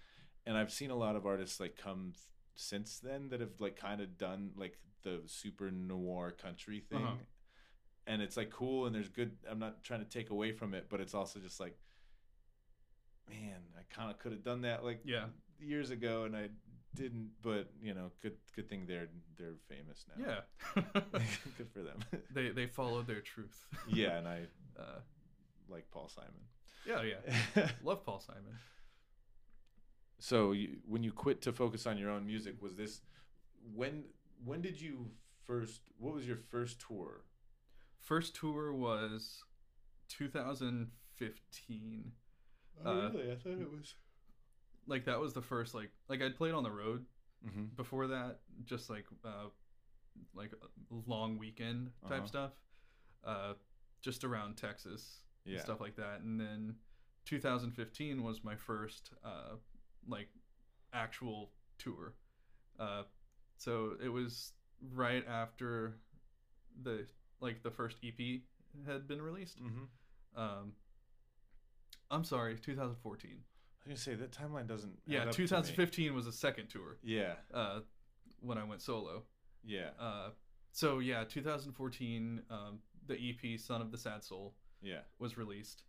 [0.46, 2.20] and I've seen a lot of artists like come th-
[2.56, 7.02] since then that have like kind of done like the super noir country thing.
[7.06, 7.16] Uh-huh.
[8.06, 10.88] And it's like cool and there's good I'm not trying to take away from it,
[10.90, 11.78] but it's also just like
[13.30, 15.26] man, I kind of could have done that like Yeah.
[15.60, 16.50] years ago and I
[16.95, 20.16] didn't, but you know, good good thing they're they're famous now.
[20.26, 20.41] Yeah.
[21.57, 21.99] good for them.
[22.34, 23.66] they they followed their truth.
[23.88, 24.48] yeah, and I
[24.78, 24.99] Uh,
[25.70, 26.48] like Paul Simon.
[26.86, 27.02] yeah.
[27.03, 27.22] Yeah.
[27.84, 28.57] Love Paul Simon.
[30.22, 33.02] So you, when you quit to focus on your own music, was this
[33.74, 34.03] when?
[34.44, 35.11] When did you
[35.45, 35.82] first?
[35.98, 37.24] What was your first tour?
[37.99, 39.44] First tour was
[40.07, 42.11] 2015.
[42.86, 43.32] Oh, Uh, really?
[43.32, 43.95] I thought it was.
[44.90, 47.06] Like that was the first like like I'd played on the road
[47.48, 47.66] Mm-hmm.
[47.78, 49.48] before that, just like uh
[50.34, 50.52] like
[51.07, 52.26] long weekend type Uh-huh.
[52.28, 52.52] stuff.
[53.24, 53.53] Uh
[54.02, 55.53] just around Texas Yeah.
[55.53, 56.20] and stuff like that.
[56.22, 56.76] And then
[57.26, 59.56] 2015 was my first uh
[60.07, 60.28] like
[60.91, 62.16] actual tour.
[62.80, 63.03] Uh,
[63.57, 64.53] so it was
[64.94, 65.99] right after
[66.82, 67.06] the
[67.41, 68.41] like the first EP
[68.86, 69.61] had been released.
[69.61, 70.40] Mm-hmm.
[70.41, 70.74] Um,
[72.11, 73.44] I'm sorry, 2014.
[73.90, 74.99] Gonna say that timeline doesn't.
[75.07, 75.48] Yeah, up to me.
[75.48, 76.98] 2015 was a second tour.
[77.02, 77.80] Yeah, Uh,
[78.40, 79.24] when I went solo.
[79.64, 80.30] yeah, Uh,
[80.72, 85.82] so yeah, 2014, um, the EP "Son of the Sad Soul" yeah, was released,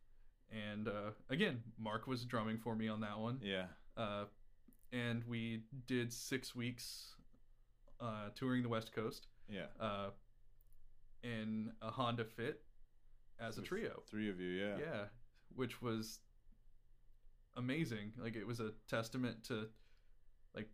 [0.50, 3.38] and uh, again, Mark was drumming for me on that one.
[3.42, 3.66] yeah.
[3.98, 4.24] Uh,
[4.92, 7.14] and we did six weeks
[8.00, 9.66] uh, touring the West Coast Yeah.
[9.78, 10.10] uh,
[11.22, 12.62] in a Honda Fit
[13.38, 14.02] as a trio.
[14.08, 14.48] Three of you.
[14.48, 14.78] Yeah.
[14.78, 15.04] Yeah,
[15.54, 16.20] which was
[17.60, 18.12] amazing.
[18.20, 19.68] Like it was a testament to
[20.54, 20.68] like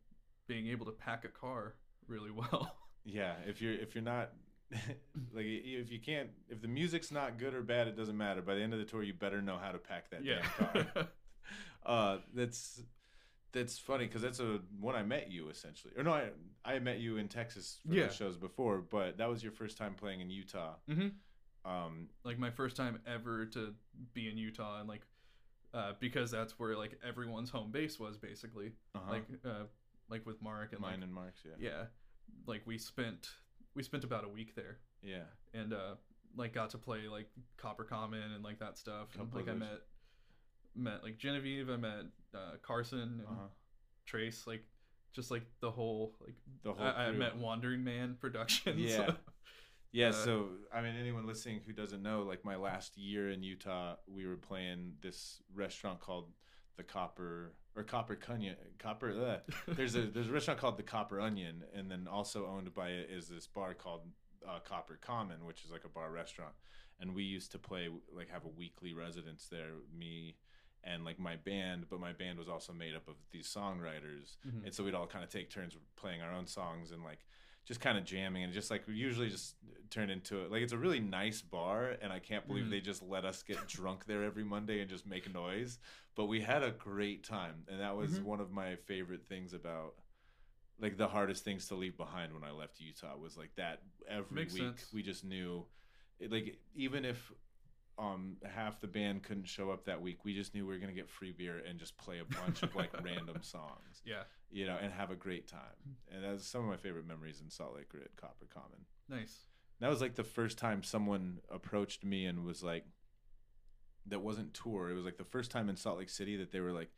[0.49, 1.75] being able to pack a car
[2.09, 2.73] really well.
[3.05, 4.31] Yeah, if you're if you're not
[4.73, 8.43] like if you can't if the music's not good or bad, it doesn't matter.
[8.43, 10.41] By the end of the tour, you better know how to pack that yeah.
[10.73, 11.09] damn car.
[11.87, 12.83] uh, that's
[13.53, 16.31] that's funny because that's a when I met you essentially, or no, I
[16.65, 18.09] I met you in Texas for Yeah.
[18.11, 20.75] shows before, but that was your first time playing in Utah.
[20.91, 21.09] Mm-hmm.
[21.71, 23.75] Um, Like my first time ever to
[24.15, 25.03] be in Utah and like
[25.75, 28.73] uh, because that's where like everyone's home base was basically.
[28.95, 29.13] uh-huh.
[29.13, 29.65] Like uh,
[30.09, 31.85] like with Mark and mine like and Mark's, yeah, yeah,
[32.47, 33.29] like we spent
[33.75, 35.25] we spent about a week there yeah,
[35.55, 35.95] and uh
[36.37, 39.09] like got to play like Copper Common and like that stuff.
[39.19, 39.81] And, like I met
[40.75, 43.49] met like Genevieve, I met uh, Carson and uh-huh.
[44.05, 44.65] Trace, like
[45.15, 46.87] just like the whole like the whole.
[46.87, 48.81] I, I met Wandering Man Productions.
[48.81, 49.13] Yeah.
[49.93, 53.43] Yeah, Uh, so I mean, anyone listening who doesn't know, like my last year in
[53.43, 56.33] Utah, we were playing this restaurant called
[56.77, 58.57] the Copper or Copper Cunyon.
[58.79, 59.11] Copper.
[59.11, 59.55] ugh.
[59.77, 63.09] There's a there's a restaurant called the Copper Onion, and then also owned by it
[63.11, 64.03] is this bar called
[64.47, 66.53] uh, Copper Common, which is like a bar restaurant.
[67.01, 70.37] And we used to play like have a weekly residence there, me
[70.85, 74.65] and like my band, but my band was also made up of these songwriters Mhm.
[74.67, 77.27] and so we'd all kind of take turns playing our own songs and like
[77.67, 79.57] just kind of jamming and just like we usually just
[79.91, 82.71] turn into it like it's a really nice bar and i can't believe Mhm.
[82.71, 85.79] they just let us get drunk there every monday and just make noise
[86.15, 88.23] but we had a great time and that was Mhm.
[88.25, 89.95] one of my favorite things about
[90.79, 94.37] like the hardest things to leave behind when i left utah was like that every
[94.43, 94.93] Makes week sense.
[94.93, 95.67] we just knew
[96.19, 97.33] it, like even if
[97.99, 100.95] um half the band couldn't show up that week we just knew we were going
[100.95, 104.67] to get free beer and just play a bunch of like random songs yeah, you
[104.67, 105.61] know, and have a great time.
[105.85, 106.17] Hmm.
[106.17, 108.87] And that's some of my favorite memories in Salt Lake or at Copper Common.
[109.09, 109.47] nice.
[109.81, 112.87] That was like the first time someone approached me and was like,
[114.07, 114.91] that wasn't tour.
[114.91, 116.91] It was like the first time in Salt Lake City that they were like,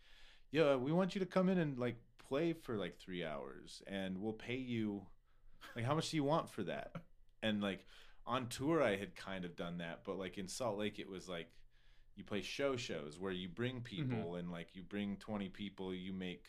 [0.52, 1.96] yeah, we want you to come in and like
[2.28, 5.02] play for like three hours and we'll pay you.
[5.74, 6.92] Like, how much do you want for that?
[7.40, 7.86] And like
[8.26, 11.28] on tour, I had kind of done that, but like in Salt Lake, it was
[11.28, 11.46] like
[12.16, 13.84] you play show shows where you bring mm-hmm.
[13.84, 16.46] people and like you bring 20 people, you make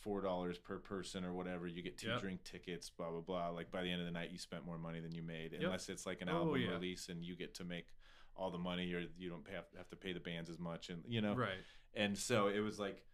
[0.00, 1.66] four dollars per person or whatever.
[1.66, 2.20] You get two Yep.
[2.20, 3.48] drink tickets, blah blah blah.
[3.50, 5.62] Like by the end of the night, you spent more money than you made, Yep.
[5.62, 6.70] unless it's like an Oh, album yeah.
[6.70, 7.86] release and you get to make
[8.36, 11.02] all the money, or you don't have, have to pay the bands as much, and
[11.06, 11.34] you know.
[11.34, 11.58] Right.
[11.94, 13.04] And so it was like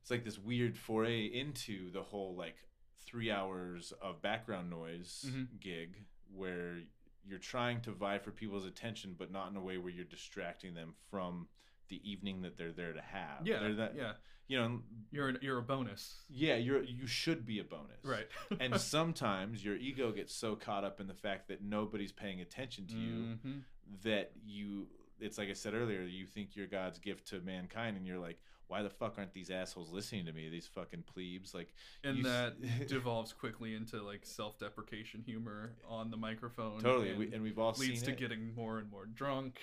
[0.00, 2.56] it's like this weird foray into the whole like
[3.04, 5.60] three hours of background noise Mhm.
[5.60, 6.80] gig where
[7.26, 10.74] you're trying to vie for people's attention, but not in a way where you're distracting
[10.74, 11.48] them from
[11.88, 13.46] the evening that they're there to have.
[13.46, 13.68] Yeah.
[13.72, 14.14] That, yeah.
[14.46, 14.80] You know,
[15.10, 16.16] You're you're a bonus.
[16.28, 18.04] yeah, you're you should be a bonus.
[18.04, 18.26] Right.
[18.60, 22.86] and sometimes your ego gets so caught up in the fact that nobody's paying attention
[22.88, 23.62] to you Mhm.
[24.02, 24.86] that you
[25.20, 28.38] it's like I said earlier, you think you're God's gift to mankind and you're like,
[28.66, 30.48] why the fuck aren't these assholes listening to me?
[30.48, 36.10] These fucking plebes like and you s- that devolves quickly into like self-deprecation humor on
[36.10, 36.80] the microphone.
[36.80, 38.16] totally and we, and we've all leads to it.
[38.18, 39.58] getting more and more drunk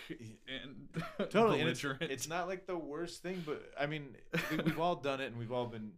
[0.48, 0.88] and
[1.32, 4.16] totally and it's, it's not like the worst thing but i mean
[4.52, 5.92] we, we've all done it and we've all been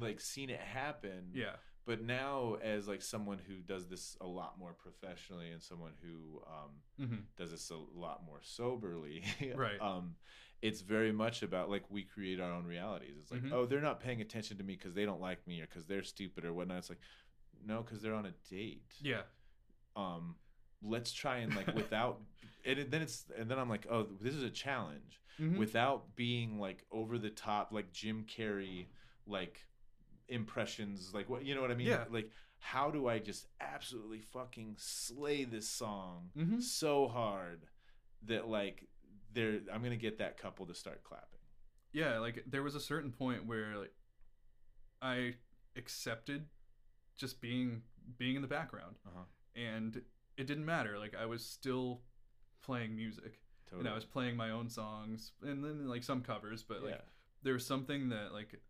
[0.00, 1.52] like seen it happen yeah.
[1.86, 6.40] but now as like someone who does this a lot more professionally and someone who
[6.46, 9.22] um hmm does this a lot more soberly
[9.56, 9.80] Right.
[9.80, 10.14] um
[10.62, 13.52] it's very much about like we create our own realities it's like Mhm.
[13.52, 16.02] oh they're not paying attention to me because they don't like me or because they're
[16.02, 17.00] stupid or whatnot it's like
[17.64, 19.22] no because they're on a date Yeah.
[19.96, 20.36] um
[20.82, 22.20] let's try and like without
[22.64, 25.56] and then it's and then i'm like oh this is a challenge Mhm.
[25.56, 28.86] without being like over the top like jim carrey
[29.26, 29.66] like
[30.28, 32.04] impressions like what you know what i mean Yeah.
[32.10, 36.62] like how do i just absolutely fucking slay this song Mhm.
[36.62, 37.66] so hard
[38.26, 38.86] that like
[39.32, 41.38] there i'm gonna get that couple to start clapping.
[41.92, 43.92] Yeah like there was a certain point where like
[45.02, 45.34] i
[45.76, 46.46] accepted
[47.16, 47.82] just being
[48.18, 48.96] being in the background.
[49.06, 49.24] Uh-huh.
[49.54, 50.00] And
[50.36, 52.02] it didn't matter like i was still
[52.62, 53.40] playing music.
[53.68, 56.94] Totally and i was playing my own songs and then like some covers but like
[56.94, 57.00] yeah.
[57.44, 58.60] there was something that like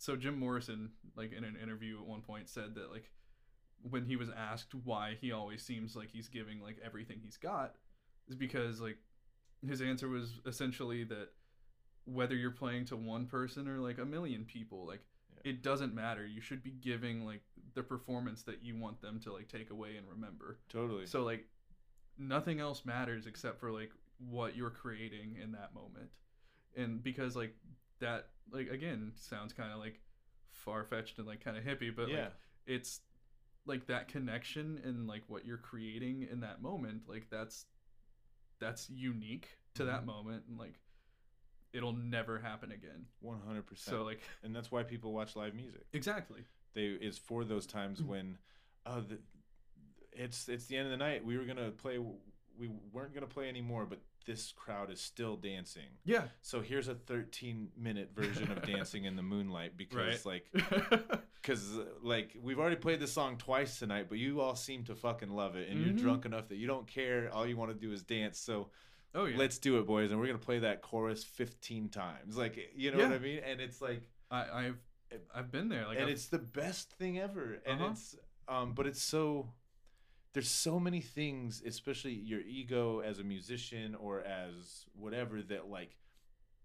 [0.00, 3.10] so Jim Morrison, like in an interview at one point, said that like
[3.82, 7.74] when he was asked why he always seems like he's giving like everything he's got,
[8.26, 8.96] is because like
[9.66, 11.28] his answer was essentially that
[12.04, 15.02] whether you're playing to one person or like a million people, like
[15.44, 15.50] Yeah.
[15.50, 16.26] it doesn't matter.
[16.26, 17.42] You should be giving like
[17.74, 20.58] the performance that you want them to like take away and remember.
[20.68, 21.06] Totally.
[21.06, 21.46] So like
[22.18, 26.10] nothing else matters except for like what you're creating in that moment.
[26.76, 27.54] And because like
[28.00, 30.00] that like again sounds kind of like
[30.52, 32.16] far fetched and like kind of hippie, but yeah.
[32.24, 32.32] like
[32.66, 33.00] it's
[33.66, 37.66] like that connection and like what you're creating in that moment, like that's
[38.60, 40.06] that's unique to that Mhm.
[40.06, 40.78] moment and like
[41.72, 43.06] it'll never happen again.
[43.20, 43.96] One hundred percent.
[43.96, 45.86] So like and that's why people watch live music.
[45.92, 46.44] exactly.
[46.74, 48.06] They is for those times Mhm.
[48.06, 48.38] when,
[48.86, 49.18] oh, the,
[50.12, 51.24] it's it's the end of the night.
[51.24, 51.98] We were gonna play.
[51.98, 55.88] We weren't gonna play anymore, but this crowd is still dancing.
[56.04, 56.24] Yeah.
[56.42, 60.42] So here's a 13 minute version of Dancing in the Moonlight because Right.
[60.52, 64.94] like because like we've already played this song twice tonight, but you all seem to
[64.94, 65.84] fucking love it, and Mhm.
[65.86, 67.30] you're drunk enough that you don't care.
[67.32, 68.38] All you want to do is dance.
[68.38, 68.70] So
[69.14, 69.36] oh yeah.
[69.38, 72.36] let's do it, boys, and we're gonna play that chorus 15 times.
[72.36, 73.08] Like you know Yeah.
[73.08, 73.38] what I mean?
[73.38, 74.78] And it's like I, I've
[75.34, 75.86] I've been there.
[75.86, 77.90] Like and I've- it's the best thing ever and Uh-huh.
[77.92, 78.16] it's
[78.48, 79.48] um but it's so
[80.32, 85.96] there's so many things especially your ego as a musician or as whatever that like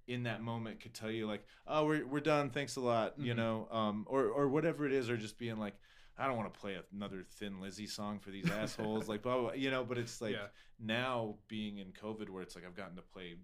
[0.08, 3.34] in that moment could tell you like oh we're, we're done thanks a lot you
[3.34, 3.38] Mhm.
[3.38, 5.76] know um or or whatever it is or just being like
[6.18, 9.44] i don't want to play another thin lizzy song for these assholes like blah, blah,
[9.50, 10.48] blah, you know but it's like Yeah.
[10.80, 13.36] now being in covid where it's like i've gotten to play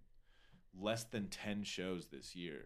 [0.79, 2.65] less than 10 shows this year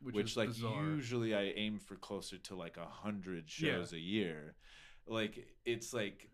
[0.00, 0.82] which, which, like bizarre.
[0.84, 3.72] usually I aim for closer to like a hundred Yeah.
[3.76, 4.54] shows a year.
[5.06, 6.28] Like it's like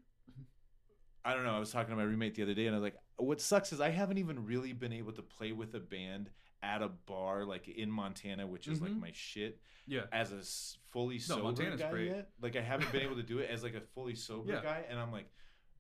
[1.25, 1.55] I don't know.
[1.55, 3.73] I was talking to my roommate the other day, and I was like, "What sucks
[3.73, 6.31] is I haven't even really been able to play with a band
[6.63, 9.01] at a bar like in Montana, which is like Mhm.
[9.01, 10.05] my shit, yeah.
[10.13, 10.43] as a
[10.91, 12.07] fully No, sober Montana's guy great.
[12.09, 12.31] yet.
[12.41, 14.63] Like I haven't been able to do it as like a fully sober Yeah.
[14.63, 15.31] guy, and I'm like,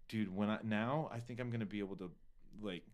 [0.09, 2.11] dude, when I now I think I'm gonna be able to
[2.61, 2.85] like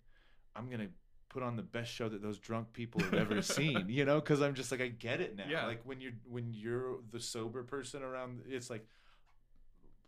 [0.57, 0.91] I'm gonna
[1.29, 4.41] put on the best show that those drunk people have ever seen, you know, because
[4.43, 5.47] I'm just like I get it now.
[5.49, 5.67] Yeah.
[5.67, 8.87] Like when you're when you're the sober person around, it's like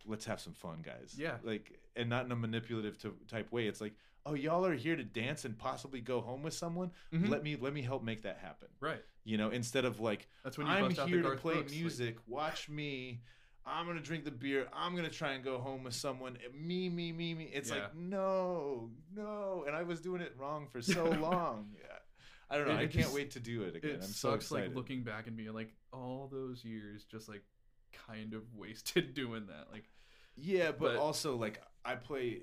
[0.08, 1.14] let's have some fun, guys.
[1.16, 1.36] Yeah.
[1.44, 3.66] Like and not in a manipulative to, type way.
[3.66, 3.94] It's like,
[4.26, 6.90] oh, y'all are here to dance and possibly go home with someone.
[7.12, 7.28] Mhm.
[7.28, 8.68] Let me let me help make that happen.
[8.80, 9.02] right.
[9.24, 12.16] You know, instead of like That's when I'm here to play Brooks, music.
[12.26, 13.20] Watch me.
[13.66, 14.66] I'm gonna drink the beer.
[14.72, 16.38] I'm gonna try and go home with someone.
[16.54, 17.44] Me, me, me, me.
[17.52, 17.76] It's Yeah.
[17.82, 19.64] like no, no.
[19.66, 21.74] And I was doing it wrong for so long.
[21.78, 21.96] Yeah.
[22.50, 22.74] I don't know.
[22.74, 23.90] It- I can't just- wait to do it again.
[23.90, 24.68] it I'm so sucks excited.
[24.68, 27.42] like looking back and being like all those years just like
[27.92, 29.66] kind of wasted doing that.
[29.70, 29.84] Like
[30.38, 32.42] yeah, but, but- also like I play.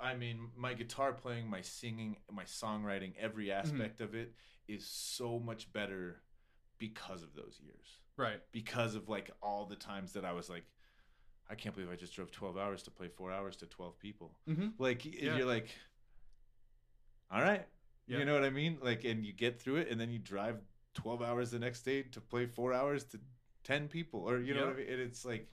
[0.00, 3.60] I mean, my guitar playing, my singing, my songwriting, every Mm-hmm.
[3.60, 4.34] aspect of it
[4.68, 6.16] is so much better
[6.78, 7.86] because of those years.
[8.16, 8.40] right.
[8.52, 10.64] because of like all the times that I was like,
[11.48, 14.36] I can't believe I just drove 12 hours to play four hours to 12 people.
[14.48, 14.68] Mm-hmm.
[14.78, 15.36] Like, Yeah.
[15.36, 15.68] you're like,
[17.30, 17.66] all right.
[18.06, 18.18] Yeah.
[18.18, 18.78] You know what I mean?
[18.82, 20.56] Like, and you get through it and then you drive
[20.94, 23.20] 12 hours the next day to play four hours to
[23.64, 24.66] 10 people or, you know Yeah.
[24.66, 24.88] what I mean?
[24.92, 25.48] And it's like,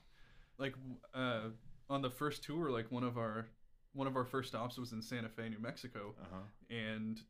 [0.58, 0.74] Like
[1.14, 1.48] uh
[1.90, 3.46] on the first tour, like one of our
[3.92, 6.74] one of our first stops was in Santa Fe, New Mexico, uh huh.
[6.74, 7.20] and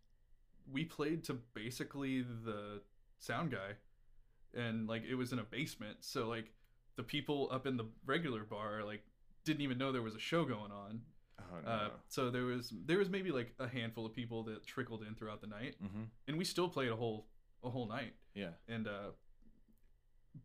[0.71, 2.81] we played to basically the
[3.19, 3.73] sound guy
[4.55, 6.53] and like it was in a basement so like
[6.97, 9.03] the people up in the regular bar like
[9.45, 11.01] didn't even know there was a show going on
[11.41, 11.71] Oh, no.
[11.71, 15.15] uh, so there was there was maybe like a handful of people that trickled in
[15.15, 16.03] throughout the night mm-hmm.
[16.29, 17.27] and we still played a whole
[17.65, 18.51] a whole night Yeah.
[18.69, 19.11] and uh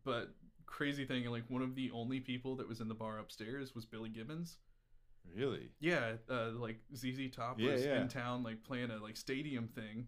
[0.04, 0.34] but
[0.68, 3.84] crazy thing like one of the only people that was in the bar upstairs was
[3.84, 4.58] billy gibbons
[5.36, 5.70] Really?
[5.80, 8.00] yeah uh like zz top Yeah, was yeah.
[8.00, 10.06] in town like playing a like stadium thing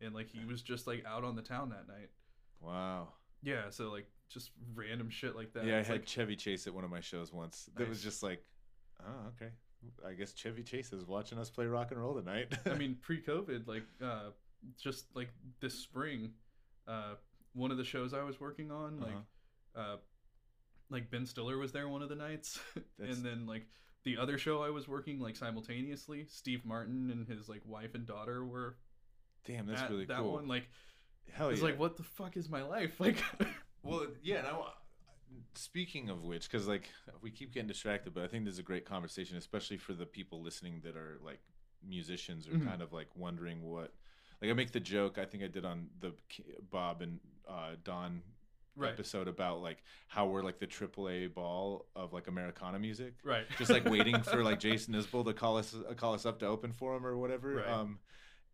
[0.00, 2.08] and like he was just like out on the town that night
[2.60, 3.08] Wow.
[3.42, 6.66] yeah so like just random shit like that yeah, I It's had like Chevy Chase
[6.66, 7.68] at one of my shows once.
[7.76, 8.42] That was just like,
[9.00, 9.52] oh, okay.
[10.04, 12.58] I guess Chevy Chase is watching us play rock and roll tonight.
[12.66, 14.30] i mean pre-covid like uh
[14.80, 15.28] just like
[15.60, 16.32] this spring
[16.88, 17.14] uh
[17.52, 19.20] one of the shows i was working on like Uh-huh.
[19.76, 19.96] Uh
[20.90, 22.58] like ben stiller was there one of the nights
[22.98, 23.66] and then like
[24.04, 28.06] the other show i was working like simultaneously steve martin and his like wife and
[28.06, 28.76] daughter were
[29.44, 30.26] Damn, that's at really that cool.
[30.32, 30.68] That one like
[31.32, 31.66] Hell it's yeah.
[31.66, 33.16] like what the fuck is my life like
[33.84, 34.42] Well, yeah.
[34.42, 34.72] Now,
[35.54, 36.88] speaking of which, because like
[37.22, 40.04] we keep getting distracted, but I think this is a great conversation, especially for the
[40.06, 41.38] people listening that are like
[41.86, 42.66] musicians or Mhm.
[42.66, 43.92] kind of like wondering what.
[44.42, 46.12] Like I make the joke I think I did on the
[46.70, 48.22] Bob and uh, Don
[48.76, 53.14] right episode about like how we're like the AAA ball of like Americana music.
[53.24, 56.38] right just like waiting for like Jason Isbell to call us uh, call us up
[56.40, 57.54] to open for him or whatever.
[57.56, 57.68] Right.
[57.68, 57.98] Um,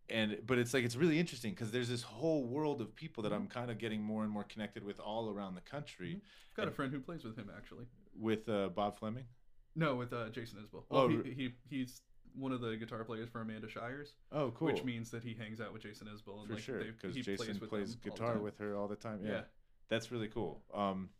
[0.08, 3.32] and but it's like it's really interesting because there's this whole world of people that
[3.32, 3.36] Mhm.
[3.36, 6.20] I'm kind of getting more and more connected with all around the country
[6.50, 7.86] I've got a friend who plays with him actually.
[8.18, 9.24] with uh, Bob Fleming.
[9.74, 10.82] No, with uh, Jason Isbell.
[10.90, 12.02] Oh, he, he he's
[12.34, 14.66] one of the guitar players for Amanda Shires, Oh, cool.
[14.68, 16.40] which means that he hangs out with Jason Isbell.
[16.40, 19.20] And for like, sure because he Jason plays, the guitar with her all the time.
[19.22, 19.40] Yeah, Yeah,
[19.92, 20.62] that's really cool.
[20.74, 21.10] Um,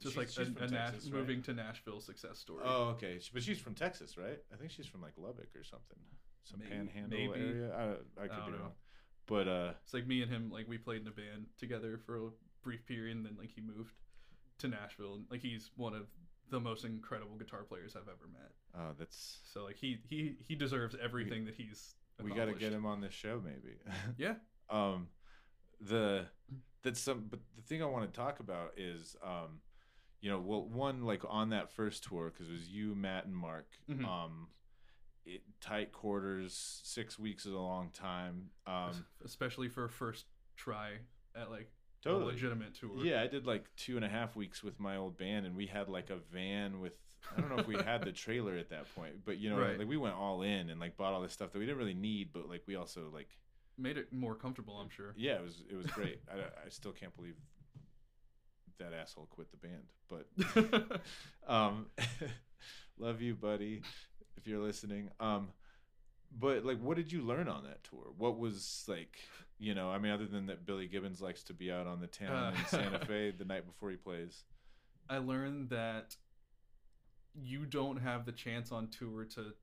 [0.00, 1.12] just she's- like she's a, a Nash, right?
[1.12, 2.62] moving to Nashville success story.
[2.64, 3.18] Oh, okay.
[3.32, 4.38] But she's from Texas, right?
[4.52, 5.98] I think she's from like Lubbock or something,
[6.44, 7.40] some Maybe- Panhandle maybe.
[7.40, 7.72] area.
[7.74, 8.58] I, I could I be know.
[8.58, 8.72] wrong,
[9.26, 12.16] but uh, It's like me and him, like we played in a band together for
[12.16, 12.30] a
[12.62, 13.94] brief period, and then like he moved
[14.58, 16.06] to Nashville, and like he's one of
[16.50, 18.50] the most incredible guitar players I've ever met.
[18.78, 21.94] oh, that's So like he he he deserves everything that he's.
[22.22, 23.76] we got to get him on this show, maybe.
[24.16, 24.34] Yeah,
[24.70, 25.08] um,
[25.80, 26.26] the
[26.82, 29.60] that's some, but the thing I want to talk about is um,
[30.20, 33.36] you know, well, one like on that first tour because it was you, Matt, and
[33.36, 33.68] Mark.
[33.90, 34.04] Mhm.
[34.04, 34.48] Um,
[35.24, 38.50] it, tight quarters, six weeks is a long time.
[38.66, 40.26] Um, especially for a first
[40.56, 40.92] try
[41.36, 42.32] at like a totally.
[42.32, 43.04] legitimate tour.
[43.04, 45.66] Yeah, I did like two and a half weeks with my old band, and we
[45.66, 46.96] had like a van with.
[47.36, 49.76] I don't know if we had the trailer at that point, but you know, Right.
[49.76, 51.92] like we went all in and like bought all this stuff that we didn't really
[51.92, 53.28] need, but like we also like,
[53.78, 54.76] made it more comfortable.
[54.76, 55.14] I'm sure.
[55.16, 56.20] yeah, it was it was great.
[56.30, 57.36] I, I still can't believe
[58.78, 61.00] that asshole quit the band, but
[61.52, 61.86] um,
[62.98, 63.82] love you, buddy,
[64.36, 65.10] if you're listening.
[65.18, 65.48] Um,
[66.38, 68.12] but like, what did you learn on that tour?
[68.16, 69.18] What was like,
[69.58, 72.06] you know, I mean, other than that, Billy Gibbons likes to be out on the
[72.06, 72.64] town in Uh.
[72.66, 74.44] Santa Fe the night before he plays.
[75.08, 76.14] I learned that
[77.34, 79.54] you don't have the chance on tour to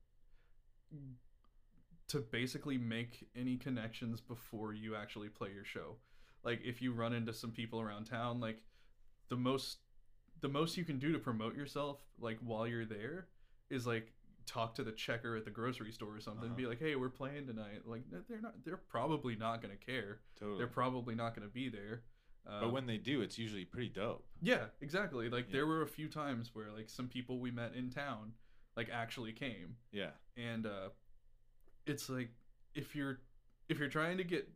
[2.08, 5.96] to basically make any connections before you actually play your show.
[6.44, 8.62] Like if you run into some people around town, like
[9.28, 9.78] the most
[10.40, 13.26] the most you can do to promote yourself like while you're there
[13.70, 14.12] is like
[14.44, 16.54] talk to the checker at the grocery store or something Uh-huh.
[16.56, 20.20] be like hey we're playing tonight like they're not they're probably not going to care
[20.38, 20.58] Totally.
[20.58, 22.02] they're probably not going to be there
[22.48, 24.24] uh, but when they do, it's usually pretty dope.
[24.40, 25.28] yeah, exactly.
[25.28, 25.52] Like Yeah.
[25.54, 28.34] there were a few times where like some people we met in town
[28.76, 30.10] like actually came Yeah.
[30.36, 30.90] and uh
[31.86, 32.30] it's like
[32.74, 33.20] if you're
[33.68, 34.48] if you're trying to get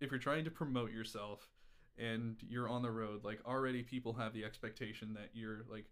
[0.00, 1.48] if you're trying to promote yourself
[1.98, 5.86] and you're on the road like already people have the expectation that you're like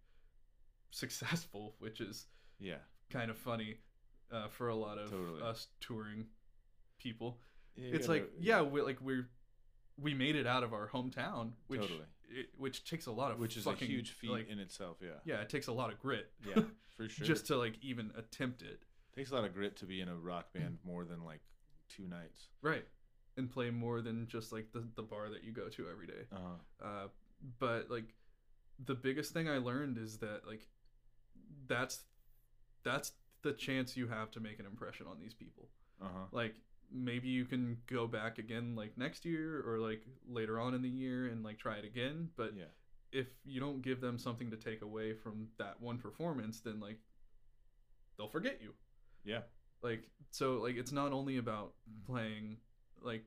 [0.91, 2.27] successful, which is
[2.59, 2.79] Yeah.
[3.11, 3.79] kind of funny
[4.33, 5.43] uh, for a lot of Totally.
[5.43, 6.27] us touring
[6.99, 7.39] people.
[7.77, 9.29] Yeah, you it's gotta- like yeah, we like we're
[9.99, 12.01] we made it out of our hometown, which Totally.
[12.31, 14.99] it, which takes a lot of which is fucking, a huge feat like, in itself.
[15.01, 15.09] Yeah.
[15.25, 16.31] yeah, it takes a lot of grit.
[16.47, 16.63] Yeah,
[16.97, 17.27] for sure.
[17.27, 18.81] just to like even attempt it.
[19.17, 21.41] Takes a lot of grit to be in a rock band more than like
[21.89, 22.49] two nights.
[22.63, 22.85] Right.
[23.37, 26.25] And play more than just like the, the bar that you go to every day.
[26.33, 26.87] Uh-huh.
[26.87, 27.09] Uh,
[27.59, 28.15] but like
[28.85, 30.67] the biggest thing I learned is that like
[31.67, 32.01] that's
[32.83, 33.13] that's
[33.43, 35.69] the chance you have to make an impression on these people.
[36.01, 36.27] Uh-huh.
[36.33, 36.55] Like
[36.93, 40.89] maybe you can go back again like next year or like later on in the
[40.89, 42.65] year and like try it again, but yeah.
[43.13, 46.99] if you don't give them something to take away from that one performance, then like
[48.17, 48.73] they'll forget you.
[49.27, 49.41] Yeah.
[49.83, 51.75] Like so like it's not only about
[52.07, 52.57] playing
[53.03, 53.25] like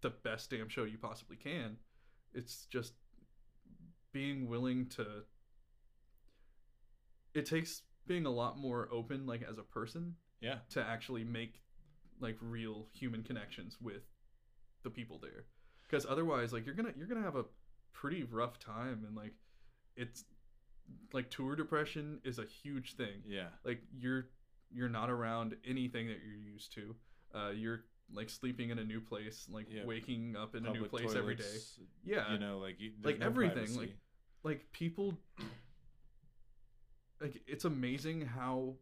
[0.00, 1.76] the best damn show you possibly can.
[2.34, 2.94] It's just
[4.12, 5.06] being willing to
[7.34, 10.58] it takes being a lot more open like as a person Yeah.
[10.70, 11.62] to actually make
[12.20, 14.02] like real human connections with
[14.82, 15.44] the people there
[15.88, 17.44] because otherwise like you're gonna you're gonna have a
[17.92, 19.32] pretty rough time and like
[19.96, 20.24] it's
[21.12, 23.48] like tour depression is a huge thing Yeah.
[23.64, 24.26] like you're
[24.74, 26.94] you're not around anything that you're used to
[27.34, 29.84] uh you're like sleeping in a new place like Yeah.
[29.86, 31.56] waking up in a new Public place every day
[32.04, 33.78] yeah You know, like you, Like no everything, privacy.
[33.78, 33.96] like-
[34.44, 35.16] like people
[37.20, 38.74] like it's amazing how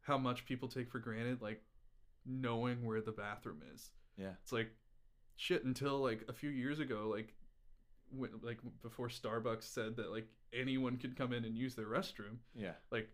[0.00, 1.62] how much people take for granted like
[2.24, 4.32] knowing where the bathroom is yeah.
[4.42, 4.70] it's like
[5.36, 7.34] shit until like a few years ago like
[8.10, 12.36] when, like before starbucks said that like anyone could come in and use their restroom
[12.54, 12.72] Yeah.
[12.90, 13.08] like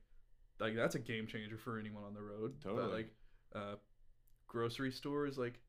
[0.60, 2.92] like that's a game changer for anyone on the road but Totally.
[2.92, 3.10] like
[3.54, 3.74] uh
[4.46, 5.60] grocery stores like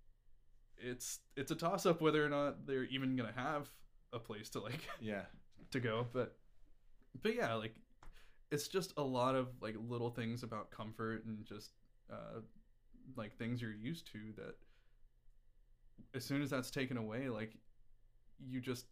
[0.77, 3.69] it's it's a toss up whether or not they're even gonna have
[4.13, 5.23] a place to like Yeah.
[5.71, 6.37] to go but
[7.21, 7.75] but yeah like
[8.51, 11.71] it's just a lot of like little things about comfort and just
[12.11, 12.39] uh
[13.15, 14.55] like things you're used to that
[16.15, 17.51] as soon as that's taken away like
[18.47, 18.85] you just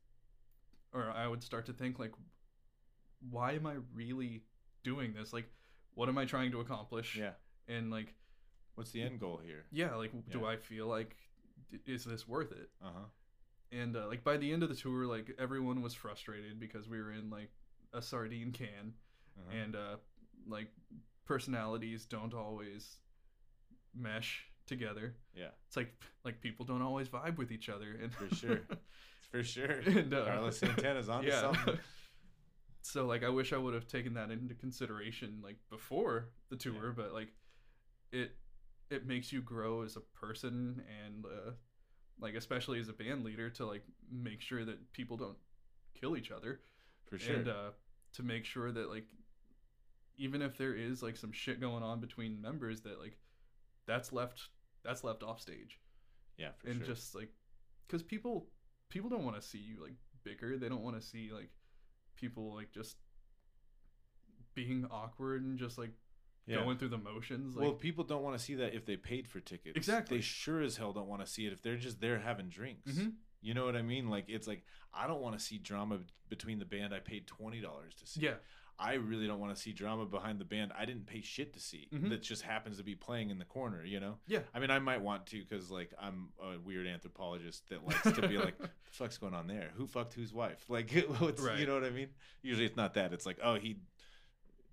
[0.93, 2.11] or i would start to think like
[3.29, 4.41] why am i really
[4.83, 5.49] doing this like
[5.97, 7.31] what am i trying to accomplish Yeah.
[7.67, 8.13] and like
[8.75, 9.65] What's the end goal here?
[9.71, 11.15] yeah like do i feel like
[11.85, 13.07] is this worth it Uh-huh.
[13.71, 16.99] and uh, like by the end of the tour like everyone was frustrated because we
[17.01, 17.51] were in like
[17.93, 18.93] a sardine can
[19.37, 19.57] uh-huh.
[19.61, 19.95] and uh
[20.47, 20.69] like
[21.25, 22.97] personalities don't always
[23.93, 25.15] mesh together.
[25.35, 25.93] Yeah, It's like
[26.23, 28.59] like people don't always vibe with each other, and For sure.
[29.31, 29.79] for sure.
[29.85, 31.41] And, uh, Carlos Santana's on yeah.
[31.41, 31.77] something.
[32.87, 36.93] So like I wish I would have taken that into consideration like before the tour,
[36.95, 37.29] but like
[38.11, 38.31] it
[38.89, 41.51] it makes you grow as a person and uh,
[42.19, 45.37] like especially as a band leader to like make sure that people don't
[45.99, 46.61] kill each other
[47.09, 47.35] For sure.
[47.35, 47.69] and uh,
[48.13, 49.07] to make sure that like
[50.17, 53.17] even if there is like some shit going on between members that like
[53.85, 54.47] that's left
[54.85, 55.79] that's left off stage
[56.37, 56.95] yeah, for and sure.
[56.95, 57.29] just like
[57.85, 58.47] because people
[58.89, 59.93] people don't want to see you like
[60.23, 61.49] bicker they don't want to see like
[62.17, 62.97] people like just
[64.53, 65.91] being awkward and just like
[66.45, 66.57] yeah.
[66.57, 69.27] going through the motions like well, people don't want to see that if they paid
[69.27, 69.77] for tickets.
[69.77, 70.17] Exactly.
[70.17, 72.93] They sure as hell don't want to see it if they're just there having drinks.
[72.93, 73.13] Mhm.
[73.41, 74.09] You know what I mean?
[74.09, 74.63] Like it's like
[74.93, 78.21] I don't want to see drama between the band I paid twenty dollars to see.
[78.21, 78.35] yeah
[78.79, 81.59] I really don't want to see drama behind the band I didn't pay shit to
[81.59, 81.87] see.
[81.91, 82.09] Mhm.
[82.09, 83.83] That just happens to be playing in the corner.
[83.83, 84.19] You know?
[84.27, 88.11] yeah I mean, I might want to because like I'm a weird anthropologist that likes
[88.11, 89.71] to be like, "What the fuck's going on there?
[89.75, 92.09] Who fucked whose wife?" Like, what's you know what I mean?
[92.41, 93.13] Usually it's not that.
[93.13, 93.77] It's like, oh, he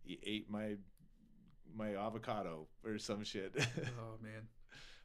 [0.02, 0.76] he ate my
[1.74, 3.52] my avocado or some shit.
[3.56, 4.48] oh man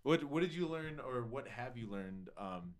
[0.03, 2.73] what what did you learn or what have you learned um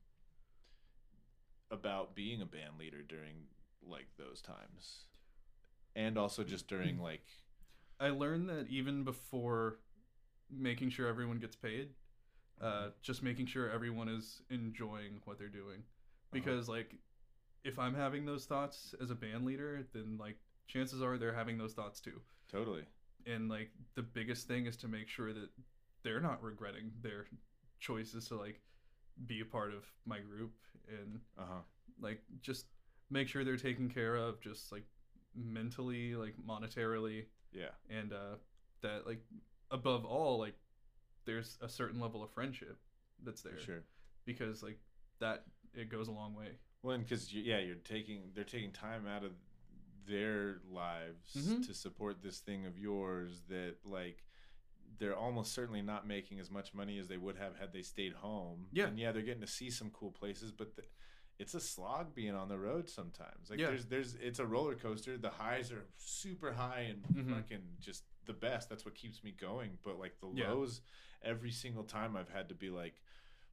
[1.72, 3.48] about being a band leader during
[3.88, 5.06] like those times?
[6.00, 7.26] And also just during like
[8.00, 9.80] i learned that even before
[10.50, 11.90] making sure everyone gets paid
[12.62, 15.84] uh just making sure everyone is enjoying what they're doing.
[16.32, 16.96] Because like
[17.64, 21.58] if i'm having those thoughts as a band leader then like chances are they're having
[21.58, 22.22] those thoughts too.
[22.52, 22.84] Totally.
[23.26, 25.50] and like the biggest thing is to make sure that
[26.04, 27.26] they're not regretting their
[27.80, 28.62] choices to like
[29.26, 30.54] be a part of my group
[30.88, 31.62] and Uh-huh.
[32.00, 32.68] like just
[33.10, 34.86] make sure they're taken care of just like
[35.36, 37.70] mentally like monetarily Yeah.
[37.90, 38.36] and uh
[38.82, 39.22] that like
[39.72, 40.56] above all like
[41.26, 42.78] there's a certain level of friendship
[43.24, 43.84] that's there For sure.
[44.26, 44.80] because like
[45.20, 45.44] that
[45.74, 49.24] it goes a long way Well, because you, yeah, you're taking they're taking time out
[49.24, 49.34] of
[50.08, 51.66] their lives Mhm.
[51.68, 54.24] to support this thing of yours that like
[54.98, 58.14] they're almost certainly not making as much money as they would have had they stayed
[58.14, 58.68] home.
[58.72, 58.88] Yeah.
[58.88, 60.84] and yeah, they're getting to see some cool places, but the,
[61.40, 63.50] it's a slog being on the road sometimes.
[63.50, 63.68] Like Yeah.
[63.68, 65.18] there's there's it's a roller coaster.
[65.18, 67.34] The highs are super high and Mhm.
[67.34, 68.70] fucking just the best.
[68.70, 69.80] That's what keeps me going.
[69.82, 70.52] But like the Yeah.
[70.52, 70.82] lows,
[71.22, 73.02] every single time I've had to be like,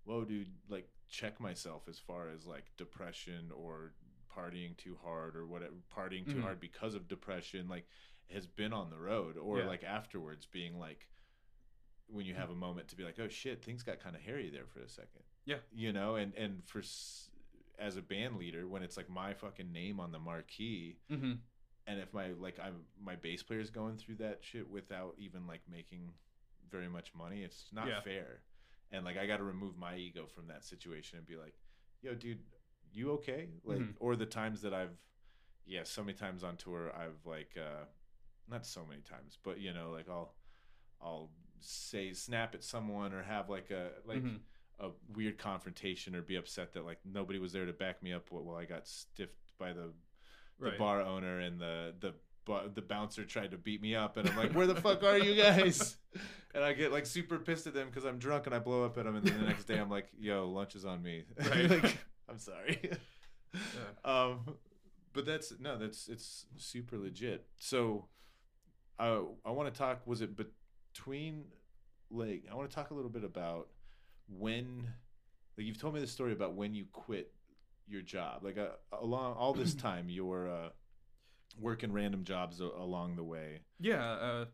[0.04, 3.94] whoa, dude, like check myself as far as like depression or
[4.28, 6.42] partying too hard or whatever, partying too Mhm.
[6.42, 7.88] hard because of depression, like
[8.30, 9.66] has been on the road or Yeah.
[9.66, 11.08] like afterwards being like,
[12.08, 14.50] when you have a moment to be like, oh shit, things got kind of hairy
[14.50, 15.22] there for a second.
[15.44, 15.60] Yeah.
[15.72, 16.82] You know, and, and for,
[17.78, 21.32] as a band leader, when it's like my fucking name on the marquee, mm-hmm.
[21.86, 25.62] and if my like I'm my bass player's going through that shit without even like
[25.70, 26.14] making
[26.70, 28.00] very much money, it's not Yeah.
[28.00, 28.42] fair.
[28.90, 31.58] And like I got to remove my ego from that situation and be like,
[32.02, 32.44] "Yo, dude,
[32.92, 33.96] you okay?" Like, Mhm.
[34.00, 34.96] or the times that I've,
[35.64, 37.86] yeah, so many times on tour, I've like, uh
[38.48, 40.36] not so many times, but you know, like I'll,
[41.00, 44.40] I'll say snap at someone or have like a like Mhm.
[44.78, 48.26] A weird confrontation or be upset that like nobody was there to back me up
[48.30, 49.92] while I got stiffed by the
[50.58, 50.78] the right.
[50.78, 52.14] bar owner and the the
[52.74, 55.34] the bouncer tried to beat me up and I'm like where the fuck are you
[55.40, 55.96] guys?
[56.54, 58.96] And I get like super pissed at them because I'm drunk and I blow up
[58.96, 61.24] at them and then the next day I'm like yo lunch is on me.
[61.50, 61.68] Right.
[61.68, 61.98] like
[62.30, 62.80] I'm sorry.
[63.52, 63.60] Yeah.
[64.06, 64.56] um
[65.12, 67.44] but that's no that's it's super legit.
[67.58, 68.06] So
[68.98, 71.44] uh, I want to talk was it between
[72.10, 73.68] like I want to talk a little bit about
[74.28, 74.88] when
[75.56, 77.32] like you've told me the story about when you quit
[77.86, 78.42] your job.
[78.42, 80.68] Like uh, along all this time you were uh,
[81.58, 83.60] working random jobs a- along the way.
[83.80, 84.44] Yeah uh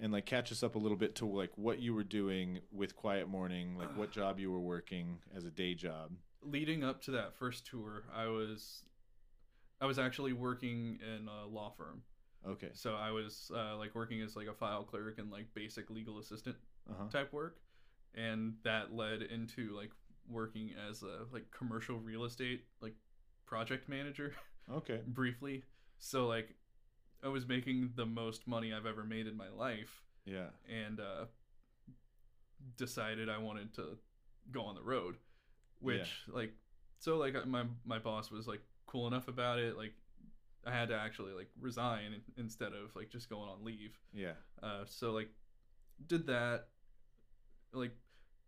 [0.00, 2.96] and like catch us up a little bit to like what you were doing with
[2.96, 6.12] quiet morning like what job you were working as a day job.
[6.42, 8.82] Leading up to that first tour i was
[9.80, 12.02] i was actually working in a law firm.
[12.46, 12.70] Okay.
[12.72, 16.18] So i was uh, like working as like a file clerk and like basic legal
[16.18, 16.56] assistant
[16.90, 17.08] uh-huh.
[17.10, 17.61] type work
[18.14, 19.90] and that led into like
[20.28, 22.94] working as a like commercial real estate like
[23.46, 24.34] project manager
[24.72, 25.00] okay.
[25.06, 25.62] briefly.
[25.98, 26.54] So like
[27.24, 30.46] i was making the most money i've ever made in my life yeah.
[30.68, 31.26] and uh
[32.76, 33.96] decided i wanted to
[34.50, 35.14] go on the road
[35.82, 36.52] which like
[36.98, 39.76] so like my my boss was like cool enough about it.
[39.76, 39.92] Like
[40.64, 43.98] i had to actually like resign instead of like just going on leave.
[44.14, 44.34] Yeah.
[44.62, 45.28] Uh, so like
[46.06, 46.66] did that
[47.72, 47.92] like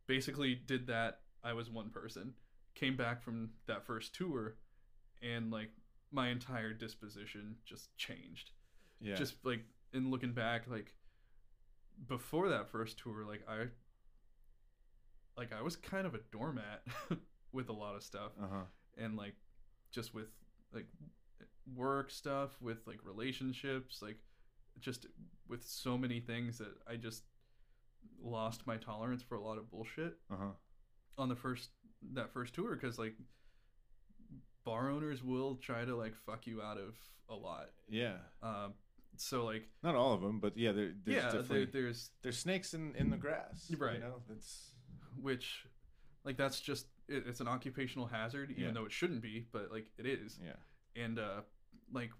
[0.06, 1.20] basically did that.
[1.42, 2.34] I was one person.
[2.74, 4.56] Came back from that first tour
[5.22, 5.70] and like
[6.10, 8.50] my entire disposition just changed.
[9.00, 9.14] Yeah.
[9.14, 9.60] Just like
[9.92, 10.94] in looking back like
[12.08, 13.66] before that first tour like i
[15.36, 16.82] like I was kind of a doormat
[17.52, 18.32] with a lot of stuff.
[18.40, 18.64] Uh huh.
[18.98, 19.34] and like
[19.90, 20.28] just with
[20.72, 20.86] like
[21.74, 24.18] work stuff with like relationships like
[24.80, 25.06] just
[25.48, 27.22] with so many things that I just
[28.22, 30.50] lost my tolerance for a lot of bullshit Uh huh.
[31.18, 31.70] on the first
[32.12, 33.14] that first tour because like
[34.64, 36.94] bar owners will try to like fuck you out of
[37.28, 38.16] a lot Yeah.
[38.42, 38.74] um
[39.16, 42.74] so like Not all of them, but yeah, there, there's yeah there, there's there's snakes
[42.74, 43.70] in in the grass.
[43.78, 43.94] Right.
[43.94, 44.72] You know, that's
[45.20, 45.66] which
[46.24, 48.70] like that's just it, it's an occupational hazard even Yeah.
[48.72, 50.56] though it shouldn't be but like it is yeah.
[51.00, 51.42] and uh
[51.92, 52.10] like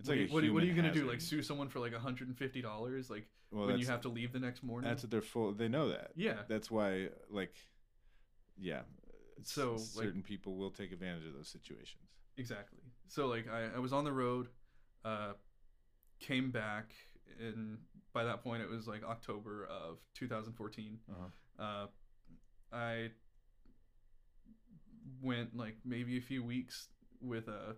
[0.00, 1.80] It's what, like you- what, are what are you gonna do like sue someone for
[1.80, 5.20] like $150 like Well, when you have to leave the next morning That's what they're
[5.22, 5.52] full.
[5.52, 6.12] They know that.
[6.14, 7.54] yeah That's why, like,
[8.56, 8.82] yeah.
[9.42, 12.10] So, like- certain people will take advantage of those situations.
[12.36, 14.48] exactly so like I, I was on the road
[15.04, 15.32] uh
[16.20, 16.92] came back
[17.40, 17.78] and
[18.12, 21.62] by that point it was like october of 2014 Uh-huh.
[21.62, 21.86] uh
[22.72, 23.10] i
[25.22, 26.88] went like maybe a few weeks
[27.20, 27.76] with a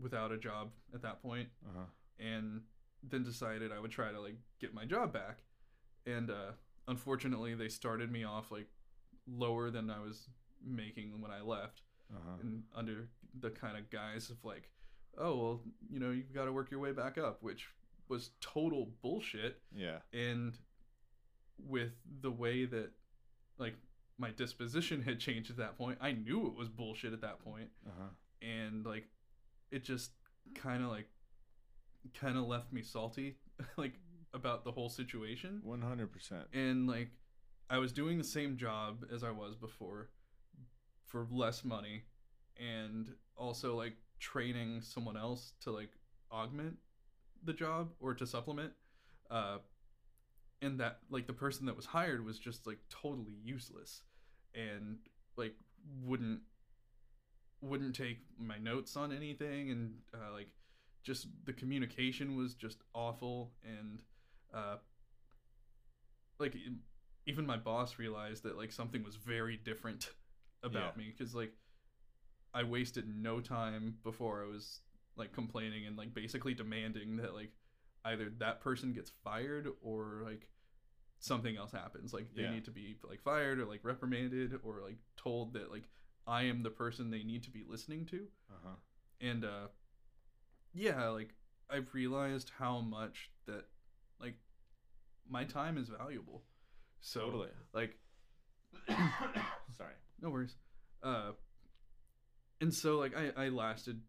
[0.00, 1.84] without a job at that point Uh huh.
[2.18, 2.62] and
[3.02, 5.38] then decided i would try to like get my job back
[6.06, 6.52] and uh
[6.88, 8.66] unfortunately they started me off like
[9.26, 10.28] lower than i was
[10.64, 11.82] making when i left
[12.12, 12.36] Uh huh.
[12.42, 13.08] and under
[13.40, 14.70] the kind of guise of like,
[15.16, 17.68] oh well, you know, you've got to work your way back up, which
[18.08, 19.60] was total bullshit.
[19.72, 19.98] Yeah.
[20.12, 20.58] And
[21.64, 22.90] with the way that
[23.58, 23.76] like
[24.18, 27.68] my disposition had changed at that point, I knew it was bullshit at that point,
[27.86, 28.08] Uh huh.
[28.42, 29.06] and like
[29.70, 30.10] it just
[30.54, 31.06] kind of like
[32.18, 33.36] kind of left me salty
[33.76, 33.92] like
[34.32, 36.44] about the whole situation One hundred percent.
[36.52, 37.10] and like
[37.68, 40.10] I was doing the same job as I was before
[41.06, 42.02] for less money
[42.58, 45.90] and also like training someone else to like
[46.32, 46.76] augment
[47.44, 48.72] the job or to supplement
[49.30, 49.58] uh
[50.62, 54.02] and that like the person that was hired was just like totally useless
[54.54, 54.98] and
[55.36, 55.54] like
[56.04, 56.40] wouldn't
[57.62, 60.48] wouldn't take my notes on anything and uh, like
[61.02, 64.02] just the communication was just awful and
[64.54, 64.76] uh
[66.38, 66.56] like
[67.26, 70.10] even my boss realized that like something was very different
[70.62, 71.02] about Yeah.
[71.04, 71.52] me because like
[72.54, 74.80] i wasted no time before i was
[75.16, 77.50] like complaining and like basically demanding that like
[78.04, 80.48] either that person gets fired or like
[81.20, 82.50] something else happens like they Yeah.
[82.50, 85.84] need to be like fired or like reprimanded or like told that like
[86.30, 88.76] i am the person they need to be listening to Uh huh.
[89.20, 89.66] and uh
[90.72, 91.34] yeah like
[91.68, 93.64] i've realized how much that
[94.20, 94.34] like
[95.28, 96.44] my time is valuable
[97.00, 97.48] so Totally.
[97.74, 97.98] like
[99.76, 99.94] Sorry.
[100.20, 100.54] no worries
[101.02, 101.32] uh
[102.60, 104.00] and so like i i lasted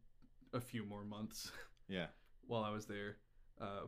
[0.53, 1.51] a few more months
[1.87, 2.07] Yeah.
[2.47, 3.17] while i was there
[3.59, 3.87] uh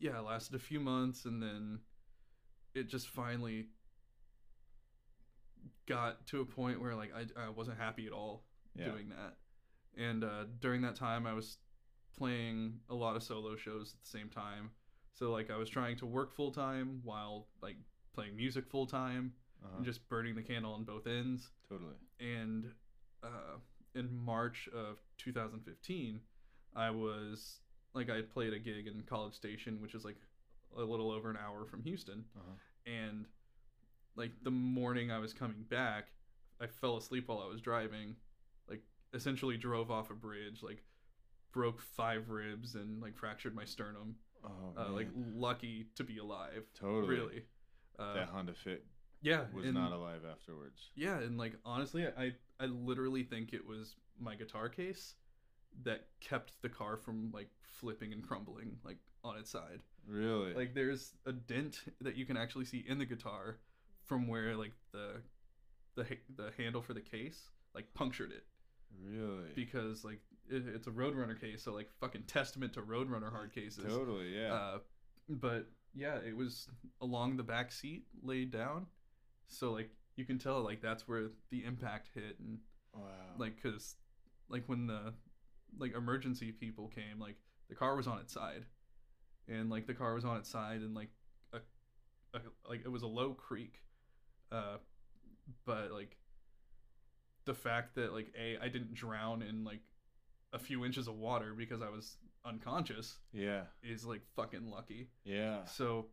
[0.00, 1.80] yeah i lasted a few months and then
[2.74, 3.66] it just finally
[5.86, 8.44] got to a point where like i, I wasn't happy at all
[8.76, 8.86] Yeah.
[8.90, 9.36] doing that.
[9.96, 11.58] And uh, during that time, I was
[12.18, 14.70] playing a lot of solo shows at the same time.
[15.12, 17.76] So like I was trying to work full time while like
[18.14, 19.32] playing music full time
[19.64, 19.76] Uh-huh.
[19.76, 21.50] and just burning the candle on both ends.
[21.68, 21.94] totally.
[22.20, 22.72] And
[23.22, 23.58] uh,
[23.94, 26.20] in March of 2015,
[26.74, 27.60] I was
[27.94, 30.16] like I played a gig in College Station, which is like
[30.76, 32.56] a little over an hour from Houston Uh-huh.
[32.86, 33.26] and
[34.16, 36.08] like the morning I was coming back,
[36.60, 38.16] I fell asleep while I was driving,
[38.68, 38.82] like
[39.12, 40.82] essentially drove off a bridge, like
[41.52, 44.16] broke five ribs and like fractured my sternum.
[44.44, 47.08] Oh, Uh, like lucky to be alive, totally.
[47.14, 47.42] really.
[47.98, 48.84] Uh, that Honda Fit
[49.22, 50.90] yeah, was and- not alive afterwards.
[50.94, 55.14] yeah, and like honestly, I I literally think it was my guitar case
[55.82, 59.80] that kept the car from like flipping and crumbling like on its side.
[60.06, 60.52] Really?
[60.52, 63.58] like there's a dent that you can actually see in the guitar
[64.06, 65.20] from where like the
[65.96, 66.06] the
[66.36, 68.44] the handle for the case like punctured it
[69.02, 69.50] really?
[69.54, 73.84] because like it, it's a roadrunner case so like fucking testament to roadrunner hard cases
[73.84, 74.36] totally.
[74.36, 74.52] Yeah.
[74.52, 74.78] uh
[75.28, 76.68] but yeah it was
[77.00, 78.86] along the back seat laid down
[79.46, 82.58] so like you can tell like that's where the impact hit and
[82.94, 83.00] wow.
[83.38, 83.96] like because
[84.48, 85.14] like when the
[85.78, 87.36] like emergency people came like
[87.68, 88.64] the car was on its side
[89.48, 91.10] and like the car was on its side and like
[91.52, 91.58] a,
[92.34, 93.80] a like it was a low creek
[94.54, 94.76] uh
[95.66, 96.16] but like
[97.44, 99.80] the fact that like a i didn't drown in like
[100.52, 103.62] a few inches of water because i was unconscious Yeah.
[103.82, 105.64] is like fucking lucky Yeah.
[105.64, 106.06] so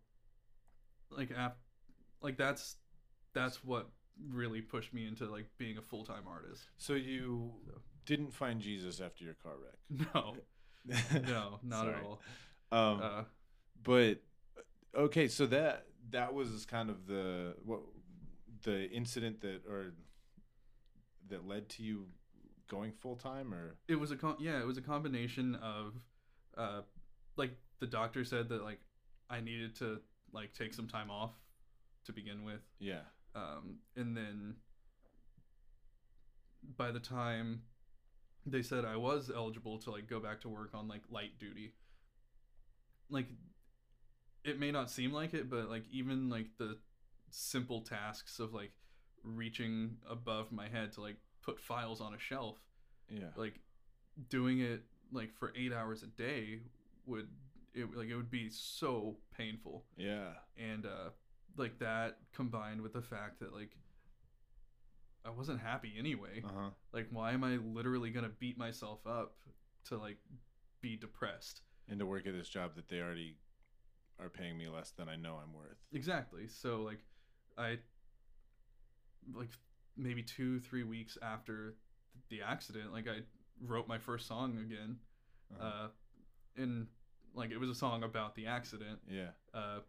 [1.09, 1.59] like ap-
[2.22, 2.77] like that's
[3.34, 3.89] that's what
[4.30, 7.81] really pushed me into like being a full-time artist So you So.
[8.05, 10.07] didn't find Jesus after your car wreck?
[10.15, 10.35] no
[11.27, 12.22] No, not at all
[12.72, 13.23] Um, uh
[13.84, 14.22] but
[14.95, 17.81] okay, so that that was kind of the what
[18.64, 19.94] the incident that or
[21.30, 22.06] that led to you
[22.70, 23.76] going full time or?
[23.88, 25.94] It was a con- yeah it was a combination of
[26.58, 26.82] uh
[27.38, 28.80] like the doctor said that like
[29.30, 30.00] i needed to
[30.34, 31.32] like take some time off
[32.06, 32.62] to begin with.
[32.80, 33.02] Yeah.
[33.36, 34.56] Um and then
[36.78, 37.64] by the time
[38.46, 41.74] they said i was eligible to like go back to work on like light duty
[43.10, 43.28] like
[44.44, 46.78] it may not seem like it but like even like the
[47.32, 48.72] simple tasks of like
[49.24, 52.58] reaching above my head to like put files on a shelf.
[53.10, 53.30] Yeah.
[53.36, 53.60] Like
[54.30, 56.60] doing it like for eight hours a day
[57.06, 57.28] would
[57.74, 59.86] it like it would be so painful.
[59.98, 60.32] Yeah.
[60.58, 61.10] And uh
[61.58, 63.76] like that combined with the fact that like
[65.26, 66.41] i wasn't happy anyway.
[66.44, 66.70] Uh-huh.
[66.94, 69.36] Like why am i literally gonna beat myself up
[69.86, 70.18] to like
[70.82, 71.62] be depressed?
[71.90, 73.38] And to work at this job that they already
[74.20, 75.78] are paying me less than I know I'm worth.
[75.91, 76.48] Exactly.
[76.48, 76.99] So like
[77.57, 77.78] i
[79.34, 79.49] like
[79.98, 81.76] maybe two three weeks after
[82.30, 83.18] the accident like i
[83.65, 84.98] wrote my first song again
[85.60, 85.88] uh uh
[86.57, 86.88] and
[87.34, 88.99] like it was a song about the accident.
[89.10, 89.30] Yeah.
[89.53, 89.80] Uh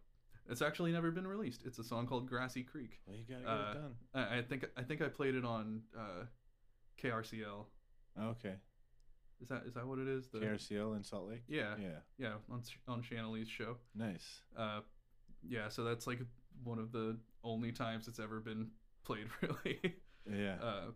[0.49, 1.61] it's actually never been released.
[1.65, 2.99] It's a song called grassy creek.
[3.07, 3.95] Well you gotta get uh, it done.
[4.13, 6.25] I, I think i think i played it on uh
[7.01, 7.65] krcl
[8.19, 8.55] okay.
[9.41, 10.27] Is that is that what it is?
[10.27, 11.43] The KRCL in Salt Lake?
[11.47, 11.75] Yeah.
[11.79, 11.87] Yeah.
[12.17, 13.77] Yeah on on Shanley's show.
[13.95, 14.41] Nice.
[14.57, 14.81] Uh
[15.45, 16.19] yeah so that's like
[16.63, 18.69] one of the only times it's ever been
[19.05, 19.95] played really.
[20.29, 20.55] Yeah.
[20.61, 20.91] Uh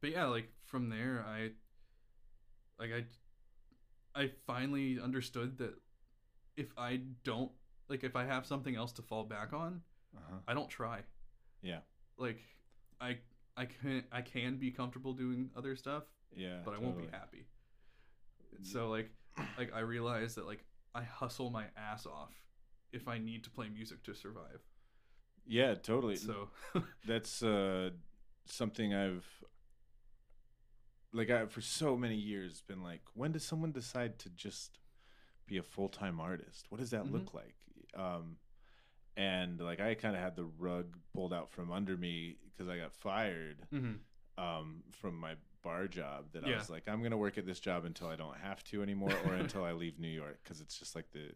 [0.00, 1.50] but yeah like from there i
[2.78, 5.74] like i i finally understood that
[6.56, 7.50] if i don't
[7.88, 9.80] like if i have something else to fall back on
[10.16, 10.36] uh-huh.
[10.48, 11.00] I don't try.
[11.62, 11.80] Yeah.
[12.16, 12.38] like
[13.00, 13.18] i
[13.56, 16.04] i can i can be comfortable doing other stuff
[16.34, 17.46] yeah but i won't be happy.
[18.62, 19.10] So like
[19.58, 20.64] like i realize that like
[20.94, 22.32] i hustle my ass off
[22.92, 24.60] if i need to play music to survive.
[25.46, 26.16] Yeah totally.
[26.16, 26.50] So
[27.06, 27.90] that's uh
[28.46, 29.26] something I've
[31.12, 34.78] like I for so many years been like when does someone decide to just
[35.46, 36.66] be a full-time artist?
[36.70, 37.12] What does that Mhm.
[37.12, 37.54] look like?
[37.94, 38.38] Um
[39.16, 42.76] and like I kind of had the rug pulled out from under me because I
[42.78, 43.98] got fired mhm.
[44.36, 47.58] um from my bar job that I was like I'm going to work at this
[47.60, 50.78] job until I don't have to anymore or until I leave New York cuz it's
[50.78, 51.30] just like the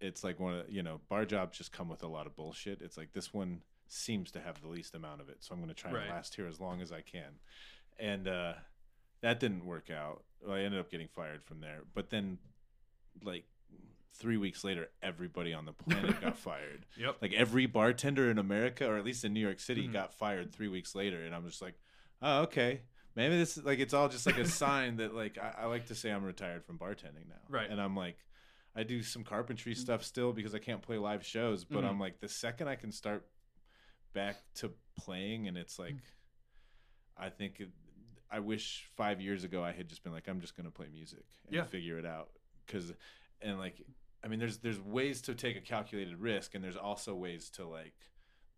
[0.00, 2.80] it's like one of you know bar jobs just come with a lot of bullshit.
[2.82, 5.68] It's like this one seems to have the least amount of it so i'm going
[5.68, 6.02] to try Right.
[6.02, 7.38] and last here as long as i can.
[7.98, 8.52] And uh
[9.22, 10.22] that didn't work out.
[10.46, 11.80] Well, i ended up getting fired from there.
[11.94, 12.36] But then
[13.24, 13.44] like
[14.14, 16.84] three weeks later everybody on the planet got fired.
[16.98, 17.16] Yep.
[17.22, 19.92] Like every bartender in america or at least in new york city Mhm.
[19.94, 21.74] got fired three weeks later and i'm just like
[22.20, 22.82] oh okay.
[23.16, 25.86] Maybe this is like it's all just like a sign that like I, I like
[25.86, 27.40] to say i'm retired from bartending now.
[27.48, 27.70] Right.
[27.70, 28.18] and i'm like
[28.78, 31.88] i do some carpentry stuff still because i can't play live shows but Mhm.
[31.88, 33.26] i'm like the second i can start
[34.14, 35.96] back to playing and it's like
[37.16, 37.70] i think it,
[38.30, 41.24] i wish five years ago i had just been like i'm just gonna play music
[41.46, 41.64] and Yeah.
[41.64, 42.30] figure it out
[42.66, 42.92] because
[43.40, 43.82] and like
[44.24, 47.66] i mean there's there's ways to take a calculated risk and there's also ways to
[47.66, 47.94] like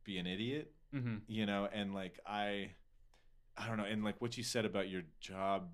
[0.04, 2.70] be an idiot hmm you know and like i
[3.56, 5.68] i don't know and like what you said about your job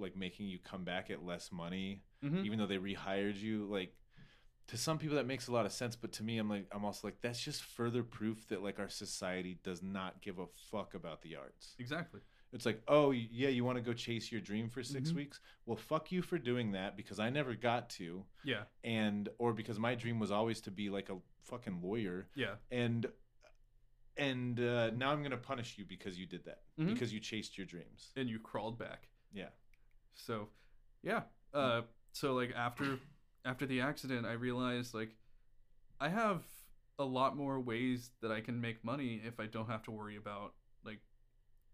[0.00, 3.94] like making you come back at less money hmm even though they rehired you like
[4.66, 6.84] to some people that makes a lot of sense but to me i'm like i'm
[6.84, 10.94] also like that's just further proof that like our society does not give a fuck
[10.94, 11.74] about the arts.
[11.78, 12.20] Exactly.
[12.52, 15.14] It's like oh yeah you want to go chase your dream for 6 Mhm.
[15.16, 15.40] weeks?
[15.66, 18.24] Well fuck you for doing that because i never got to.
[18.44, 18.62] Yeah.
[18.84, 22.28] And or because my dream was always to be like a fucking lawyer.
[22.34, 22.54] Yeah.
[22.70, 23.06] And
[24.16, 26.62] and uh, now i'm gonna punish you because you did that.
[26.78, 26.86] Mhm.
[26.94, 28.12] because you chased your dreams.
[28.16, 29.08] And you crawled back.
[29.32, 29.50] Yeah
[30.14, 30.48] so
[31.02, 31.22] yeah
[31.54, 31.82] uh
[32.12, 32.98] so like after
[33.44, 35.16] after the accident i realized like
[36.00, 36.42] i have
[36.98, 40.16] a lot more ways that i can make money if i don't have to worry
[40.16, 40.54] about
[40.84, 41.00] like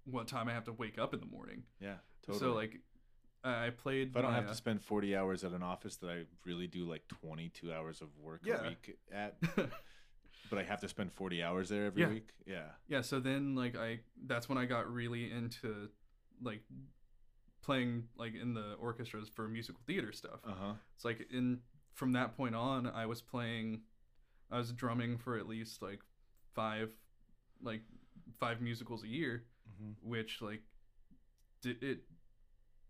[0.05, 1.65] what time i have to wake up in the morning.
[1.81, 2.39] Yeah totally.
[2.41, 2.81] so like
[3.45, 5.97] i played if i don't my, have uh, to spend 40 hours at an office
[5.97, 8.61] that i really do like 22 hours of work Yeah.
[8.61, 9.37] a week at
[10.51, 12.09] but i have to spend 40 hours there every Yeah.
[12.09, 12.29] week?
[12.47, 12.67] Yeah.
[12.89, 15.89] Yeah so then like i that's when i got really into
[16.43, 16.63] like
[17.63, 20.41] playing like in the orchestras for musical theater stuff.
[20.47, 20.75] Uh-huh.
[20.95, 21.61] It's like in
[21.95, 23.81] from that point on i was playing
[24.51, 26.01] i was drumming for at least like
[26.55, 26.91] five
[27.63, 27.81] like
[28.39, 29.45] five musicals a year
[29.81, 30.61] hmm which like
[31.63, 32.01] did it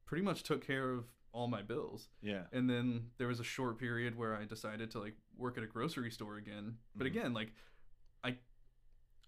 [0.07, 2.09] pretty much took care of all my bills.
[2.23, 2.45] Yeah.
[2.53, 5.67] And then there was a short period where i decided to like work at a
[5.67, 6.79] grocery store again.
[6.95, 7.11] But Mhm.
[7.11, 7.53] again like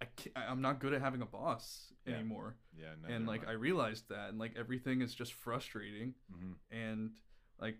[0.00, 0.06] I
[0.36, 2.14] i'm not good at having a boss Yeah.
[2.14, 7.10] anymore yeah and like i realized that and like everything is just frustrating hmm and
[7.60, 7.76] like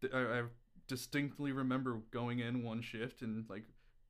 [0.00, 0.42] th- I, I
[0.88, 3.64] distinctly remember going in one shift and like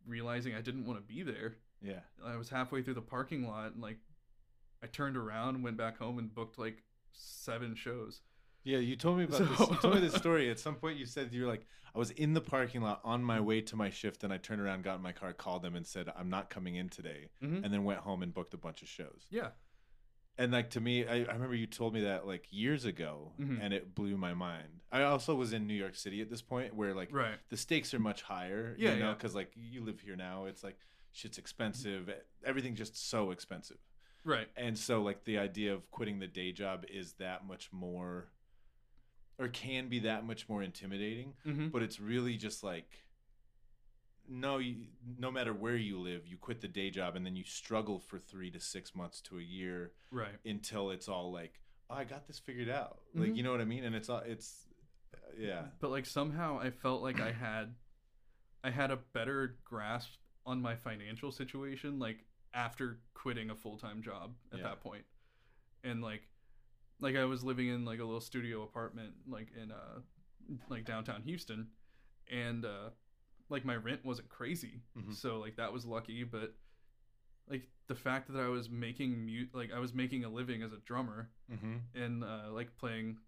[0.07, 1.57] realizing I didn't want to be there.
[1.81, 2.01] Yeah.
[2.25, 3.99] I was halfway through the parking lot and like
[4.83, 6.83] I turned around, went back home and booked like
[7.13, 8.21] seven shows.
[8.65, 9.61] Yeah, you told me about So- this.
[9.61, 10.51] You told me this story.
[10.51, 13.23] At some point, you said you were like, I was in the parking lot on
[13.23, 15.75] my way to my shift, and I turned around, got in my car, called them,
[15.77, 17.65] and said, I'm not coming in today, Mhm.
[17.65, 19.27] and then went home and booked a bunch of shows.
[19.31, 19.51] Yeah.
[20.39, 23.59] And like to me, I, I remember you told me that like years ago, Mhm.
[23.61, 24.81] and it blew my mind.
[24.91, 27.39] I also was in New York City at this point, where like Right.
[27.51, 28.75] the stakes are much higher.
[28.79, 29.15] Yeah, you know, yeah.
[29.15, 30.79] because like you live here now, it's like
[31.13, 32.09] shit's expensive.
[32.45, 33.79] Everything's just so expensive.
[34.25, 34.49] Right.
[34.57, 38.29] and so like the idea of quitting the day job is that much more
[39.43, 41.69] or can be that much more intimidating Mm-hmm.
[41.69, 43.05] but it's really just like
[44.29, 44.77] no you,
[45.19, 48.19] no matter where you live you quit the day job and then you struggle for
[48.19, 50.35] 3 to 6 months to a year Right.
[50.45, 51.61] until it's all like
[51.91, 53.37] oh, I got this figured out like Mhm.
[53.37, 54.69] you know what I mean and it's all it's
[55.37, 57.75] yeah But like somehow I felt like I had
[58.65, 60.11] I had a better grasp
[60.47, 62.25] on my financial situation like
[62.55, 64.75] after quitting a full-time job at Yeah.
[64.85, 65.05] that.
[65.85, 66.23] And like
[67.03, 70.01] like I was living in like a little studio apartment like in uh
[70.71, 71.69] like downtown Houston
[72.31, 72.91] and uh
[73.51, 74.81] like my rent wasn't crazy.
[74.97, 75.15] Mhm.
[75.15, 76.55] So like that was lucky, but
[77.51, 80.73] like the fact that I was making mu- like I was making a living as
[80.73, 81.77] a drummer mm-hmm.
[81.95, 83.19] and uh, like playing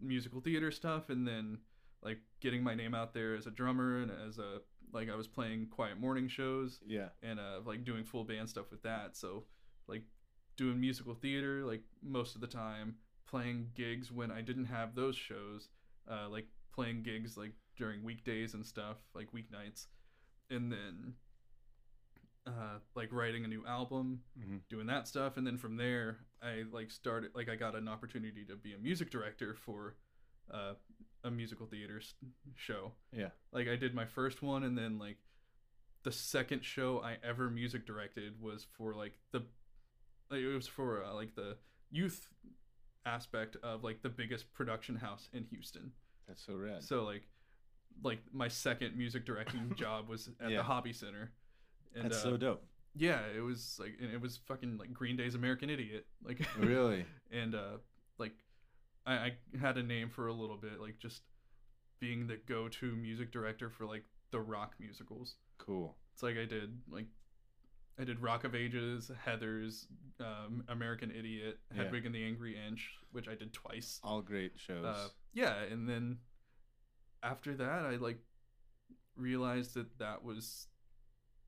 [0.00, 1.58] musical theater stuff and then
[2.02, 4.58] like getting my name out there as a drummer and as a
[4.92, 8.70] like I was playing quiet morning shows yeah and uh, like doing full band stuff
[8.70, 9.44] with that so
[9.86, 10.02] like
[10.56, 12.96] doing musical theater like most of the time
[13.32, 15.68] playing gigs when I didn't have those shows
[16.10, 19.86] uh, like playing gigs like during weekdays and stuff like weeknights.
[20.50, 21.14] And then
[22.46, 24.58] uh, like writing a new album mm-hmm.
[24.68, 25.36] doing that stuff.
[25.36, 28.78] And then from there i like started like i got an opportunity to be a
[28.78, 29.94] music director for
[30.52, 30.72] uh,
[31.24, 32.14] a musical theater s-
[32.54, 32.92] show.
[33.16, 33.30] Yeah.
[33.52, 35.16] Like i did my first one and then like
[36.04, 39.44] the second show i ever music directed was for like the
[40.30, 41.56] like, it was for uh, like the
[41.90, 42.26] youth
[43.06, 45.90] aspect of like the biggest production house in houston
[46.28, 47.22] that's so rad so like
[48.02, 50.58] like my second music directing job was at Yeah.
[50.58, 51.32] the hobby center
[51.94, 52.64] and that's uh, so dope
[52.94, 56.04] yeah, it was like and it was fucking like Green Day's American Idiot.
[56.22, 57.78] Like really and uh
[58.18, 58.32] like
[59.06, 61.22] I, I had a name for a little bit, like just
[62.00, 65.36] being the go to music director for like the rock musicals.
[65.56, 67.06] cool It's like I did like
[67.98, 69.86] I did Rock of Ages, Heather's,
[70.18, 71.84] um, American Idiot, Yeah.
[71.84, 74.00] Hedwig and the Angry Inch, which I did twice.
[74.02, 76.18] all great shows Uh, yeah, and then
[77.22, 78.18] after that, I like
[79.16, 80.68] realized that that was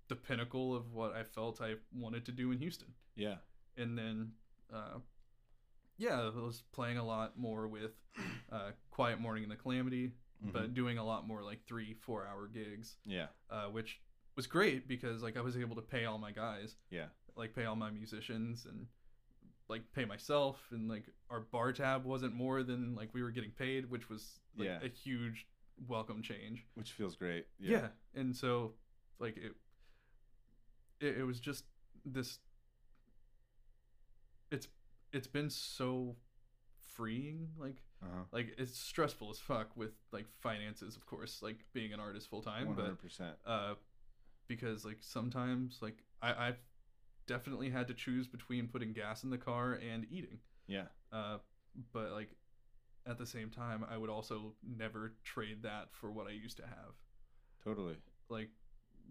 [0.09, 2.95] the pinnacle of what I felt I wanted to do in Houston.
[3.17, 3.39] yeah
[3.77, 4.33] And then,
[4.73, 4.99] uh,
[5.97, 7.93] yeah, I was playing a lot more with
[8.53, 10.13] uh, Quiet Morning and the Calamity,
[10.45, 10.53] Mhm.
[10.53, 14.01] but doing a lot more like three, four hour gigs, yeah uh, which
[14.37, 17.07] was great because like I was able to pay all my guys, yeah.
[17.37, 18.87] Like pay all my musicians and
[19.69, 20.59] like pay myself.
[20.71, 24.41] And like our bar tab wasn't more than like we were getting paid which was
[24.57, 24.79] like Yeah.
[24.83, 25.47] a huge
[25.89, 26.65] welcome change.
[26.75, 27.47] Which feels great.
[27.59, 27.89] Yeah.
[28.15, 28.75] and so
[29.19, 29.53] like it,
[31.01, 31.65] it it was just
[32.05, 32.39] this
[34.51, 34.69] it's
[35.13, 36.17] it's been so
[36.81, 38.23] freeing like uh-huh.
[38.33, 42.43] like it's stressful as fuck with like finances of course like being an artist full
[42.43, 42.97] time but
[43.47, 43.75] uh,
[44.49, 46.59] because like sometimes like I, I've
[47.27, 50.39] definitely had to choose between putting gas in the car and eating.
[50.67, 51.39] Yeah, Uh,
[51.93, 52.31] but like
[53.07, 56.65] at the same time, I would also never trade that for what I used to
[56.65, 56.95] have.
[57.63, 57.97] totally.
[58.29, 58.51] Like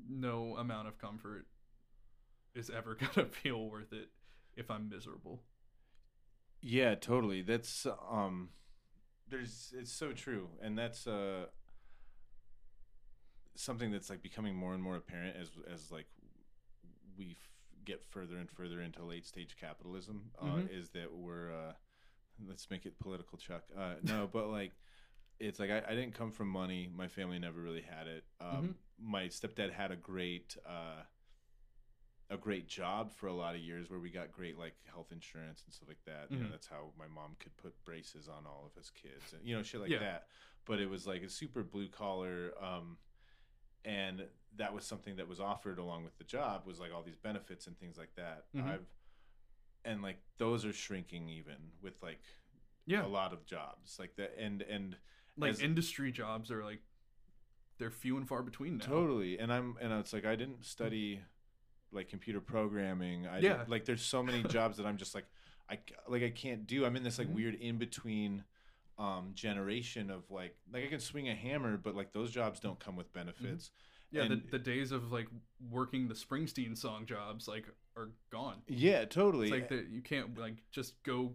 [0.09, 1.47] no amount of comfort
[2.55, 4.09] is ever gonna feel worth it
[4.55, 5.43] if I'm miserable.
[6.61, 7.41] Yeah, totally.
[7.41, 8.49] That's um,
[9.29, 11.47] there's it's so true, and that's uh
[13.55, 16.07] something that's like becoming more and more apparent as as like
[17.17, 17.49] we f-
[17.85, 20.31] get further and further into late stage capitalism.
[20.39, 20.69] Uh, Mhm.
[20.71, 21.73] Is that we're uh,
[22.47, 23.63] let's make it political, Chuck.
[23.77, 24.71] Uh, no, but like.
[25.39, 26.87] It's like I, I didn't come from money.
[26.95, 28.23] My family never really had it.
[28.39, 31.01] Um, My stepdad had a great uh,
[32.29, 35.63] a great job for a lot of years where we got great like health insurance
[35.65, 36.27] and stuff like that.
[36.31, 36.51] You know, Mhm.
[36.51, 39.63] that's how my mom could put braces on all of his kids and you know
[39.63, 39.99] shit like Yeah.
[39.99, 40.27] that.
[40.65, 42.97] But it was like a super blue collar um
[43.85, 47.15] and that was something that was offered along with the job was like all these
[47.17, 48.45] benefits and things like that.
[48.55, 48.67] Mhm.
[48.67, 48.85] I've
[49.85, 52.19] and like those are shrinking even with like
[52.85, 54.97] Yeah, a lot of jobs like that and and
[55.37, 56.81] like as- industry jobs are like
[57.79, 58.85] they're few and far between now.
[58.85, 59.39] Totally.
[59.39, 61.21] And I'm and it's like I didn't study
[61.91, 63.25] like computer programming.
[63.27, 63.65] I Yeah.
[63.67, 65.25] like there's so many jobs that I'm just like
[65.69, 66.85] I like I can't do.
[66.85, 67.33] I'm in this like Mhm.
[67.33, 68.43] weird in between
[68.97, 72.79] um generation of like like I can swing a hammer but like those jobs don't
[72.79, 73.71] come with benefits.
[74.11, 75.27] Yeah, And- the, the days of like
[75.71, 77.65] working the Springsteen song jobs like
[77.97, 78.61] are gone.
[78.67, 79.47] yeah, totally.
[79.47, 81.33] It's like that you can't like just go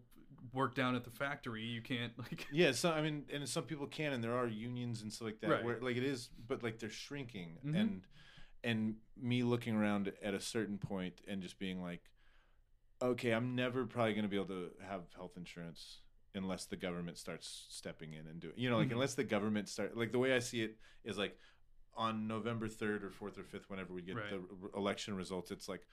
[0.52, 1.64] work down at the factory.
[1.64, 5.02] You can't like Yeah, so I mean, and some people can, and there are unions
[5.02, 5.50] and stuff like that.
[5.50, 5.64] Right.
[5.64, 7.80] Where like it is, but like they're shrinking, Mhm.
[7.80, 8.02] and
[8.64, 12.02] and me looking around at a certain point and just being like,
[13.02, 15.98] okay, I'm never probably going to be able to have health insurance
[16.34, 18.92] unless the government starts stepping in and doing, you know, like Mhm.
[18.92, 21.38] unless the government start, like the way I see it is like
[21.94, 24.30] on November third or fourth or fifth, whenever we get Right.
[24.30, 25.86] the r- election results, it's like.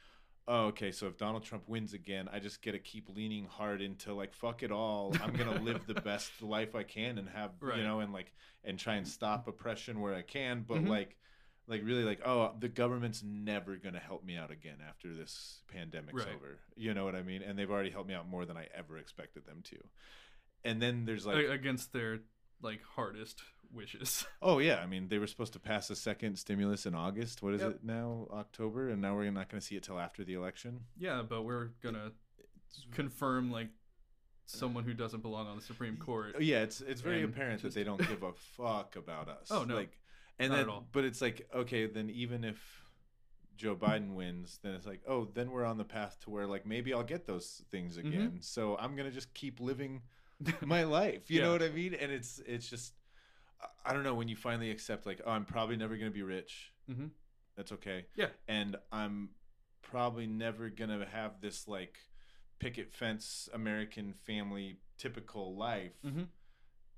[0.48, 0.91] Oh, okay.
[0.91, 4.32] So if Donald Trump wins again, I just get to keep leaning hard into like
[4.32, 5.12] fuck it all.
[5.20, 7.80] I'm gonna live the best life I can and have Right.
[7.80, 8.32] you know and like
[8.64, 10.62] and try and stop oppression where I can.
[10.62, 10.90] But Mhm.
[10.90, 11.18] like
[11.66, 16.14] like really like oh the government's never gonna help me out again after this pandemic's
[16.14, 16.36] Right.
[16.36, 16.60] over.
[16.76, 17.41] You know what I mean?
[17.41, 19.90] And they've already helped me out more than I ever expected them to.
[20.66, 22.20] And then there's like against their
[22.62, 23.42] like hardest
[23.74, 24.26] wishes.
[24.42, 27.42] Oh yeah, I mean they were supposed to pass a second stimulus in August.
[27.44, 27.72] What is Yep.
[27.72, 28.28] it now?
[28.32, 30.82] October, and now we're not going to see it till after the election.
[30.98, 32.12] yeah, but we're gonna
[32.92, 33.70] confirm like
[34.46, 36.36] someone who doesn't belong on the Supreme Court.
[36.38, 39.48] Oh, yeah, it's it's very apparent that they don't give a fuck about us.
[39.52, 39.76] Oh, no.
[39.76, 40.00] like,
[40.40, 40.88] and Not then at all.
[40.92, 42.82] but it's like okay, then even if
[43.58, 46.66] Joe Biden wins, then it's like oh, then we're on the path to where like
[46.66, 48.08] maybe I'll get those things Mm-hmm.
[48.08, 48.38] again.
[48.42, 50.02] So I'm gonna just keep living
[50.62, 51.30] my life.
[51.30, 51.94] You know what I mean?
[51.94, 52.94] And it's it's just
[53.86, 56.72] I- don't know when you finally accept like oh, I'm probably never gonna be rich.
[56.90, 57.12] Mhm.
[57.56, 58.06] That's okay.
[58.16, 58.28] Yeah.
[58.48, 59.30] and I'm
[59.82, 61.98] probably never gonna have this like
[62.60, 66.28] picket fence American family typical life Mhm.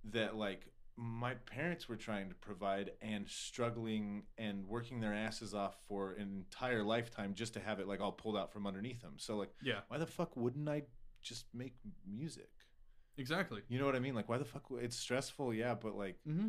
[0.05, 5.75] that like my parents were trying to provide and struggling and working their asses off
[5.87, 9.13] for an entire lifetime just to have it like all pulled out from underneath them.
[9.17, 10.83] So like Yeah, why the fuck wouldn't I
[11.21, 11.75] just make
[12.07, 12.49] music?
[13.17, 13.61] Exactly.
[13.69, 14.15] You know what I mean?
[14.15, 16.47] Like why the fuck it's stressful, yeah, but like Mm-hmm.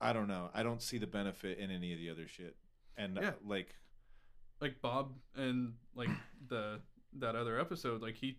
[0.00, 0.50] I don't know.
[0.54, 2.56] I don't see the benefit in any of the other shit.
[2.96, 3.32] And uh, Yeah.
[3.44, 3.74] like
[4.60, 6.10] Like Bob and like
[6.48, 6.80] the
[7.18, 8.38] that other episode, like he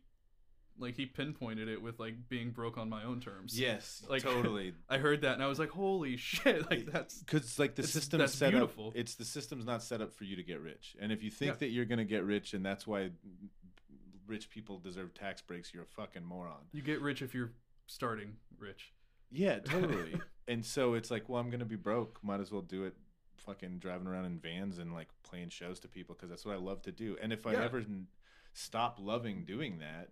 [0.78, 3.60] like he pinpointed it with like being broke on my own terms.
[3.60, 4.74] yes, Like- totally.
[4.88, 6.70] I heard that and I was like, holy shit!
[6.72, 8.88] Like that's because like the that's set beautiful.
[8.90, 11.32] up it's the system's not set up for you to get rich and if you
[11.32, 11.58] think Yeah.
[11.60, 13.10] that you're gonna get rich and that's why
[14.30, 17.52] rich people deserve tax breaks you're a fucking moron you get rich if you're
[17.88, 18.94] starting rich.
[19.32, 20.14] yeah totally
[20.48, 22.96] and so it's like well i'm gonna be broke might as well do it
[23.38, 26.60] fucking driving around in vans and like playing shows to people because that's what i
[26.60, 27.64] love to do and if i Yeah.
[27.64, 27.84] ever
[28.54, 30.10] stop loving doing that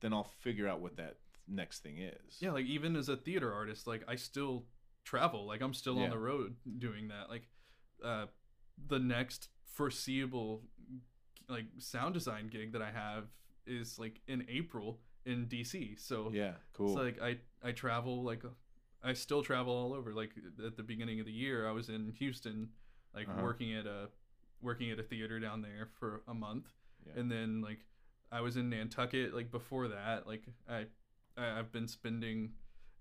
[0.00, 1.16] then i'll figure out what that
[1.48, 4.66] next thing is Yeah, like even as a theater artist, like I still
[5.04, 5.46] travel.
[5.48, 6.04] Like I'm still Yeah.
[6.04, 7.28] on the road doing that.
[7.28, 7.48] Like
[8.04, 8.26] uh
[8.86, 10.62] the next foreseeable
[11.48, 13.24] like sound design gig that I have
[13.66, 15.98] is like in April in DC.
[15.98, 17.38] So yeah cool it's like I
[17.68, 18.42] I travel like
[19.02, 20.12] I still travel all over.
[20.12, 20.30] Like
[20.66, 22.68] at the beginning of the year, I was in Houston,
[23.14, 23.42] like Uh-huh.
[23.42, 24.08] working at a
[24.60, 26.68] working at a theater down there for a month,
[27.06, 27.18] Yeah.
[27.20, 27.86] and then like
[28.30, 29.34] I was in Nantucket.
[29.34, 30.86] Like before that, like I,
[31.36, 32.52] I I've been spending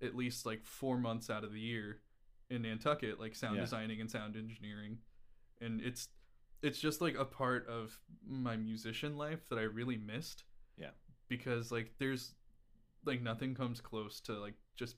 [0.02, 1.99] at least like four months out of the year
[2.49, 3.61] in Nantucket, like sound Yeah.
[3.64, 4.99] designing and sound engineering,
[5.60, 6.07] and it's
[6.61, 10.45] it's just like a part of my musician life that I really missed.
[11.30, 12.34] Because like there's
[13.06, 14.96] like nothing comes close to like just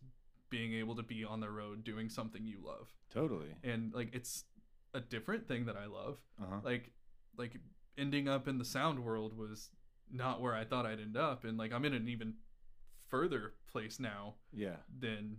[0.50, 2.88] being able to be on the road doing something you love.
[3.14, 4.46] totally And like it's
[4.94, 6.18] a different thing that I love.
[6.42, 6.92] uh-huh Like
[7.38, 7.54] like
[7.98, 9.70] ending up in the sound world was
[10.12, 12.34] not where I thought I'd end up and like I'm in an even
[13.08, 15.38] further place now yeah than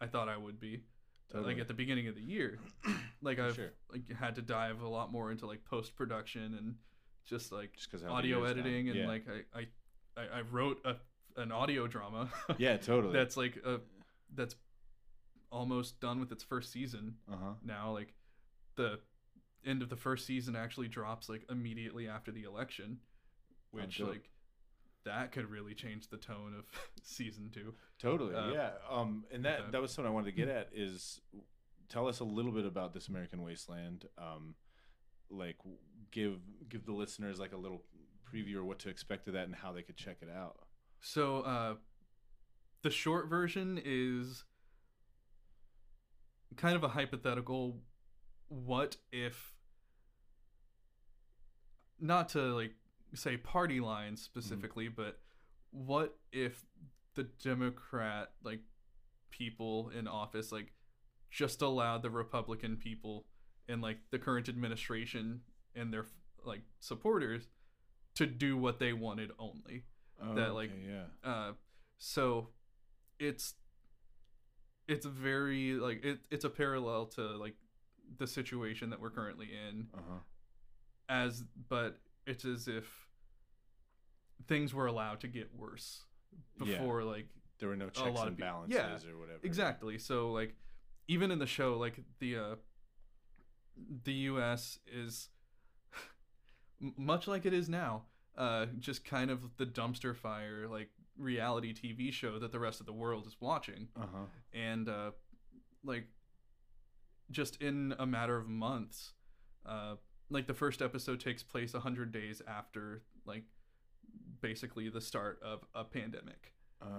[0.00, 0.82] I thought I would be.
[1.30, 2.58] totally Like at the beginning of the year.
[3.22, 3.72] Like I've Sure.
[3.90, 6.74] like had to dive a lot more into like post production and
[7.24, 9.06] just like just audio editing and yeah.
[9.08, 9.66] like I, I
[10.16, 10.96] I I wrote a
[11.40, 12.30] an audio drama.
[12.58, 13.12] Yeah totally.
[13.12, 13.80] That's like a
[14.34, 14.56] that's
[15.50, 17.54] almost done with its first season uh-huh.
[17.64, 17.92] now.
[17.92, 18.14] Like
[18.76, 19.00] the
[19.64, 22.98] end of the first season actually drops like immediately after the election
[23.72, 24.08] which dope.
[24.08, 24.30] like
[25.04, 26.64] that could really change the tone of
[27.02, 28.70] season 2 Totally, Uh, yeah.
[28.90, 31.20] Um, and that that was something I wanted to get at is
[31.88, 34.06] tell us a little bit about this American Wasteland.
[34.18, 34.54] Um,
[35.30, 35.56] like
[36.10, 36.38] give
[36.68, 37.82] give the listeners like a little
[38.36, 40.56] preview or what to expect of that and how they could check it out.
[41.00, 41.74] So uh
[42.82, 44.44] the short version is
[46.56, 47.78] kind of a hypothetical
[48.48, 49.54] what if
[51.98, 52.74] not to like
[53.14, 55.18] say party lines specifically, but
[55.70, 56.64] what if
[57.14, 58.60] the Democrat like
[59.30, 60.72] people in office like
[61.30, 63.26] just allowed the Republican people
[63.68, 65.40] and like the current administration
[65.74, 66.06] and their
[66.44, 67.48] like supporters
[68.16, 69.84] to do what they wanted only.
[70.22, 71.52] Oh, That, like, okay, yeah, Uh,
[71.98, 72.48] so
[73.18, 73.54] it's
[74.88, 77.54] it's very like it, it's a parallel to like
[78.18, 80.18] the situation that we're currently in Uh-huh.
[81.08, 83.08] as but it's as if
[84.46, 86.04] things were allowed to get worse
[86.62, 86.78] Yeah.
[86.78, 87.26] before like
[87.58, 89.40] There were no a checks lot and of balances yeah, or whatever.
[89.42, 90.54] exactly so like
[91.08, 92.54] even in the show like the uh
[94.04, 95.30] the US is
[96.82, 98.02] m- much like it is now
[98.36, 102.86] uh just kind of the dumpster fire like reality TV show that the rest of
[102.86, 104.24] the world is watching Uh-huh.
[104.52, 105.12] and uh
[105.84, 106.06] like
[107.30, 109.12] just in a matter of months
[109.64, 109.94] uh
[110.30, 113.44] like the first episode takes place 100 days after like
[114.40, 116.52] basically the start of a pandemic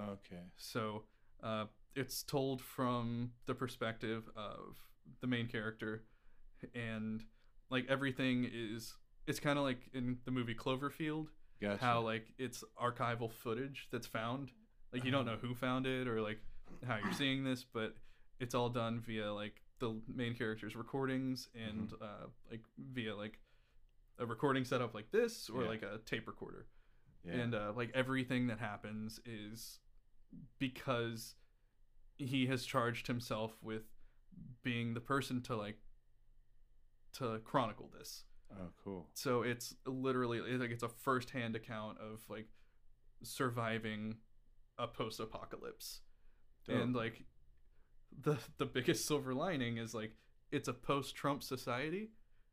[0.09, 0.41] okay.
[0.57, 1.03] so
[1.43, 4.77] uh it's told from the perspective of
[5.21, 6.03] the main character
[6.75, 7.23] and
[7.69, 8.95] like everything is
[9.27, 11.27] it's kind of like in the movie Cloverfield
[11.61, 11.83] Gotcha.
[11.83, 14.51] how like it's archival footage that's found
[14.93, 16.39] like you don't know who found it or like
[16.87, 17.95] how you're seeing this but
[18.39, 22.61] it's all done via like the main character's recordings and uh like
[22.93, 23.39] via like
[24.19, 25.67] a recording setup like this or Yeah.
[25.69, 26.65] like a tape recorder
[27.25, 27.33] yeah.
[27.33, 29.79] and uh like everything that happens is
[30.59, 31.35] because
[32.17, 33.83] he has charged himself with
[34.63, 35.77] being the person to like
[37.13, 39.07] to chronicle this oh, cool.
[39.13, 42.47] so it's literally it's like it's a first-hand account of like
[43.23, 44.15] surviving
[44.77, 46.01] a post-apocalypse
[46.69, 47.23] and like
[48.21, 50.11] the the biggest silver lining is like
[50.51, 52.09] it's a post-trump society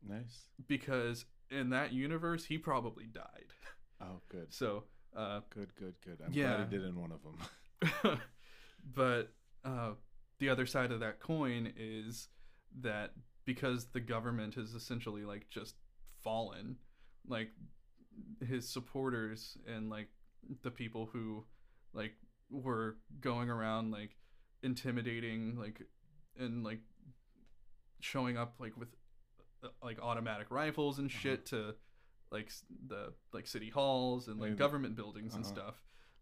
[0.08, 0.46] Nice.
[0.66, 3.52] because in that universe he probably died
[4.00, 4.52] Oh, good.
[4.52, 4.84] so
[5.16, 6.18] uh Good, good, good.
[6.24, 6.56] I'm Yeah.
[6.56, 8.18] glad he did in one of them.
[8.94, 9.32] but
[9.64, 9.92] uh
[10.40, 12.28] the other side of that coin is
[12.80, 13.12] that
[13.44, 15.76] because the government has essentially like just
[16.24, 16.76] fallen
[17.28, 17.51] like
[18.48, 20.09] his supporters and like
[20.62, 21.44] the people who
[21.92, 22.14] like
[22.51, 24.16] were going around like
[24.62, 25.82] intimidating like
[26.38, 26.80] and like
[28.01, 28.88] showing up like with
[29.62, 31.74] uh, like automatic rifles and shit to
[32.30, 32.51] like
[32.88, 35.55] the like city halls and like the- government buildings and uh-huh.
[35.55, 35.74] stuff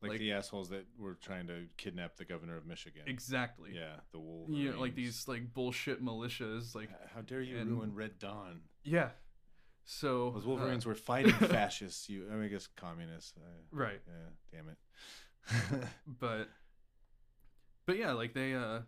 [0.02, 3.02] Like, Like- the assholes that were trying to kidnap the governor of Michigan.
[3.06, 4.50] exactly Yeah, the wolves.
[4.52, 8.62] know, like these like bullshit militias like How dare you and- ruin Red Dawn?
[8.84, 9.10] yeah
[9.84, 12.08] so Those uh, Wolverines were fighting fascists.
[12.08, 13.34] You, I, mean, I guess communists.
[13.36, 13.42] Uh,
[13.72, 15.88] right yeah, damn it.
[16.20, 16.48] but
[17.86, 18.80] but yeah like they uh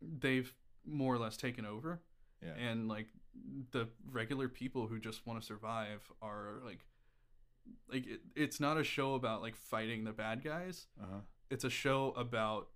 [0.00, 0.52] they've
[0.86, 2.00] more or less taken over
[2.40, 2.52] yeah.
[2.70, 3.08] and like
[3.72, 6.78] the regular people who just want to survive are like
[7.92, 11.18] like it, it's not a show about like fighting the bad guys Uh-huh.
[11.50, 12.68] it's a show about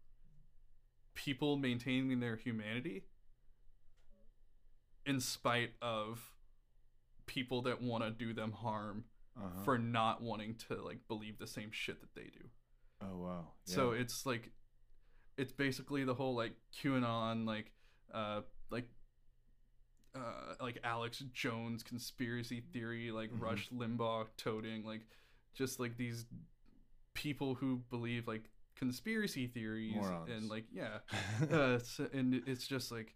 [1.15, 3.05] people maintaining their humanity
[5.07, 6.33] in spite of
[7.35, 9.05] people that want to do them harm
[9.37, 9.63] Uh-huh.
[9.65, 12.45] for not wanting to like believe the same shit that they do
[13.03, 13.45] oh wow.
[13.65, 14.51] so it's like
[15.39, 17.71] it's basically the whole like qanon like
[18.13, 18.41] uh
[18.71, 18.89] like
[20.15, 23.41] uh like alex jones conspiracy theory like Mhm.
[23.41, 25.07] rush limbaugh toting like
[25.55, 26.27] just like these
[27.15, 30.29] people who believe like conspiracy theories Morons.
[30.31, 30.99] and like yeah
[31.53, 33.15] uh, it's, and it's just like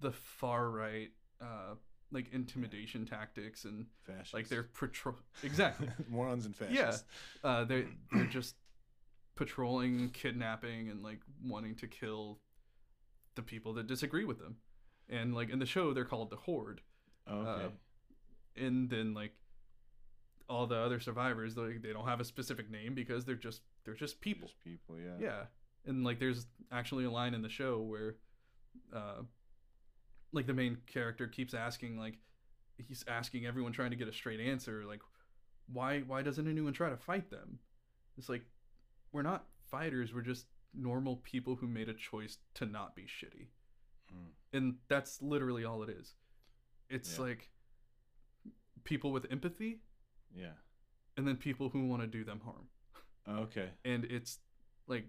[0.00, 1.10] the far right
[1.40, 1.74] uh
[2.12, 4.34] like intimidation tactics and fascists.
[4.34, 6.86] like they're patrol exactly morons and Yeah.
[6.86, 7.04] fascists.
[7.42, 8.54] uh they they're just
[9.34, 12.38] patrolling kidnapping and like wanting to kill
[13.34, 14.56] the people that disagree with them
[15.08, 16.80] and like in the show they're called the horde
[17.30, 17.64] Okay.
[17.64, 17.68] uh,
[18.56, 19.32] and then like
[20.48, 23.94] all the other survivors they, they don't have a specific name because they're just they're
[23.94, 24.96] just people Just people.
[24.98, 25.16] Yeah.
[25.18, 25.42] yeah
[25.86, 28.16] and like there's actually a line in the show where
[28.94, 29.22] uh
[30.32, 32.18] like the main character keeps asking like
[32.78, 35.00] he's asking everyone trying to get a straight answer like
[35.72, 37.58] why why doesn't anyone try to fight them
[38.18, 38.42] it's like
[39.12, 43.48] we're not fighters we're just normal people who made a choice to not be shitty
[44.12, 44.32] Mm.
[44.52, 46.14] and that's literally all it is
[46.90, 47.24] it's Yeah.
[47.24, 47.50] like
[48.84, 49.80] people with empathy
[50.34, 50.52] Yeah.
[51.16, 52.68] and then people who want to do them harm
[53.26, 53.70] Okay.
[53.84, 54.40] and it's
[54.86, 55.06] like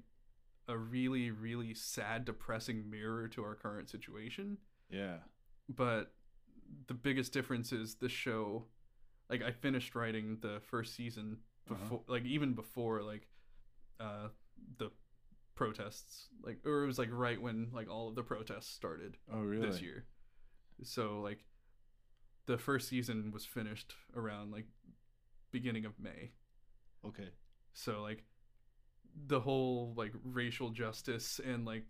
[0.70, 4.58] a really really sad depressing mirror to our current situation
[4.90, 5.18] Yeah.
[5.70, 6.14] but
[6.88, 8.66] the biggest difference is the show
[9.30, 11.38] like i finished writing the first season
[11.70, 11.80] Uh-huh.
[11.84, 13.28] before like even before like
[14.00, 14.28] uh
[14.78, 14.90] the
[15.56, 19.42] protests like or it was like right when like all of the protests started Oh
[19.42, 19.68] really?
[19.68, 20.06] this year
[20.84, 21.46] so like
[22.48, 24.66] the first season was finished around like
[25.52, 26.32] beginning of may
[27.06, 27.30] Okay.
[27.74, 28.24] so like
[29.28, 31.86] the whole like racial justice and like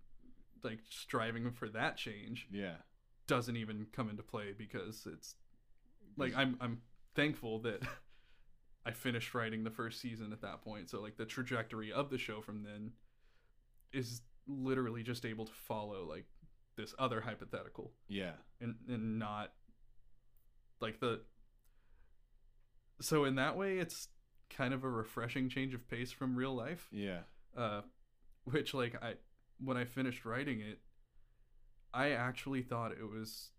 [0.64, 2.76] like striving for that change Yeah.
[3.28, 5.36] doesn't even come into play because it's
[6.18, 6.82] like I'm I'm
[7.16, 7.82] thankful that
[8.86, 10.90] I finished writing the first season at that point.
[10.90, 12.92] So like the trajectory of the show from then
[13.94, 16.26] is literally just able to follow like
[16.76, 18.34] this other hypothetical Yeah.
[18.60, 19.54] and and not
[20.82, 21.22] like the
[23.02, 24.08] so in that way it's
[24.50, 27.22] kind of a refreshing change of pace from real life Yeah.
[27.58, 27.82] uh
[28.46, 29.14] which like i
[29.64, 30.80] when i finished writing it
[31.94, 33.52] i actually thought it was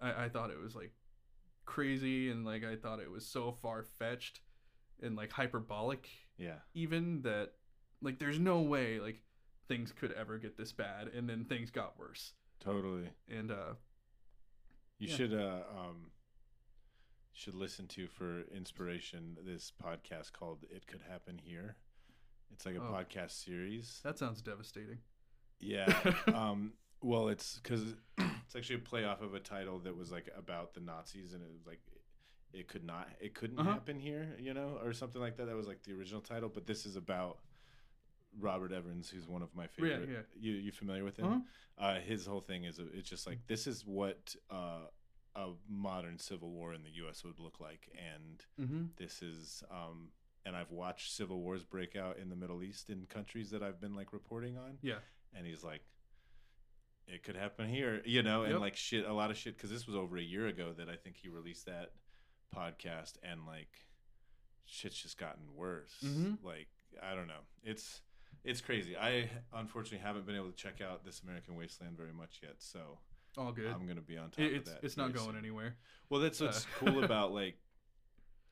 [0.00, 0.92] i, I thought it was like
[1.66, 4.40] crazy and like i thought it was so far-fetched
[5.02, 6.58] and like hyperbolic Yeah.
[6.74, 7.52] even that
[8.02, 9.22] like there's no way like
[9.68, 13.08] things could ever get this bad and then things got worse Totally.
[13.28, 13.74] and uh
[14.98, 15.16] You Yeah.
[15.16, 16.10] should uh um
[17.32, 21.76] should listen to for inspiration this podcast called It Could Happen Here.
[22.52, 22.92] It's like a Oh.
[22.92, 24.00] podcast series.
[24.04, 24.98] that sounds devastating
[25.64, 26.12] Yeah.
[26.34, 26.72] um
[27.02, 30.74] well it's cuz it's actually a play off of a title that was like about
[30.74, 31.80] the Nazis and it was like
[32.52, 33.72] it could not it couldn't Uh-huh.
[33.72, 35.46] happen here, you know, or something like that.
[35.46, 37.38] That was like the original title, but this is about
[38.38, 40.08] Robert Evans, who's one of my favorite.
[40.08, 40.18] yeah.
[40.40, 41.26] You you familiar with him?
[41.26, 41.84] Uh-huh.
[41.86, 44.86] uh, his whole thing is it's just like this is what uh,
[45.36, 47.24] a modern civil war in the U.S.
[47.24, 48.84] would look like, and mm-hmm.
[48.96, 50.10] this is um,
[50.46, 53.80] and I've watched civil wars break out in the Middle East in countries that I've
[53.80, 54.98] been like reporting on, yeah
[55.34, 55.82] and he's like,
[57.06, 58.60] it could happen here, you know, and Yep.
[58.60, 60.96] like shit, a lot of shit because this was over a year ago that I
[60.96, 61.92] think he released that
[62.54, 63.68] podcast, and like
[64.64, 65.94] shit's just gotten worse.
[66.02, 66.42] Mhm.
[66.42, 66.68] Like
[67.02, 68.00] I don't know, it's
[68.42, 68.96] it's crazy.
[68.96, 73.00] I unfortunately haven't been able to check out this American Wasteland very much yet, so
[73.36, 74.80] all good I'm gonna be on top It- of that.
[74.84, 75.38] it's not very going soon.
[75.44, 75.76] anywhere
[76.08, 77.58] Well, that's what's Uh, cool about like.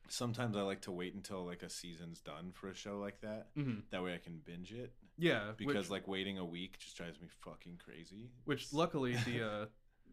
[0.09, 3.55] Sometimes I like to wait until like a season's done for a show like that.
[3.55, 3.79] mm-hmm.
[3.89, 7.19] That way I can binge it yeah because which, like waiting a week just drives
[7.21, 8.29] me fucking crazy.
[8.45, 9.65] which luckily the uh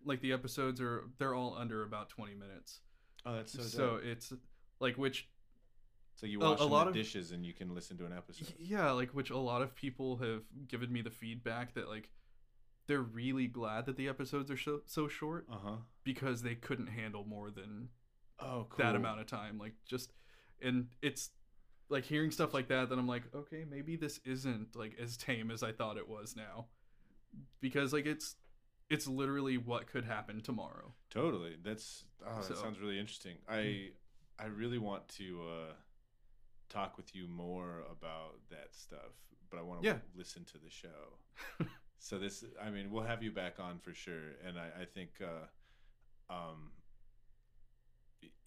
[0.05, 2.81] like the episodes are they're all under about 20 minutes
[3.27, 3.63] oh, that's so.
[3.63, 4.05] so, dope.
[4.05, 4.33] it's
[4.79, 5.29] like which
[6.17, 8.53] So you wash a lot the of- dishes and you can listen to an episode.
[8.59, 12.09] yeah like which a lot of people have given me the feedback that like
[12.87, 15.77] they're really glad that the episodes are so, so short Uh huh.
[16.03, 17.89] because they couldn't handle more than
[18.43, 18.79] Oh, cool.
[18.85, 20.13] that amount of time like just
[20.63, 21.31] and it's
[21.91, 25.51] like hearing stuff like that then i'm like okay maybe this isn't like as tame
[25.51, 26.67] as i thought it was now
[27.61, 28.37] because like it's
[28.89, 31.57] it's literally what could happen tomorrow Totally.
[31.63, 33.37] That's oh, that So- sounds really interesting.
[33.49, 33.91] I
[34.39, 35.73] I really want to uh,
[36.69, 39.13] talk with you more about that stuff,
[39.51, 39.99] but I want to Yeah.
[40.17, 41.19] listen to the show.
[41.99, 45.11] so this, I mean, we'll have you back on for sure, and I I think.
[45.21, 46.71] Uh, um,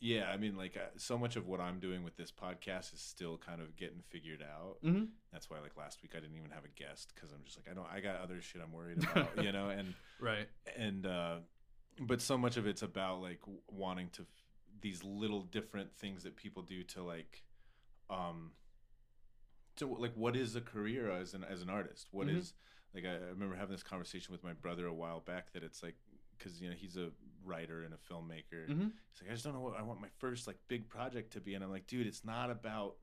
[0.05, 2.99] yeah, I mean, like uh, so much of what I'm doing with this podcast is
[2.99, 4.77] still kind of getting figured out.
[4.83, 5.05] mm-hmm.
[5.31, 7.67] That's why, like last week, I didn't even have a guest because I'm just like,
[7.71, 9.69] I don't, I got other shit I'm worried about, you know.
[9.69, 10.47] And right
[10.77, 11.37] and uh
[12.01, 14.27] but so much of it's about like wanting to f-
[14.81, 17.43] these little different things that people do to like
[18.09, 18.51] um
[19.77, 22.95] to like what is a career as an as an artist What is Mhm.
[22.95, 25.81] like I, I remember having this conversation with my brother a while back that it's
[25.81, 25.95] like
[26.37, 27.09] because you know he's a
[27.45, 28.67] writer and a filmmaker.
[28.69, 28.87] Mm-hmm.
[29.11, 31.39] he's like i just don't know what i want my first like big project to
[31.41, 31.53] be.
[31.55, 32.95] And i'm like dude it's not about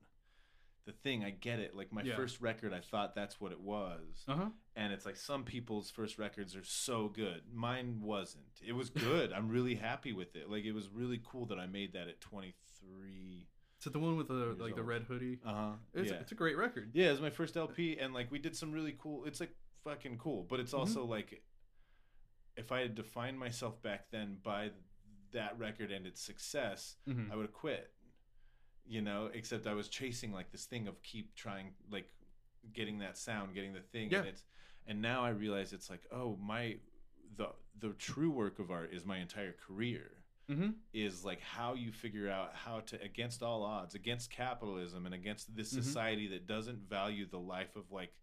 [0.87, 1.23] the thing.
[1.23, 1.75] I get it.
[1.75, 2.15] Like my Yeah.
[2.15, 4.23] first record i thought that's what it was.
[4.27, 4.49] Uh-huh.
[4.75, 7.43] And it's like some people's first records are so good.
[7.53, 8.45] Mine wasn't.
[8.65, 9.31] It was good.
[9.31, 10.49] I'm really happy with it.
[10.49, 13.47] Like it was really cool that i made that at 23
[13.77, 15.39] so the one with the like the red hoodie?
[15.45, 15.71] Uh-huh.
[15.93, 16.17] It's, yeah.
[16.17, 16.89] it's a great record.
[16.93, 19.53] Yeah it was my first lp and like we did some really cool it's like
[19.83, 20.45] fucking cool.
[20.49, 20.79] But it's Mhm.
[20.79, 21.41] also like
[22.57, 24.69] if i had defined myself back then by
[25.31, 27.31] that record and its success Mhm.
[27.31, 27.93] I would have quit.
[28.85, 32.11] You know, except I was chasing like this thing of keep trying like
[32.73, 34.19] getting that sound, getting the thing Yeah.
[34.19, 34.43] and it's
[34.87, 36.79] and now I realize it's like, oh, my
[37.37, 40.23] the the true work of art is my entire career.
[40.49, 40.75] Mhm.
[40.91, 45.55] Is like how you figure out how to against all odds, against capitalism and against
[45.55, 45.83] this Mhm.
[45.83, 48.13] society that doesn't value the life of like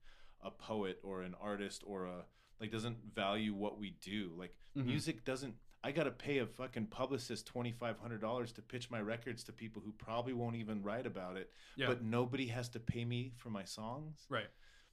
[0.43, 2.27] a poet or an artist or a
[2.61, 4.33] like doesn't value what we do.
[4.37, 4.87] Like Mhm.
[4.87, 5.55] music doesn't
[5.85, 9.53] I gotta pay a fucking publicist twenty five hundred dollars to pitch my records to
[9.53, 11.53] people who probably won't even write about it.
[11.77, 14.27] yeah But nobody has to pay me for my songs.
[14.29, 14.49] right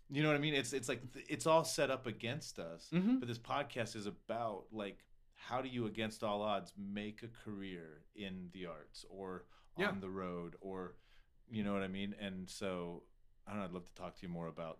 [0.10, 0.54] You know what I mean?
[0.54, 2.90] It's it's like th- it's all set up against us.
[2.94, 3.18] mm-hmm.
[3.20, 8.04] But this podcast is about like how do you against all odds make a career
[8.16, 9.46] in the arts or
[9.78, 9.90] Yeah.
[9.90, 10.96] on the road or
[11.50, 12.14] you know what I mean?
[12.20, 13.04] And so
[13.46, 14.80] I don't know, I'd love to talk to you more about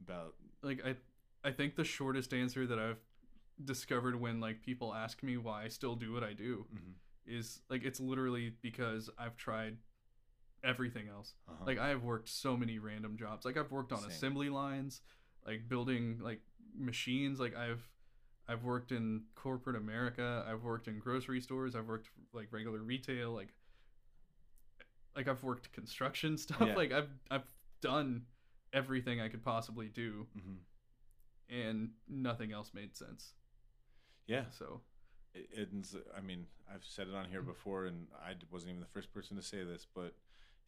[0.00, 0.94] about like i
[1.44, 3.00] i think the shortest answer that i've
[3.64, 6.94] discovered when like people ask me why i still do what i do mhm,
[7.26, 9.76] is like it's literally because i've tried
[10.64, 11.64] everything else uh-huh.
[11.66, 14.10] like i have worked so many random jobs like i've worked on Same.
[14.10, 15.00] assembly lines
[15.46, 16.40] like building like
[16.76, 17.88] machines like i've
[18.48, 23.32] i've worked in corporate america i've worked in grocery stores i've worked like regular retail
[23.32, 23.52] like
[25.16, 26.74] like i've worked construction stuff Yeah.
[26.74, 27.44] like i've i've
[27.80, 28.22] done
[28.72, 30.58] everything i could possibly do Mhm.
[31.48, 33.34] And nothing else made sense
[34.26, 34.44] Yeah.
[34.50, 34.82] So
[35.34, 39.12] it's, I mean, I've said it on here before, and i wasn't even the first
[39.14, 40.14] person to say this, but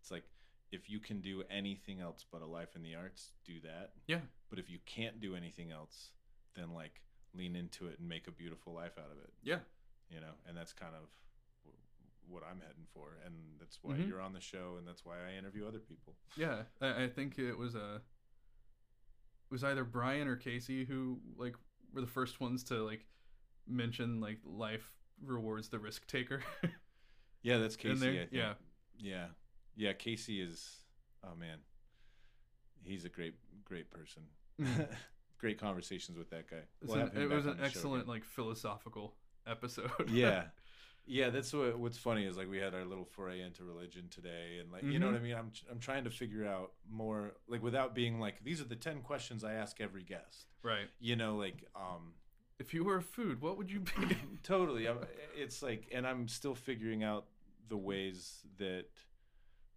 [0.01, 0.25] it's like
[0.73, 3.93] if you can do anything else but a life in the arts, do that.
[4.07, 4.21] yeah,
[4.51, 6.11] But if you can't do anything else,
[6.57, 7.03] then like
[7.35, 9.33] lean into it and make a beautiful life out of it.
[9.43, 9.59] yeah,
[10.09, 11.11] You know, and that's kind of
[12.27, 14.09] what I'm heading for, and that's why Mhm.
[14.09, 16.17] you're on the show, and that's why I interview other people.
[16.37, 16.65] yeah.
[16.81, 18.01] I, think it was a
[19.51, 21.55] was either Brian or Casey who like
[21.93, 23.07] were the first ones to like
[23.67, 24.93] mention like life
[25.25, 26.43] rewards the risk taker.
[27.45, 28.09] Yeah, that's Casey.
[28.09, 28.29] I think.
[28.33, 28.55] Yeah.
[28.99, 29.27] yeah,
[29.77, 29.93] yeah.
[29.93, 30.79] Casey is.
[31.23, 31.59] Oh man,
[32.83, 33.35] he's a great,
[33.65, 34.23] great person.
[34.61, 34.89] Mm.
[35.39, 36.63] great conversations with that guy.
[36.83, 39.15] We'll an- it was an excellent like philosophical
[39.47, 39.91] episode.
[40.09, 40.45] yeah
[41.07, 44.59] yeah that's what what's funny is like we had our little foray into religion today
[44.61, 47.63] and like you know what i mean i'm i'm trying to figure out more like
[47.63, 50.89] without being like these are the 10 questions i ask every guest right.
[51.01, 52.15] you know like um
[52.59, 54.17] If you were a food, what would you be?
[54.43, 54.99] totally I'm,
[55.37, 57.27] it's like and i'm still figuring out
[57.69, 58.85] the ways that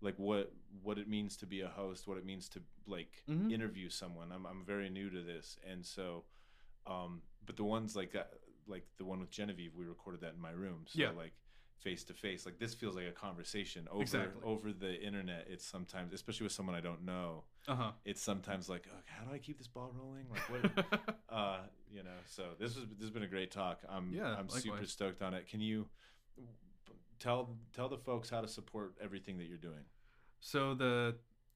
[0.02, 0.52] like what
[0.84, 3.52] what it means to be a host what it means to like Mhm.
[3.52, 6.24] interview someone i'm i'm very new to this and so
[6.86, 8.24] um but the ones like uh,
[8.68, 10.86] like the one with genevieve we recorded that in my room.
[10.88, 11.10] So Yeah.
[11.16, 11.34] like
[11.80, 13.88] face to face like this feels like a conversation.
[13.92, 14.42] Over Exactly.
[14.44, 17.92] over the internet it's sometimes especially with someone i don't know Uh huh.
[18.04, 20.26] it's sometimes like oh, how do i keep this ball rolling?
[20.30, 20.72] Like what
[21.30, 23.82] uh you know so this was this has been a great talk.
[23.90, 25.48] I'm Yeah, i'm super stoked on it.
[25.48, 25.88] Can you
[27.20, 29.86] tell tell the folks how to support everything that you're doing?
[30.40, 31.16] So the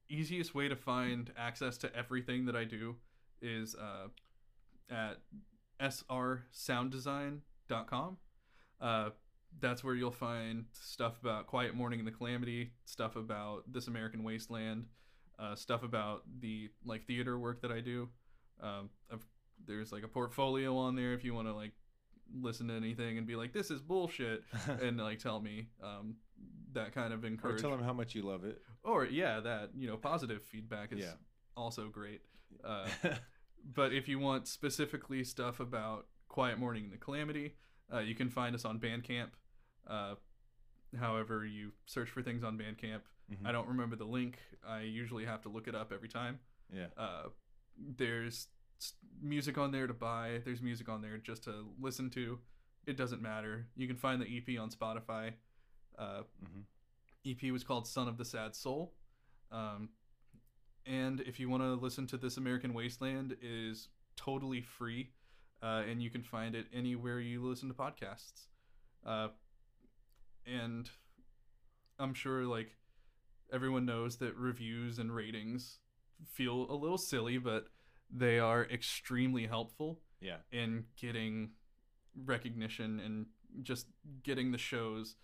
[0.09, 2.95] easiest way to find access to everything that I do
[3.41, 4.07] is uh,
[4.89, 5.21] at
[5.81, 8.17] srsounddesign.com.
[8.79, 9.09] Uh,
[9.59, 14.23] that's where you'll find stuff about Quiet Morning and the Calamity, stuff about This American
[14.23, 14.85] Wasteland,
[15.37, 18.09] uh, stuff about the like theater work that I do.
[18.61, 18.89] Um,
[19.65, 21.73] there's like a portfolio on there if you want to like
[22.33, 24.43] listen to anything and be like, this is bullshit,
[24.81, 25.67] and like tell me.
[25.83, 26.15] Um,
[26.73, 29.89] that kind of or tell them how much you love it or yeah that you
[29.89, 31.11] know positive feedback is Yeah.
[31.57, 32.21] also great
[32.63, 32.87] uh,
[33.63, 37.55] but if you want specifically stuff about quiet morning and the calamity
[37.93, 39.29] uh, you can find us on bandcamp
[39.87, 40.15] uh,
[40.99, 43.01] however you search for things on bandcamp.
[43.31, 43.45] Mhm.
[43.45, 44.39] i don't remember the link.
[44.67, 46.39] I usually have to look it up every time.
[46.73, 46.87] Yeah.
[46.97, 47.29] Uh,
[47.77, 48.47] there's
[49.21, 50.41] music on there to buy.
[50.43, 52.39] There's music on there just to listen to.
[52.85, 53.67] It doesn't matter.
[53.75, 55.33] You can find the ep on spotify.
[55.97, 56.63] Uh, Mhm.
[57.25, 58.93] ep was called son of the sad soul.
[59.51, 59.89] Um,
[60.91, 65.09] and if you want to listen to this american wasteland it is totally free
[65.63, 68.47] uh, and you can find it anywhere you listen to podcasts.
[69.05, 69.27] Uh,
[70.47, 70.89] and
[71.99, 72.75] i'm sure like
[73.53, 75.77] everyone knows that reviews and ratings
[76.29, 77.65] feel a little silly, but
[78.09, 80.37] they are extremely helpful yeah.
[80.51, 81.51] in getting
[82.25, 83.25] recognition and
[83.63, 83.87] just
[84.23, 85.15] getting the shows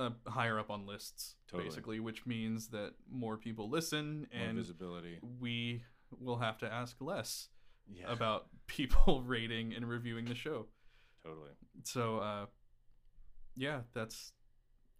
[0.00, 1.68] uh, higher up on lists, Totally.
[1.68, 5.84] basically, which means that more people listen more and visibility we
[6.18, 7.48] will have to ask less
[7.92, 10.66] yeah about people rating and reviewing the show.
[11.24, 11.50] totally
[11.84, 12.46] So, uh,
[13.56, 14.32] yeah, that's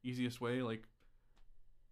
[0.03, 0.63] easiest way.
[0.63, 0.85] Like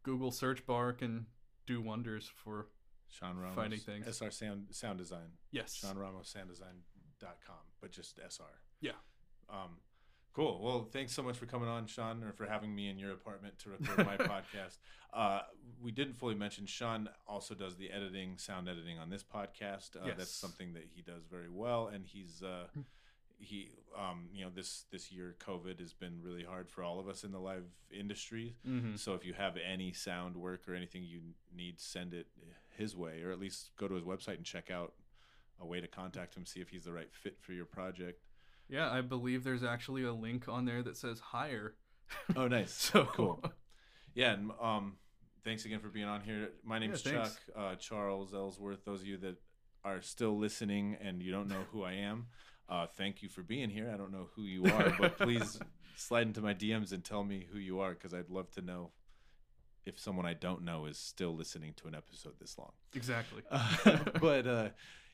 [0.02, 1.26] Google search bar can
[1.66, 2.68] do wonders for
[3.10, 4.06] sean ramos Finding things.
[4.16, 5.74] sr sound sound design yes.
[5.74, 6.82] sean ramos sound design
[7.20, 8.44] dot com, but just sr
[8.80, 8.92] Yeah.
[9.50, 9.78] Um,
[10.34, 10.60] cool.
[10.62, 13.58] Well, thanks so much for coming on, Sean, or for having me in your apartment
[13.60, 14.78] to record my podcast.
[15.12, 15.40] Uh,
[15.82, 19.96] we didn't fully mention Sean also does the editing, sound editing on this podcast.
[19.96, 20.14] Uh, Yes.
[20.18, 22.66] That's something that he does very well, and he's uh,
[23.38, 27.08] he um, you know this this year COVID has been really hard for all of
[27.08, 28.56] us in the live industry.
[28.66, 28.96] Mm-hmm.
[28.96, 31.20] So if you have any sound work or anything you
[31.54, 32.26] need, send it
[32.76, 34.92] his way, or at least go to his website and check out
[35.60, 38.22] a way to contact him, see if he's the right fit for your project.
[38.68, 41.74] Yeah, I believe there's actually a link on there that says hire.
[42.36, 42.72] Oh, nice.
[42.92, 43.42] So cool.
[44.14, 44.96] Yeah, and um,
[45.44, 46.50] thanks again for being on here.
[46.64, 48.84] My name's Yeah, Chuck uh, Charles Ellsworth.
[48.84, 49.36] Those of you that
[49.84, 52.26] are still listening and you don't know who I am,
[52.68, 53.90] uh, thank you for being here.
[53.92, 55.58] I don't know who you are, but please
[55.96, 58.90] slide into my DMs and tell me who you are because I'd love to know
[59.86, 62.72] if someone I don't know is still listening to an episode this long.
[62.94, 63.42] Exactly.
[64.20, 64.68] but uh,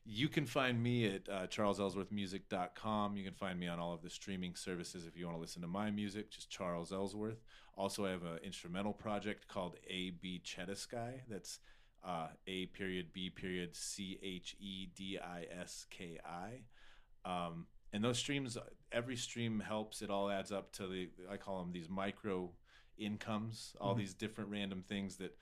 [0.05, 3.16] you can find me at uh, charlesellsworthmusic.com.
[3.16, 5.62] You can find me on all of the streaming services if you want to listen
[5.62, 7.43] to my music, just Charles Ellsworth.
[7.76, 11.20] Also, I have an instrumental project called A B Chediski.
[11.28, 11.59] That's
[12.06, 16.60] uh, A period B period C H E D I S K I.
[17.24, 18.59] Um, and those streams,
[18.93, 20.02] every stream helps.
[20.02, 22.51] It all adds up to the, I call them these micro
[22.98, 23.98] incomes, all Mhm.
[23.98, 25.36] these different random things that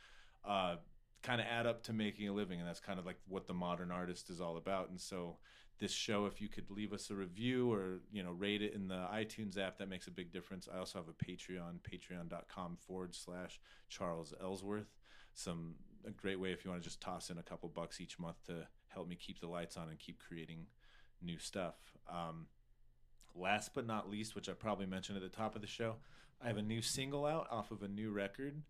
[0.45, 0.77] uh,
[1.23, 3.55] kind of add up to making a living and that's kind of like what the
[3.55, 4.91] modern artist is all about.
[4.91, 5.37] And so
[5.79, 8.87] this show if you could leave us a review or you know rate it in
[8.87, 10.69] the itunes app that makes a big difference.
[10.73, 14.95] I also have a patreon patreon.com forward slash charles ellsworth.
[15.35, 15.75] Some
[16.07, 18.37] a great way if you want to just toss in a couple bucks each month
[18.47, 20.67] to help me keep the lights on and keep creating
[21.23, 21.77] new stuff.
[22.11, 22.47] Um,
[23.35, 25.97] last but not least which i probably mentioned at the top of the show
[26.43, 28.63] i have a new single out off of a new record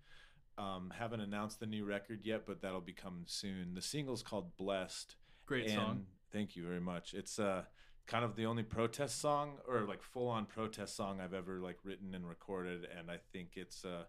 [0.59, 3.75] um, haven't announced the new record yet, but that'll be coming soon.
[3.75, 5.17] The single's called "Blessed."
[5.47, 6.07] Great and song.
[6.33, 7.15] Thank you very much.
[7.15, 7.65] It's uh,
[8.07, 12.15] kind of the only protest song or like full-on protest song I've ever like written
[12.15, 14.05] and recorded, and I think it's uh,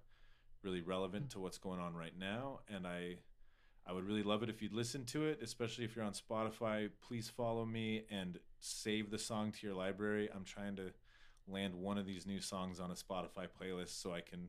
[0.63, 2.59] really relevant to what's going on right now.
[2.73, 3.17] And I,
[3.85, 6.89] I would really love it if you'd listen to it, especially if you're on Spotify.
[7.05, 10.29] Please follow me and save the song to your library.
[10.33, 10.91] I'm trying to
[11.47, 14.47] land one of these new songs on a Spotify playlist so I can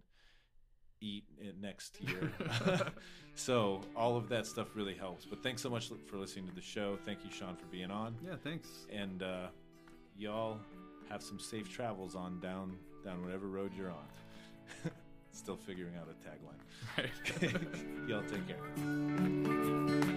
[1.00, 2.32] eat it next year.
[3.34, 5.24] so all of that stuff really helps.
[5.24, 6.98] But thanks so much for listening to the show.
[7.04, 8.16] Thank you, Sean, for being on.
[8.24, 8.68] Yeah, thanks.
[8.92, 9.48] And uh,
[10.16, 10.58] y'all
[11.08, 14.08] have some safe travels on down down whatever road you're on.
[15.32, 16.60] Still figuring out a tagline.
[16.96, 18.08] Right.
[18.08, 20.10] y'all take care.